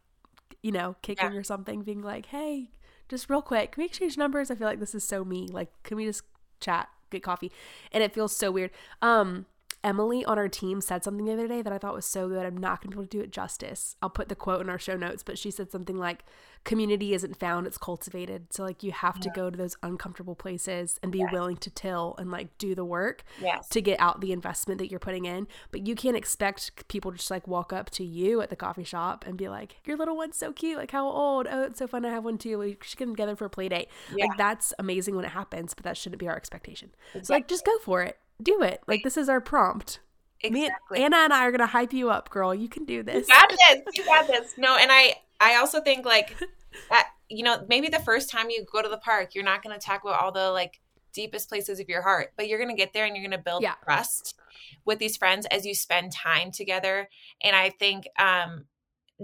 you 0.63 0.73
know, 0.73 0.97
kicking 1.03 1.33
Yeah. 1.33 1.39
or 1.39 1.43
something, 1.45 1.83
being 1.83 2.03
like, 2.03 2.27
hey, 2.27 2.71
just 3.09 3.31
real 3.31 3.43
quick, 3.43 3.73
can 3.73 3.83
we 3.83 3.87
exchange 3.87 4.17
numbers? 4.19 4.51
I 4.51 4.55
feel 4.55 4.67
like 4.67 4.81
this 4.81 4.95
is 4.95 5.03
so 5.07 5.25
me. 5.25 5.49
Like, 5.49 5.71
can 5.83 5.97
we 5.97 6.05
just 6.05 6.23
chat, 6.61 6.89
get 7.11 7.23
coffee? 7.23 7.51
And 7.93 8.03
it 8.03 8.13
feels 8.13 8.37
so 8.37 8.51
weird. 8.51 8.71
Um, 9.01 9.47
Emily 9.89 10.23
on 10.27 10.37
our 10.39 10.49
team 10.49 10.83
said 10.83 11.03
something 11.03 11.25
the 11.25 11.33
other 11.33 11.49
day 11.49 11.63
that 11.63 11.73
I 11.73 11.79
thought 11.79 11.95
was 11.95 12.05
so 12.05 12.29
good. 12.29 12.45
I'm 12.45 12.59
not 12.59 12.83
going 12.83 12.91
to 12.91 12.97
be 12.97 13.01
able 13.01 13.09
to 13.09 13.17
do 13.17 13.23
it 13.23 13.31
justice. 13.33 13.97
I'll 14.03 14.11
put 14.11 14.29
the 14.29 14.35
quote 14.35 14.61
in 14.61 14.69
our 14.69 14.79
show 14.79 14.99
notes, 14.99 15.23
but 15.23 15.39
she 15.39 15.51
said 15.51 15.71
something 15.73 15.97
like, 15.97 16.25
community 16.65 17.15
isn't 17.15 17.39
found, 17.39 17.67
it's 17.67 17.79
cultivated. 17.79 18.53
So, 18.53 18.65
like, 18.65 18.83
you 18.83 18.93
have 18.93 19.19
to 19.21 19.31
go 19.31 19.49
to 19.49 19.57
those 19.57 19.77
uncomfortable 19.83 20.35
places 20.35 21.01
and 21.03 21.11
be 21.11 21.25
willing 21.33 21.57
to 21.57 21.71
till 21.71 22.17
and 22.19 22.31
like 22.31 22.59
do 22.59 22.75
the 22.75 22.85
work 22.85 23.23
Yes. 23.41 23.67
to 23.71 23.81
get 23.81 23.99
out 23.99 24.21
the 24.21 24.33
investment 24.33 24.77
that 24.79 24.91
you're 24.91 25.01
putting 25.01 25.25
in. 25.25 25.47
But 25.71 25.87
you 25.87 25.95
can't 25.95 26.17
expect 26.17 26.87
people 26.89 27.11
to 27.11 27.17
just 27.17 27.31
like 27.31 27.49
walk 27.49 27.73
up 27.73 27.89
to 27.91 28.05
you 28.05 28.43
at 28.43 28.51
the 28.51 28.57
coffee 28.57 28.85
shop 28.85 29.25
and 29.27 29.39
be 29.39 29.49
like, 29.49 29.77
"Your 29.87 29.97
little 29.97 30.19
one's 30.19 30.37
so 30.37 30.53
cute. 30.53 30.77
Like, 30.77 30.91
how 30.91 31.09
old? 31.09 31.47
Oh, 31.51 31.63
it's 31.63 31.79
so 31.79 31.87
fun 31.87 32.03
to 32.03 32.11
have 32.11 32.25
one 32.25 32.37
too. 32.37 32.59
We 32.59 32.77
should 32.83 32.99
get 32.99 33.07
them 33.07 33.15
together 33.15 33.37
for 33.37 33.47
a 33.47 33.51
play 33.51 33.71
date." 33.71 33.89
Yeah. 34.15 34.27
Like, 34.27 34.37
that's 34.37 34.75
amazing 34.79 35.17
when 35.17 35.25
it 35.25 35.31
happens, 35.31 35.73
but 35.73 35.85
that 35.85 35.97
shouldn't 35.97 36.21
be 36.21 36.29
our 36.29 36.37
expectation. 36.37 36.91
So, 37.23 37.33
like, 37.33 37.49
just 37.49 37.65
go 37.65 37.79
for 37.79 38.03
it. 38.03 38.19
Do 38.43 38.63
it. 38.63 38.81
Like, 38.87 39.03
this 39.03 39.17
is 39.17 39.29
our 39.29 39.41
prompt. 39.41 40.01
Me, 40.45 40.67
Exactly. 40.67 41.03
Anna 41.03 41.17
and 41.19 41.33
I 41.33 41.45
are 41.47 41.51
gonna 41.51 41.67
hype 41.67 41.93
you 41.93 42.11
up, 42.11 42.31
girl. 42.31 42.55
You 42.55 42.69
can 42.69 42.85
do 42.85 43.03
this. 43.03 43.29
You 43.29 43.35
got 43.35 43.49
this. 43.69 43.81
You 43.99 44.05
got 44.05 44.27
this. 44.29 44.55
No, 44.57 44.77
and 44.77 44.91
I 44.93 45.17
I 45.41 45.57
also 45.57 45.81
think 45.81 46.05
like 46.07 46.37
that, 46.91 47.09
you 47.29 47.43
know, 47.43 47.65
maybe 47.69 47.89
the 47.89 47.99
first 47.99 48.31
time 48.31 48.49
you 48.51 48.65
go 48.73 48.81
to 48.83 48.89
the 48.89 48.99
park, 48.99 49.35
you're 49.35 49.45
not 49.45 49.63
going 49.65 49.77
to 49.79 49.85
talk 49.85 50.03
about 50.05 50.21
all 50.21 50.31
the 50.33 50.51
like 50.51 50.81
deepest 51.13 51.49
places 51.49 51.81
of 51.81 51.89
your 51.89 52.03
heart, 52.03 52.33
but 52.37 52.47
you're 52.49 52.59
going 52.59 52.71
to 52.71 52.77
get 52.81 52.93
there 52.93 53.05
and 53.05 53.17
you're 53.17 53.25
going 53.25 53.37
to 53.37 53.43
build 53.43 53.63
Yeah. 53.63 53.75
trust 53.83 54.39
with 54.85 54.99
these 55.01 55.17
friends 55.17 55.47
as 55.47 55.67
you 55.67 55.75
spend 55.75 56.13
time 56.13 56.53
together. 56.53 57.09
And 57.43 57.57
I 57.57 57.71
think 57.71 58.07
um 58.19 58.67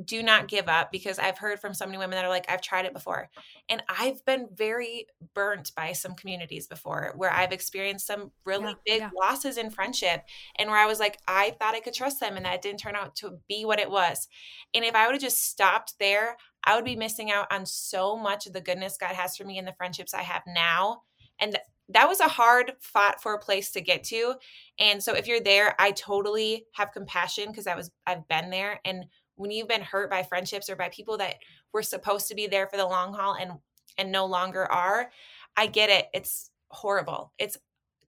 do 0.04 0.22
not 0.22 0.48
give 0.48 0.68
up 0.68 0.90
because 0.90 1.18
I've 1.18 1.38
heard 1.38 1.60
from 1.60 1.72
so 1.74 1.86
many 1.86 1.98
women 1.98 2.16
that 2.16 2.24
are 2.24 2.30
like, 2.30 2.46
I've 2.48 2.60
tried 2.60 2.84
it 2.84 2.92
before. 2.92 3.30
And 3.68 3.82
I've 3.88 4.24
been 4.24 4.48
very 4.52 5.06
burnt 5.34 5.70
by 5.76 5.92
some 5.92 6.14
communities 6.14 6.66
before 6.66 7.12
where 7.16 7.30
I've 7.32 7.52
experienced 7.52 8.06
some 8.06 8.32
really 8.44 8.74
Yeah, 8.74 8.74
big 8.84 9.00
yeah. 9.00 9.10
losses 9.16 9.56
in 9.56 9.70
friendship 9.70 10.22
and 10.58 10.68
where 10.68 10.78
I 10.78 10.86
was 10.86 10.98
like, 10.98 11.18
I 11.28 11.50
thought 11.58 11.74
I 11.76 11.80
could 11.80 11.94
trust 11.94 12.18
them 12.18 12.36
and 12.36 12.44
that 12.44 12.62
didn't 12.62 12.80
turn 12.80 12.96
out 12.96 13.14
to 13.16 13.38
be 13.48 13.64
what 13.64 13.78
it 13.78 13.90
was. 13.90 14.26
And 14.74 14.84
if 14.84 14.94
I 14.94 15.06
would 15.06 15.14
have 15.14 15.22
just 15.22 15.42
stopped 15.42 15.94
there, 15.98 16.36
I 16.64 16.74
would 16.76 16.84
be 16.84 16.96
missing 16.96 17.30
out 17.30 17.52
on 17.52 17.66
so 17.66 18.16
much 18.16 18.46
of 18.46 18.52
the 18.52 18.60
goodness 18.60 18.96
God 18.98 19.14
has 19.14 19.36
for 19.36 19.44
me 19.44 19.58
and 19.58 19.68
the 19.68 19.74
friendships 19.74 20.14
I 20.14 20.22
have 20.22 20.42
now. 20.46 21.02
And 21.38 21.52
th- 21.52 21.64
that 21.90 22.08
was 22.08 22.20
a 22.20 22.28
hard 22.28 22.72
fought 22.80 23.22
for 23.22 23.38
place 23.38 23.70
to 23.72 23.80
get 23.82 24.04
to. 24.04 24.34
And 24.78 25.02
so 25.02 25.14
if 25.14 25.26
you're 25.26 25.40
there, 25.40 25.74
I 25.78 25.90
totally 25.90 26.66
have 26.72 26.92
compassion 26.92 27.48
because 27.48 27.66
I 27.66 27.74
was 27.74 27.90
I've 28.06 28.26
been 28.26 28.50
there. 28.50 28.80
And 28.84 29.04
when 29.36 29.50
you've 29.50 29.68
been 29.68 29.82
hurt 29.82 30.10
by 30.10 30.22
friendships 30.22 30.68
or 30.70 30.76
by 30.76 30.88
people 30.90 31.18
that 31.18 31.36
were 31.72 31.82
supposed 31.82 32.28
to 32.28 32.34
be 32.34 32.46
there 32.46 32.66
for 32.66 32.76
the 32.76 32.86
long 32.86 33.12
haul 33.14 33.34
and 33.34 33.52
and 33.96 34.10
no 34.10 34.26
longer 34.26 34.70
are, 34.70 35.10
I 35.56 35.66
get 35.68 35.88
it. 35.90 36.06
It's 36.12 36.50
horrible. 36.68 37.32
It's 37.38 37.56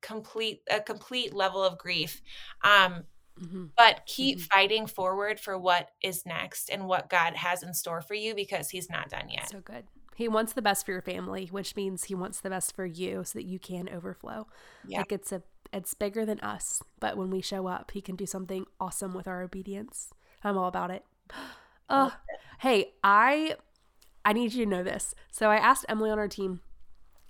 complete 0.00 0.62
a 0.70 0.80
complete 0.80 1.32
level 1.32 1.62
of 1.62 1.78
grief. 1.78 2.20
Um, 2.62 3.04
Mhm. 3.40 3.70
but 3.76 4.04
keep 4.06 4.38
Mhm. 4.38 4.42
fighting 4.52 4.86
forward 4.86 5.38
for 5.38 5.58
what 5.58 5.90
is 6.00 6.24
next 6.26 6.70
and 6.70 6.86
what 6.88 7.10
God 7.10 7.34
has 7.36 7.62
in 7.62 7.74
store 7.74 8.00
for 8.00 8.14
you 8.14 8.34
because 8.34 8.70
he's 8.70 8.88
not 8.88 9.10
done 9.10 9.28
yet. 9.28 9.48
So 9.50 9.60
good. 9.60 9.86
He 10.16 10.26
wants 10.28 10.54
the 10.54 10.62
best 10.62 10.86
for 10.86 10.92
your 10.92 11.02
family, 11.02 11.46
which 11.48 11.76
means 11.76 12.04
he 12.04 12.14
wants 12.14 12.40
the 12.40 12.48
best 12.48 12.74
for 12.74 12.86
you 12.86 13.24
so 13.24 13.38
that 13.38 13.44
you 13.44 13.58
can 13.58 13.88
overflow. 13.90 14.46
Yeah. 14.86 15.00
Like 15.00 15.12
it's 15.12 15.32
a 15.32 15.42
it's 15.72 15.92
bigger 15.94 16.24
than 16.24 16.40
us, 16.40 16.82
but 17.00 17.16
when 17.16 17.28
we 17.28 17.40
show 17.42 17.66
up, 17.66 17.90
he 17.90 18.00
can 18.00 18.16
do 18.16 18.24
something 18.24 18.64
awesome 18.80 19.12
with 19.12 19.26
our 19.28 19.42
obedience. 19.42 20.10
I'm 20.42 20.56
all 20.56 20.68
about 20.68 20.90
it. 20.92 21.04
Oh, 21.88 22.12
hey, 22.58 22.94
I 23.04 23.54
I 24.24 24.32
need 24.32 24.52
you 24.54 24.64
to 24.64 24.68
know 24.70 24.82
this. 24.82 25.14
So 25.30 25.50
I 25.50 25.56
asked 25.56 25.86
Emily 25.88 26.10
on 26.10 26.18
our 26.18 26.26
team. 26.26 26.62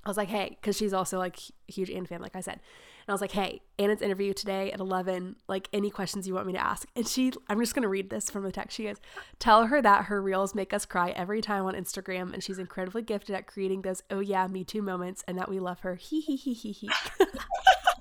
I 0.03 0.09
was 0.09 0.17
like, 0.17 0.31
"Hey," 0.31 0.57
cuz 0.63 0.79
she's 0.79 0.95
also 0.95 1.19
like 1.19 1.39
huge 1.69 1.91
Anne 1.91 2.07
fan 2.07 2.23
like 2.23 2.35
I 2.35 2.41
said. 2.41 2.55
And 2.55 3.09
I 3.09 3.13
was 3.13 3.21
like, 3.21 3.33
"Hey, 3.33 3.61
Anna's 3.79 4.01
interview 4.01 4.33
today 4.33 4.73
at 4.73 4.81
11. 4.81 5.37
Like 5.47 5.69
any 5.75 5.91
questions 5.91 6.27
you 6.27 6.33
want 6.33 6.47
me 6.47 6.55
to 6.55 6.65
ask?" 6.65 6.89
And 6.97 7.07
she 7.07 7.33
I'm 7.51 7.61
just 7.61 7.75
going 7.75 7.83
to 7.83 7.89
read 7.89 8.09
this 8.09 8.31
from 8.31 8.45
the 8.45 8.51
text. 8.51 8.77
She 8.79 8.85
goes, 8.85 8.97
"Tell 9.39 9.67
her 9.67 9.83
that 9.83 10.07
her 10.07 10.23
reels 10.23 10.55
make 10.55 10.73
us 10.73 10.87
cry 10.87 11.11
every 11.11 11.43
time 11.43 11.67
on 11.67 11.75
Instagram 11.75 12.33
and 12.33 12.43
she's 12.43 12.59
incredibly 12.59 13.03
gifted 13.03 13.37
at 13.37 13.47
creating 13.47 13.83
those 13.83 14.03
oh 14.11 14.21
yeah, 14.21 14.47
me 14.47 14.65
too 14.65 14.81
moments 14.81 15.23
and 15.29 15.37
that 15.37 15.51
we 15.51 15.61
love 15.61 15.81
her." 15.81 15.97
Hee 15.97 16.21
hee 16.23 16.37
hee 16.37 16.55
hee 16.55 16.73
hee. 16.73 16.91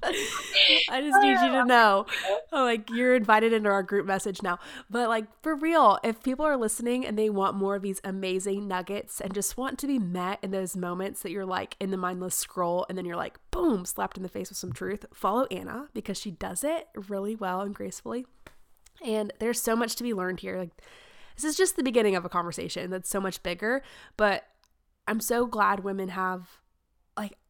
I 0.89 1.01
just 1.01 1.21
need 1.21 1.31
you 1.31 1.51
to 1.51 1.65
know. 1.65 2.05
Oh, 2.51 2.63
like 2.63 2.89
you're 2.89 3.15
invited 3.15 3.53
into 3.53 3.69
our 3.69 3.83
group 3.83 4.05
message 4.05 4.41
now. 4.43 4.59
But 4.89 5.09
like 5.09 5.25
for 5.41 5.55
real, 5.55 5.99
if 6.03 6.21
people 6.23 6.45
are 6.45 6.57
listening 6.57 7.05
and 7.05 7.17
they 7.17 7.29
want 7.29 7.55
more 7.55 7.75
of 7.75 7.81
these 7.81 8.01
amazing 8.03 8.67
nuggets 8.67 9.19
and 9.19 9.33
just 9.33 9.57
want 9.57 9.79
to 9.79 9.87
be 9.87 9.99
met 9.99 10.39
in 10.41 10.51
those 10.51 10.75
moments 10.75 11.21
that 11.21 11.31
you're 11.31 11.45
like 11.45 11.75
in 11.79 11.91
the 11.91 11.97
mindless 11.97 12.35
scroll 12.35 12.85
and 12.87 12.97
then 12.97 13.05
you're 13.05 13.15
like 13.15 13.39
boom, 13.51 13.85
slapped 13.85 14.17
in 14.17 14.23
the 14.23 14.29
face 14.29 14.49
with 14.49 14.57
some 14.57 14.73
truth, 14.73 15.05
follow 15.13 15.45
Anna 15.51 15.87
because 15.93 16.19
she 16.19 16.31
does 16.31 16.63
it 16.63 16.87
really 17.07 17.35
well 17.35 17.61
and 17.61 17.73
gracefully. 17.73 18.25
And 19.03 19.33
there's 19.39 19.61
so 19.61 19.75
much 19.75 19.95
to 19.95 20.03
be 20.03 20.13
learned 20.13 20.39
here. 20.39 20.57
Like 20.57 20.81
this 21.35 21.45
is 21.45 21.57
just 21.57 21.75
the 21.75 21.83
beginning 21.83 22.15
of 22.15 22.25
a 22.25 22.29
conversation 22.29 22.89
that's 22.89 23.09
so 23.09 23.19
much 23.19 23.43
bigger, 23.43 23.81
but 24.17 24.43
I'm 25.07 25.19
so 25.19 25.45
glad 25.45 25.83
women 25.83 26.09
have 26.09 26.61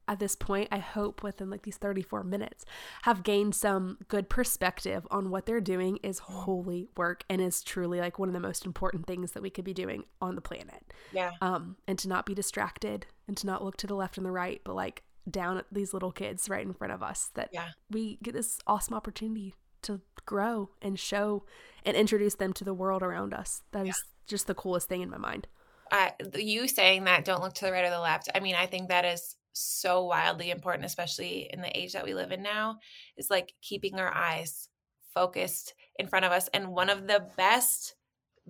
at 0.08 0.20
this 0.20 0.36
point, 0.36 0.68
I 0.72 0.78
hope 0.78 1.24
within 1.24 1.50
like 1.50 1.64
these 1.64 1.78
34 1.78 2.24
minutes, 2.24 2.66
have 3.04 3.24
gained 3.24 3.56
some 3.56 3.98
good 4.08 4.30
perspective 4.30 5.08
on 5.12 5.30
what 5.30 5.46
they're 5.46 5.62
doing 5.62 5.98
is 6.04 6.20
holy 6.20 6.88
work 6.96 7.24
and 7.30 7.42
is 7.42 7.64
truly 7.64 8.00
like 8.00 8.20
one 8.20 8.30
of 8.30 8.34
the 8.34 8.40
most 8.40 8.66
important 8.66 9.08
things 9.08 9.32
that 9.32 9.42
we 9.44 9.50
could 9.50 9.66
be 9.66 9.74
doing 9.74 10.04
on 10.22 10.36
the 10.36 10.42
planet. 10.42 10.84
Yeah. 11.12 11.32
Um, 11.42 11.78
and 11.88 11.98
to 12.00 12.08
not 12.08 12.26
be 12.26 12.34
distracted 12.34 13.06
and 13.28 13.36
to 13.38 13.48
not 13.48 13.64
look 13.64 13.78
to 13.78 13.88
the 13.88 13.96
left 13.96 14.18
and 14.18 14.26
the 14.26 14.32
right, 14.32 14.62
but 14.64 14.76
like 14.76 15.04
down 15.30 15.58
at 15.58 15.66
these 15.72 15.94
little 15.94 16.12
kids 16.12 16.48
right 16.50 16.66
in 16.66 16.74
front 16.74 16.94
of 16.94 17.02
us 17.02 17.32
that 17.34 17.50
Yeah. 17.52 17.70
we 17.90 18.18
get 18.22 18.34
this 18.36 18.60
awesome 18.68 18.94
opportunity 18.94 19.56
to 19.82 20.02
grow 20.26 20.70
and 20.82 21.00
show 21.00 21.44
and 21.84 21.96
introduce 21.98 22.36
them 22.36 22.54
to 22.54 22.64
the 22.64 22.74
world 22.74 23.02
around 23.04 23.34
us. 23.34 23.64
That 23.72 23.88
is 23.88 24.04
just 24.28 24.46
the 24.48 24.56
coolest 24.56 24.88
thing 24.88 25.02
in 25.02 25.10
my 25.10 25.18
mind. 25.18 25.48
uh, 25.92 26.10
you 26.36 26.68
saying 26.68 27.04
that 27.04 27.24
don't 27.26 27.42
look 27.42 27.54
to 27.54 27.66
the 27.66 27.72
right 27.72 27.86
or 27.86 27.92
the 27.92 28.00
left 28.00 28.28
i 28.34 28.40
mean 28.40 28.56
i 28.56 28.66
think 28.66 28.90
that 28.90 29.06
is 29.06 29.36
so 29.56 30.04
wildly 30.06 30.52
important 30.52 30.86
especially 30.86 31.50
in 31.52 31.62
the 31.62 31.78
age 31.78 31.94
that 31.94 32.04
we 32.06 32.14
live 32.14 32.32
in 32.32 32.44
now 32.44 32.78
is 33.18 33.30
like 33.30 33.54
keeping 33.62 34.00
our 34.00 34.14
eyes 34.14 34.68
focused 35.14 35.74
in 35.98 36.08
front 36.08 36.26
of 36.26 36.32
us 36.32 36.50
and 36.54 36.68
one 36.68 36.90
of 36.90 37.08
the 37.08 37.26
best 37.38 37.96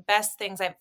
best 0.08 0.38
things 0.38 0.60
i've 0.60 0.76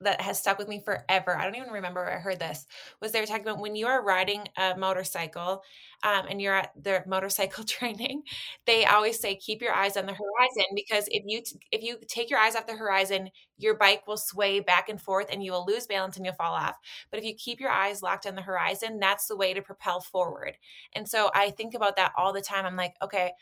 that 0.00 0.20
has 0.20 0.38
stuck 0.38 0.58
with 0.58 0.68
me 0.68 0.80
forever 0.84 1.36
i 1.36 1.44
don't 1.44 1.54
even 1.56 1.70
remember 1.70 2.00
where 2.04 2.16
i 2.16 2.20
heard 2.20 2.38
this 2.38 2.66
was 3.00 3.12
they 3.12 3.20
were 3.20 3.26
talking 3.26 3.42
about 3.46 3.60
when 3.60 3.76
you 3.76 3.86
are 3.86 4.04
riding 4.04 4.46
a 4.58 4.76
motorcycle 4.76 5.62
um, 6.02 6.26
and 6.28 6.40
you're 6.40 6.54
at 6.56 6.70
their 6.76 7.04
motorcycle 7.06 7.64
training 7.68 8.22
they 8.66 8.84
always 8.84 9.18
say 9.18 9.36
keep 9.36 9.62
your 9.62 9.72
eyes 9.72 9.96
on 9.96 10.06
the 10.06 10.12
horizon 10.12 10.64
because 10.74 11.04
if 11.08 11.22
you 11.26 11.40
t- 11.40 11.58
if 11.70 11.82
you 11.82 11.96
take 12.08 12.30
your 12.30 12.38
eyes 12.38 12.56
off 12.56 12.66
the 12.66 12.74
horizon 12.76 13.30
your 13.58 13.76
bike 13.76 14.06
will 14.06 14.16
sway 14.16 14.60
back 14.60 14.88
and 14.88 15.00
forth 15.00 15.26
and 15.30 15.42
you 15.42 15.52
will 15.52 15.64
lose 15.66 15.86
balance 15.86 16.16
and 16.16 16.26
you'll 16.26 16.34
fall 16.34 16.54
off. 16.54 16.76
But 17.10 17.18
if 17.18 17.24
you 17.24 17.34
keep 17.34 17.60
your 17.60 17.70
eyes 17.70 18.02
locked 18.02 18.26
on 18.26 18.34
the 18.34 18.42
horizon, 18.42 18.98
that's 18.98 19.28
the 19.28 19.36
way 19.36 19.54
to 19.54 19.62
propel 19.62 20.00
forward. 20.00 20.56
And 20.92 21.08
so 21.08 21.30
I 21.34 21.50
think 21.50 21.74
about 21.74 21.96
that 21.96 22.12
all 22.18 22.32
the 22.32 22.40
time. 22.40 22.66
I'm 22.66 22.76
like, 22.76 22.94
okay, 23.02 23.32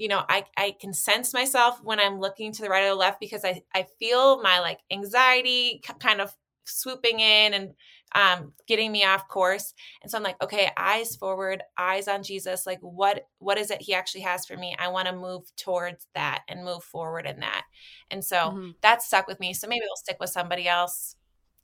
you 0.00 0.08
know, 0.08 0.24
I, 0.30 0.44
I 0.56 0.74
can 0.80 0.94
sense 0.94 1.34
myself 1.34 1.78
when 1.84 2.00
I'm 2.00 2.20
looking 2.20 2.52
to 2.54 2.62
the 2.62 2.70
right 2.70 2.84
or 2.84 2.88
the 2.88 2.94
left 2.94 3.20
because 3.20 3.44
I, 3.44 3.60
I 3.74 3.84
feel 3.98 4.40
my 4.40 4.58
like 4.60 4.78
anxiety 4.90 5.82
kind 6.00 6.22
of 6.22 6.34
swooping 6.64 7.20
in 7.20 7.52
and 7.52 7.74
um, 8.14 8.54
getting 8.66 8.92
me 8.92 9.04
off 9.04 9.28
course. 9.28 9.74
And 10.02 10.10
so 10.10 10.16
I'm 10.16 10.24
like, 10.24 10.42
okay, 10.42 10.70
eyes 10.74 11.16
forward, 11.16 11.62
eyes 11.76 12.08
on 12.08 12.22
Jesus. 12.22 12.64
Like 12.64 12.78
what, 12.80 13.26
what 13.40 13.58
is 13.58 13.70
it 13.70 13.82
he 13.82 13.92
actually 13.92 14.22
has 14.22 14.46
for 14.46 14.56
me? 14.56 14.74
I 14.78 14.88
want 14.88 15.06
to 15.06 15.14
move 15.14 15.42
towards 15.58 16.06
that 16.14 16.44
and 16.48 16.64
move 16.64 16.82
forward 16.82 17.26
in 17.26 17.40
that. 17.40 17.64
And 18.10 18.24
so 18.24 18.36
Mhm. 18.36 18.76
that 18.80 19.02
stuck 19.02 19.26
with 19.26 19.38
me. 19.38 19.52
So 19.52 19.68
maybe 19.68 19.84
it'll 19.84 19.96
stick 19.96 20.16
with 20.18 20.30
somebody 20.30 20.66
else 20.66 21.14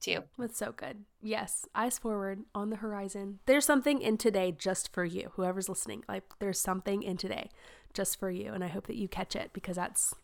too. 0.03 0.25
That's 0.39 0.59
so 0.59 0.73
good. 0.73 1.07
Yes, 1.23 1.65
eyes 1.75 1.99
forward 1.99 2.43
on 2.55 2.69
the 2.69 2.77
horizon. 2.77 3.41
There's 3.47 3.65
something 3.65 4.03
in 4.03 4.19
today 4.19 4.53
just 4.53 4.93
for 4.93 5.07
you, 5.07 5.31
whoever's 5.37 5.71
listening. 5.71 6.05
Like, 6.07 6.25
there's 6.39 6.61
something 6.61 7.03
in 7.03 7.17
today 7.17 7.49
just 7.97 8.19
for 8.19 8.31
you. 8.31 8.53
And 8.53 8.63
I 8.63 8.69
hope 8.69 8.87
that 8.87 8.97
you 8.97 9.09
catch 9.09 9.35
it 9.35 9.51
because 9.53 9.77
that's 9.77 10.15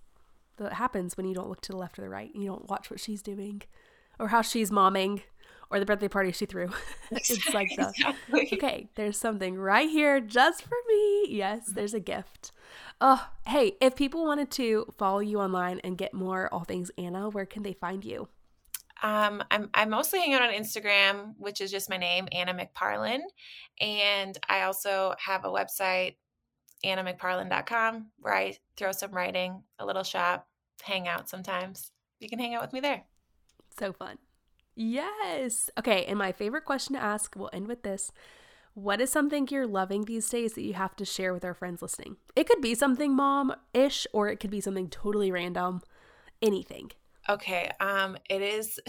what 0.58 0.74
happens 0.74 1.16
when 1.16 1.26
you 1.26 1.34
don't 1.34 1.48
look 1.48 1.62
to 1.62 1.72
the 1.72 1.78
left 1.78 1.98
or 1.98 2.02
the 2.02 2.08
right 2.08 2.32
and 2.32 2.42
you 2.42 2.48
don't 2.50 2.68
watch 2.68 2.90
what 2.90 3.00
she's 3.00 3.22
doing. 3.22 3.62
or 4.18 4.28
how 4.28 4.42
she's 4.42 4.70
momming 4.70 5.22
or 5.70 5.80
the 5.80 5.86
birthday 5.86 6.08
party 6.08 6.30
she 6.32 6.46
threw. 6.46 6.68
it's 7.10 7.52
like 7.54 7.68
the 7.76 7.88
exactly. 7.88 8.48
okay, 8.52 8.88
there's 8.94 9.18
something 9.18 9.56
right 9.56 9.88
here 9.88 10.20
just 10.20 10.62
for 10.62 10.76
me. 10.88 11.26
Yes, 11.28 11.66
there's 11.74 11.94
a 11.94 12.00
gift. 12.00 12.52
Oh, 13.00 13.28
hey, 13.46 13.72
if 13.80 13.96
people 13.96 14.24
wanted 14.24 14.50
to 14.52 14.86
follow 14.96 15.18
you 15.18 15.40
online 15.40 15.80
and 15.82 15.98
get 15.98 16.14
more 16.14 16.48
all 16.52 16.64
things 16.64 16.90
Anna, 16.96 17.28
where 17.28 17.46
can 17.46 17.62
they 17.62 17.72
find 17.72 18.04
you? 18.04 18.28
Um, 19.02 19.42
I'm 19.50 19.68
I 19.74 19.84
mostly 19.86 20.20
hang 20.20 20.34
out 20.34 20.42
on 20.42 20.50
Instagram, 20.50 21.34
which 21.38 21.60
is 21.60 21.72
just 21.72 21.90
my 21.90 21.96
name, 21.96 22.28
Anna 22.30 22.54
McParlin, 22.54 23.20
and 23.80 24.38
I 24.48 24.62
also 24.62 25.14
have 25.18 25.44
a 25.44 25.48
website, 25.48 26.14
annamcparlin.com, 26.85 28.07
where 28.18 28.35
I 28.35 28.57
throw 28.76 28.93
some 28.93 29.12
writing, 29.12 29.62
a 29.78 29.87
little 29.87 30.03
shop, 30.03 30.47
hang 30.83 31.09
out 31.09 31.28
sometimes. 31.28 31.93
You 32.20 32.28
can 32.28 32.39
hang 32.39 32.55
out 32.55 32.62
with 32.62 32.72
me 32.72 32.80
there. 32.80 33.05
So 33.78 33.93
fun. 33.93 34.18
Yes. 34.74 35.70
Okay, 35.78 36.05
and 36.07 36.18
my 36.18 36.33
favorite 36.33 36.64
question 36.64 36.95
to 36.95 37.03
ask, 37.03 37.35
we'll 37.37 37.51
end 37.53 37.68
with 37.68 37.83
this. 37.83 38.12
What 38.74 39.03
is 39.03 39.11
something 39.11 39.47
you're 39.51 39.66
loving 39.66 40.05
these 40.05 40.28
days 40.28 40.55
that 40.55 40.62
you 40.62 40.72
have 40.74 40.97
to 40.97 41.05
share 41.05 41.35
with 41.35 41.45
our 41.45 41.53
friends 41.53 41.83
listening? 41.83 42.16
It 42.35 42.49
could 42.49 42.62
be 42.62 42.74
something 42.74 43.14
mom 43.14 43.55
ish, 43.74 44.07
or 44.12 44.28
it 44.28 44.41
could 44.41 44.51
be 44.51 44.62
something 44.62 44.89
totally 44.89 45.30
random. 45.30 45.83
Anything. 46.41 46.91
Okay. 47.28 47.70
Um, 47.80 48.16
it 48.30 48.41
is 48.41 48.80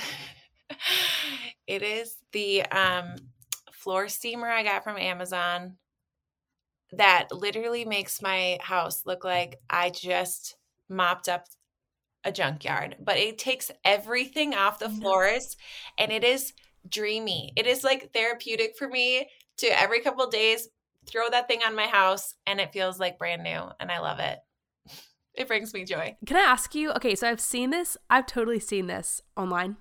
it 1.67 1.81
is 1.81 2.15
the 2.31 2.63
um 2.67 3.15
floor 3.71 4.07
steamer 4.07 4.47
I 4.47 4.63
got 4.63 4.85
from 4.85 4.97
Amazon 4.97 5.75
that 6.97 7.27
literally 7.31 7.85
makes 7.85 8.21
my 8.21 8.57
house 8.61 9.05
look 9.05 9.23
like 9.23 9.59
I 9.69 9.89
just 9.89 10.55
mopped 10.89 11.27
up 11.27 11.45
a 12.23 12.31
junkyard. 12.31 12.97
But 12.99 13.17
it 13.17 13.37
takes 13.37 13.71
everything 13.83 14.53
off 14.53 14.79
the 14.79 14.89
floors 14.89 15.57
and 15.97 16.11
it 16.11 16.23
is 16.23 16.53
dreamy. 16.87 17.53
It 17.55 17.67
is 17.67 17.83
like 17.83 18.13
therapeutic 18.13 18.75
for 18.77 18.87
me 18.87 19.27
to 19.57 19.81
every 19.81 20.01
couple 20.01 20.27
days 20.29 20.67
throw 21.05 21.29
that 21.29 21.47
thing 21.47 21.59
on 21.65 21.75
my 21.75 21.87
house 21.87 22.35
and 22.47 22.61
it 22.61 22.71
feels 22.71 22.99
like 22.99 23.19
brand 23.19 23.43
new 23.43 23.69
and 23.79 23.91
I 23.91 23.99
love 23.99 24.19
it. 24.19 24.39
It 25.35 25.47
brings 25.47 25.73
me 25.73 25.83
joy. 25.83 26.15
Can 26.27 26.37
I 26.37 26.41
ask 26.41 26.75
you? 26.75 26.91
Okay, 26.91 27.15
so 27.15 27.27
I've 27.27 27.41
seen 27.41 27.71
this. 27.71 27.97
I've 28.07 28.27
totally 28.27 28.59
seen 28.59 28.85
this 28.85 29.19
online. 29.35 29.77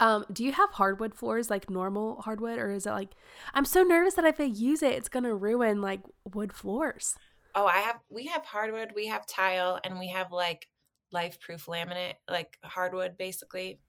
Um, 0.00 0.24
do 0.32 0.44
you 0.44 0.52
have 0.52 0.70
hardwood 0.70 1.14
floors 1.14 1.50
like 1.50 1.70
normal 1.70 2.20
hardwood, 2.22 2.58
or 2.58 2.70
is 2.70 2.86
it 2.86 2.90
like 2.90 3.10
I'm 3.54 3.64
so 3.64 3.82
nervous 3.82 4.14
that 4.14 4.24
if 4.24 4.40
I 4.40 4.44
use 4.44 4.82
it, 4.82 4.92
it's 4.92 5.08
gonna 5.08 5.34
ruin 5.34 5.80
like 5.80 6.00
wood 6.32 6.52
floors? 6.52 7.16
Oh, 7.54 7.66
I 7.66 7.78
have. 7.78 8.00
We 8.10 8.26
have 8.26 8.44
hardwood. 8.44 8.90
We 8.94 9.06
have 9.06 9.26
tile, 9.26 9.78
and 9.84 9.98
we 9.98 10.08
have 10.08 10.32
like 10.32 10.66
life 11.12 11.38
proof 11.40 11.66
laminate, 11.66 12.14
like 12.28 12.58
hardwood, 12.64 13.16
basically. 13.16 13.80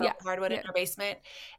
Yeah, 0.00 0.12
hardwood 0.22 0.52
yeah. 0.52 0.60
in 0.60 0.66
our 0.66 0.72
basement, 0.72 1.18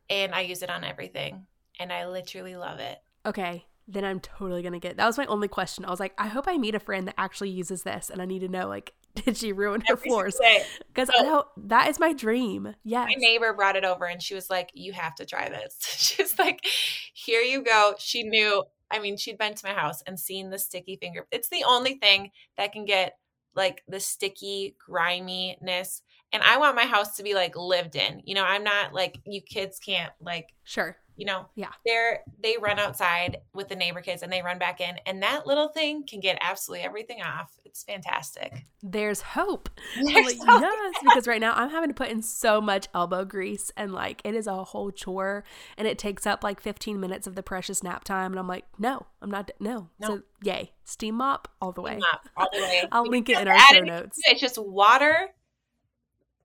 and 0.10 0.34
I 0.34 0.42
use 0.42 0.62
it 0.62 0.70
on 0.70 0.86
everything, 0.86 1.46
and 1.78 1.92
I 1.92 2.08
literally 2.08 2.56
love 2.56 2.80
it. 2.80 2.98
Okay, 3.26 3.66
then 3.86 4.06
I'm 4.06 4.22
totally 4.22 4.62
gonna 4.62 4.80
get. 4.80 4.96
That 4.96 5.08
was 5.08 5.18
my 5.18 5.26
only 5.26 5.50
question. 5.50 5.84
I 5.84 5.90
was 5.90 6.00
like, 6.00 6.14
I 6.18 6.28
hope 6.28 6.46
I 6.48 6.58
meet 6.58 6.74
a 6.74 6.80
friend 6.80 7.06
that 7.10 7.16
actually 7.18 7.50
uses 7.50 7.84
this, 7.84 8.10
and 8.10 8.22
I 8.22 8.26
need 8.26 8.40
to 8.40 8.48
know 8.48 8.70
like, 8.70 8.94
did 9.26 9.38
she 9.38 9.52
ruin 9.52 9.82
her 9.82 9.94
Every 9.94 10.10
floors? 10.10 10.40
Because 10.88 11.10
I 11.18 11.24
know 11.24 11.46
that 11.58 11.90
is 11.90 12.00
my 12.00 12.14
dream. 12.14 12.76
Yes. 12.84 13.08
My 13.08 13.16
neighbor 13.18 13.54
brought 13.54 13.76
it 13.76 13.86
over, 13.86 14.06
and 14.06 14.22
she 14.22 14.36
was 14.36 14.50
like, 14.50 14.70
"You 14.74 14.94
have 14.94 15.16
to 15.16 15.26
try 15.26 15.50
this." 15.50 15.78
she 15.98 16.22
was 16.22 16.38
like, 16.38 16.66
"Here 17.14 17.42
you 17.42 17.64
go." 17.64 17.96
She 17.98 18.24
knew. 18.24 18.64
I 18.92 19.00
mean, 19.00 19.18
she'd 19.18 19.38
been 19.38 19.54
to 19.54 19.66
my 19.66 19.74
house 19.74 20.02
and 20.08 20.20
seen 20.20 20.50
the 20.50 20.58
sticky 20.58 20.98
finger. 21.00 21.28
It's 21.32 21.50
the 21.50 21.64
only 21.64 21.96
thing 21.96 22.32
that 22.58 22.72
can 22.74 22.86
get 22.86 23.18
like 23.56 23.84
the 23.88 24.00
sticky 24.00 24.76
griminess 24.80 26.02
and 26.32 26.42
i 26.44 26.58
want 26.58 26.76
my 26.76 26.86
house 26.86 27.18
to 27.18 27.24
be 27.24 27.34
like 27.34 27.56
lived 27.56 27.96
in 27.96 28.22
you 28.26 28.36
know 28.36 28.44
i'm 28.44 28.64
not 28.64 28.94
like 28.94 29.20
you 29.26 29.42
kids 29.42 29.80
can't 29.80 30.14
like 30.22 30.54
sure 30.64 30.96
you 31.20 31.26
know 31.26 31.46
yeah. 31.56 31.68
they're 31.86 32.22
they 32.42 32.56
run 32.62 32.80
outside 32.80 33.38
with 33.54 33.68
the 33.68 33.76
neighbor 33.76 34.02
kids 34.02 34.24
and 34.24 34.32
they 34.32 34.42
run 34.42 34.58
back 34.58 34.80
in 34.80 34.96
and 35.06 35.22
that 35.22 35.46
little 35.46 35.68
thing 35.68 36.06
can 36.08 36.22
get 36.22 36.38
absolutely 36.42 36.86
everything 36.86 37.22
off. 37.22 37.52
It's 37.66 37.84
fantastic. 37.84 38.66
There's 38.82 39.22
hope. 39.22 39.70
There's 40.02 40.38
like, 40.38 40.38
hope. 40.48 40.62
yes 40.62 40.96
because 41.04 41.28
right 41.28 41.42
now 41.42 41.54
i'm 41.56 41.70
having 41.70 41.90
to 41.90 41.94
put 41.94 42.10
in 42.10 42.22
so 42.22 42.62
much 42.62 42.88
elbow 42.94 43.26
grease 43.26 43.72
and 43.76 43.94
like 43.94 44.22
it 44.24 44.34
is 44.34 44.48
a 44.48 44.64
whole 44.64 44.92
chore 44.92 45.44
and 45.78 45.88
it 45.88 45.98
takes 45.98 46.26
up 46.26 46.44
like 46.44 46.62
15 46.62 47.00
minutes 47.00 47.28
of 47.28 47.36
the 47.36 47.44
precious 47.44 47.84
nap 47.84 48.04
time 48.04 48.32
and 48.32 48.40
i'm 48.40 48.48
like 48.48 48.66
no 48.78 49.06
i'm 49.22 49.30
not 49.30 49.52
no, 49.60 49.90
no. 50.00 50.08
so 50.08 50.22
yay. 50.44 50.72
Steam 50.86 51.16
mop 51.16 51.48
all 51.62 51.72
the 51.72 51.82
way. 51.82 51.98
Mop 51.98 52.30
all 52.36 52.50
the 52.52 52.60
way. 52.60 52.84
I'll 52.92 53.06
link 53.06 53.30
it 53.30 53.40
in 53.40 53.48
our 53.48 53.60
show 53.72 53.80
notes. 53.82 54.18
it's 54.26 54.42
just 54.42 54.58
water. 54.58 55.30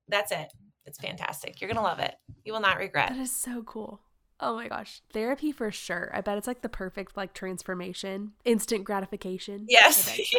That's 0.08 0.32
it. 0.32 0.52
It's 0.84 0.98
fantastic. 0.98 1.60
You're 1.60 1.68
gonna 1.68 1.82
love 1.82 1.98
it. 1.98 2.14
You 2.44 2.52
will 2.52 2.60
not 2.60 2.78
regret. 2.78 3.10
That 3.10 3.18
is 3.18 3.32
so 3.32 3.62
cool 3.62 4.00
Oh 4.41 4.57
my 4.57 4.68
gosh, 4.68 5.01
therapy 5.12 5.53
for 5.53 5.70
sure. 5.70 6.11
I 6.12 6.20
bet 6.20 6.39
it's 6.39 6.47
like 6.47 6.62
the 6.62 6.68
perfect 6.68 7.16
like 7.16 7.35
transformation, 7.35 8.32
instant 8.45 8.85
gratification. 8.85 9.66
Yes. 9.68 10.18
yes. 10.18 10.30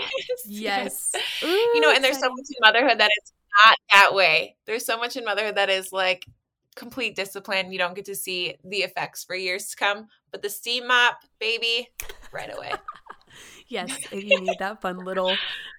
yes. 0.45 1.11
Ooh, 1.43 1.47
you 1.47 1.81
know, 1.81 1.91
and 1.91 2.03
there's 2.03 2.19
so 2.19 2.29
much 2.29 2.45
in 2.49 2.55
motherhood 2.61 2.99
that 2.99 3.09
it's 3.17 3.33
not 3.65 3.77
that 3.91 4.13
way. 4.13 4.55
There's 4.65 4.85
so 4.85 4.97
much 4.97 5.15
in 5.15 5.23
motherhood 5.23 5.55
that 5.55 5.69
is 5.69 5.91
like 5.91 6.25
complete 6.75 7.15
discipline. 7.15 7.71
You 7.71 7.77
don't 7.77 7.95
get 7.95 8.05
to 8.05 8.15
see 8.15 8.55
the 8.63 8.77
effects 8.77 9.23
for 9.23 9.35
years 9.35 9.69
to 9.69 9.75
come, 9.77 10.07
but 10.31 10.41
the 10.41 10.49
steam 10.49 10.87
mop, 10.87 11.19
baby, 11.39 11.89
right 12.31 12.53
away. 12.55 12.71
yes, 13.67 13.89
if 14.11 14.23
you 14.23 14.41
need 14.41 14.59
that 14.59 14.81
fun 14.81 14.97
little 14.97 15.35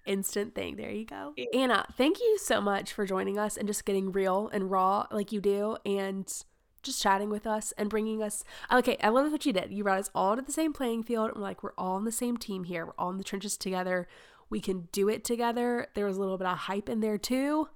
instant 0.06 0.54
thing, 0.54 0.76
there 0.76 0.90
you 0.90 1.04
go. 1.04 1.34
Anna, 1.54 1.86
thank 1.96 2.18
you 2.20 2.38
so 2.38 2.60
much 2.60 2.92
for 2.92 3.04
joining 3.04 3.38
us 3.38 3.56
and 3.56 3.68
just 3.68 3.84
getting 3.84 4.10
real 4.12 4.48
and 4.52 4.70
raw 4.70 5.06
like 5.10 5.32
you 5.32 5.40
do 5.40 5.76
and 5.84 6.32
just 6.86 7.02
chatting 7.02 7.28
with 7.28 7.46
us 7.46 7.72
and 7.76 7.90
bringing 7.90 8.22
us. 8.22 8.44
Okay, 8.72 8.96
I 9.02 9.08
love 9.08 9.30
what 9.30 9.44
you 9.44 9.52
did. 9.52 9.72
You 9.72 9.84
brought 9.84 9.98
us 9.98 10.10
all 10.14 10.36
to 10.36 10.42
the 10.42 10.52
same 10.52 10.72
playing 10.72 11.02
field. 11.02 11.32
We're 11.34 11.42
like, 11.42 11.62
we're 11.62 11.74
all 11.76 11.96
on 11.96 12.04
the 12.04 12.12
same 12.12 12.36
team 12.36 12.64
here. 12.64 12.86
We're 12.86 12.94
all 12.98 13.10
in 13.10 13.18
the 13.18 13.24
trenches 13.24 13.56
together. 13.56 14.08
We 14.48 14.60
can 14.60 14.88
do 14.92 15.08
it 15.08 15.24
together. 15.24 15.88
There 15.94 16.06
was 16.06 16.16
a 16.16 16.20
little 16.20 16.38
bit 16.38 16.46
of 16.46 16.56
hype 16.56 16.88
in 16.88 17.00
there 17.00 17.18
too, 17.18 17.68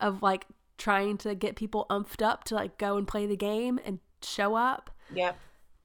of 0.00 0.22
like 0.22 0.46
trying 0.78 1.18
to 1.18 1.34
get 1.34 1.56
people 1.56 1.86
umphed 1.90 2.22
up 2.22 2.44
to 2.44 2.54
like 2.54 2.78
go 2.78 2.96
and 2.96 3.06
play 3.06 3.26
the 3.26 3.36
game 3.36 3.78
and 3.84 3.98
show 4.22 4.54
up. 4.54 4.90
Yep. 5.12 5.36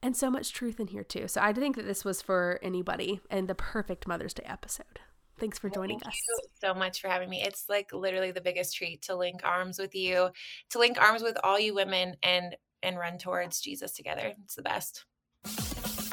And 0.02 0.16
so 0.16 0.30
much 0.30 0.52
truth 0.52 0.80
in 0.80 0.86
here 0.86 1.04
too. 1.04 1.28
So 1.28 1.40
I 1.40 1.52
think 1.52 1.76
that 1.76 1.86
this 1.86 2.04
was 2.04 2.22
for 2.22 2.58
anybody 2.62 3.20
and 3.28 3.48
the 3.48 3.54
perfect 3.54 4.06
Mother's 4.06 4.32
Day 4.32 4.44
episode. 4.46 5.00
Thanks 5.40 5.58
for 5.58 5.70
joining 5.70 5.98
Thank 5.98 6.12
us. 6.12 6.20
so 6.60 6.74
much 6.74 7.00
for 7.00 7.08
having 7.08 7.30
me. 7.30 7.42
It's 7.42 7.64
like 7.68 7.92
literally 7.92 8.30
the 8.30 8.42
biggest 8.42 8.76
treat 8.76 9.02
to 9.02 9.16
link 9.16 9.40
arms 9.42 9.78
with 9.78 9.94
you, 9.94 10.28
to 10.70 10.78
link 10.78 11.00
arms 11.00 11.22
with 11.22 11.38
all 11.42 11.58
you 11.58 11.74
women 11.74 12.16
and 12.22 12.56
and 12.82 12.98
run 12.98 13.18
towards 13.18 13.60
Jesus 13.60 13.92
together. 13.92 14.34
It's 14.44 14.54
the 14.54 14.62
best. 14.62 15.04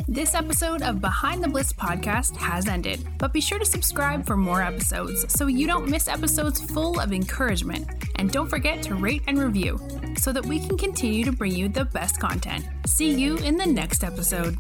This 0.09 0.33
episode 0.35 0.81
of 0.83 1.01
Behind 1.01 1.43
the 1.43 1.49
Bliss 1.49 1.73
podcast 1.73 2.37
has 2.37 2.69
ended, 2.69 3.05
but 3.17 3.33
be 3.33 3.41
sure 3.41 3.59
to 3.59 3.65
subscribe 3.65 4.25
for 4.25 4.37
more 4.37 4.61
episodes 4.61 5.31
so 5.33 5.47
you 5.47 5.67
don't 5.67 5.89
miss 5.89 6.07
episodes 6.07 6.61
full 6.61 6.97
of 6.99 7.11
encouragement. 7.11 7.89
And 8.15 8.31
don't 8.31 8.47
forget 8.47 8.81
to 8.83 8.95
rate 8.95 9.23
and 9.27 9.37
review 9.37 9.77
so 10.17 10.31
that 10.31 10.45
we 10.45 10.59
can 10.59 10.77
continue 10.77 11.25
to 11.25 11.33
bring 11.33 11.53
you 11.53 11.67
the 11.67 11.85
best 11.85 12.21
content. 12.21 12.65
See 12.85 13.11
you 13.11 13.35
in 13.37 13.57
the 13.57 13.65
next 13.65 14.03
episode. 14.05 14.57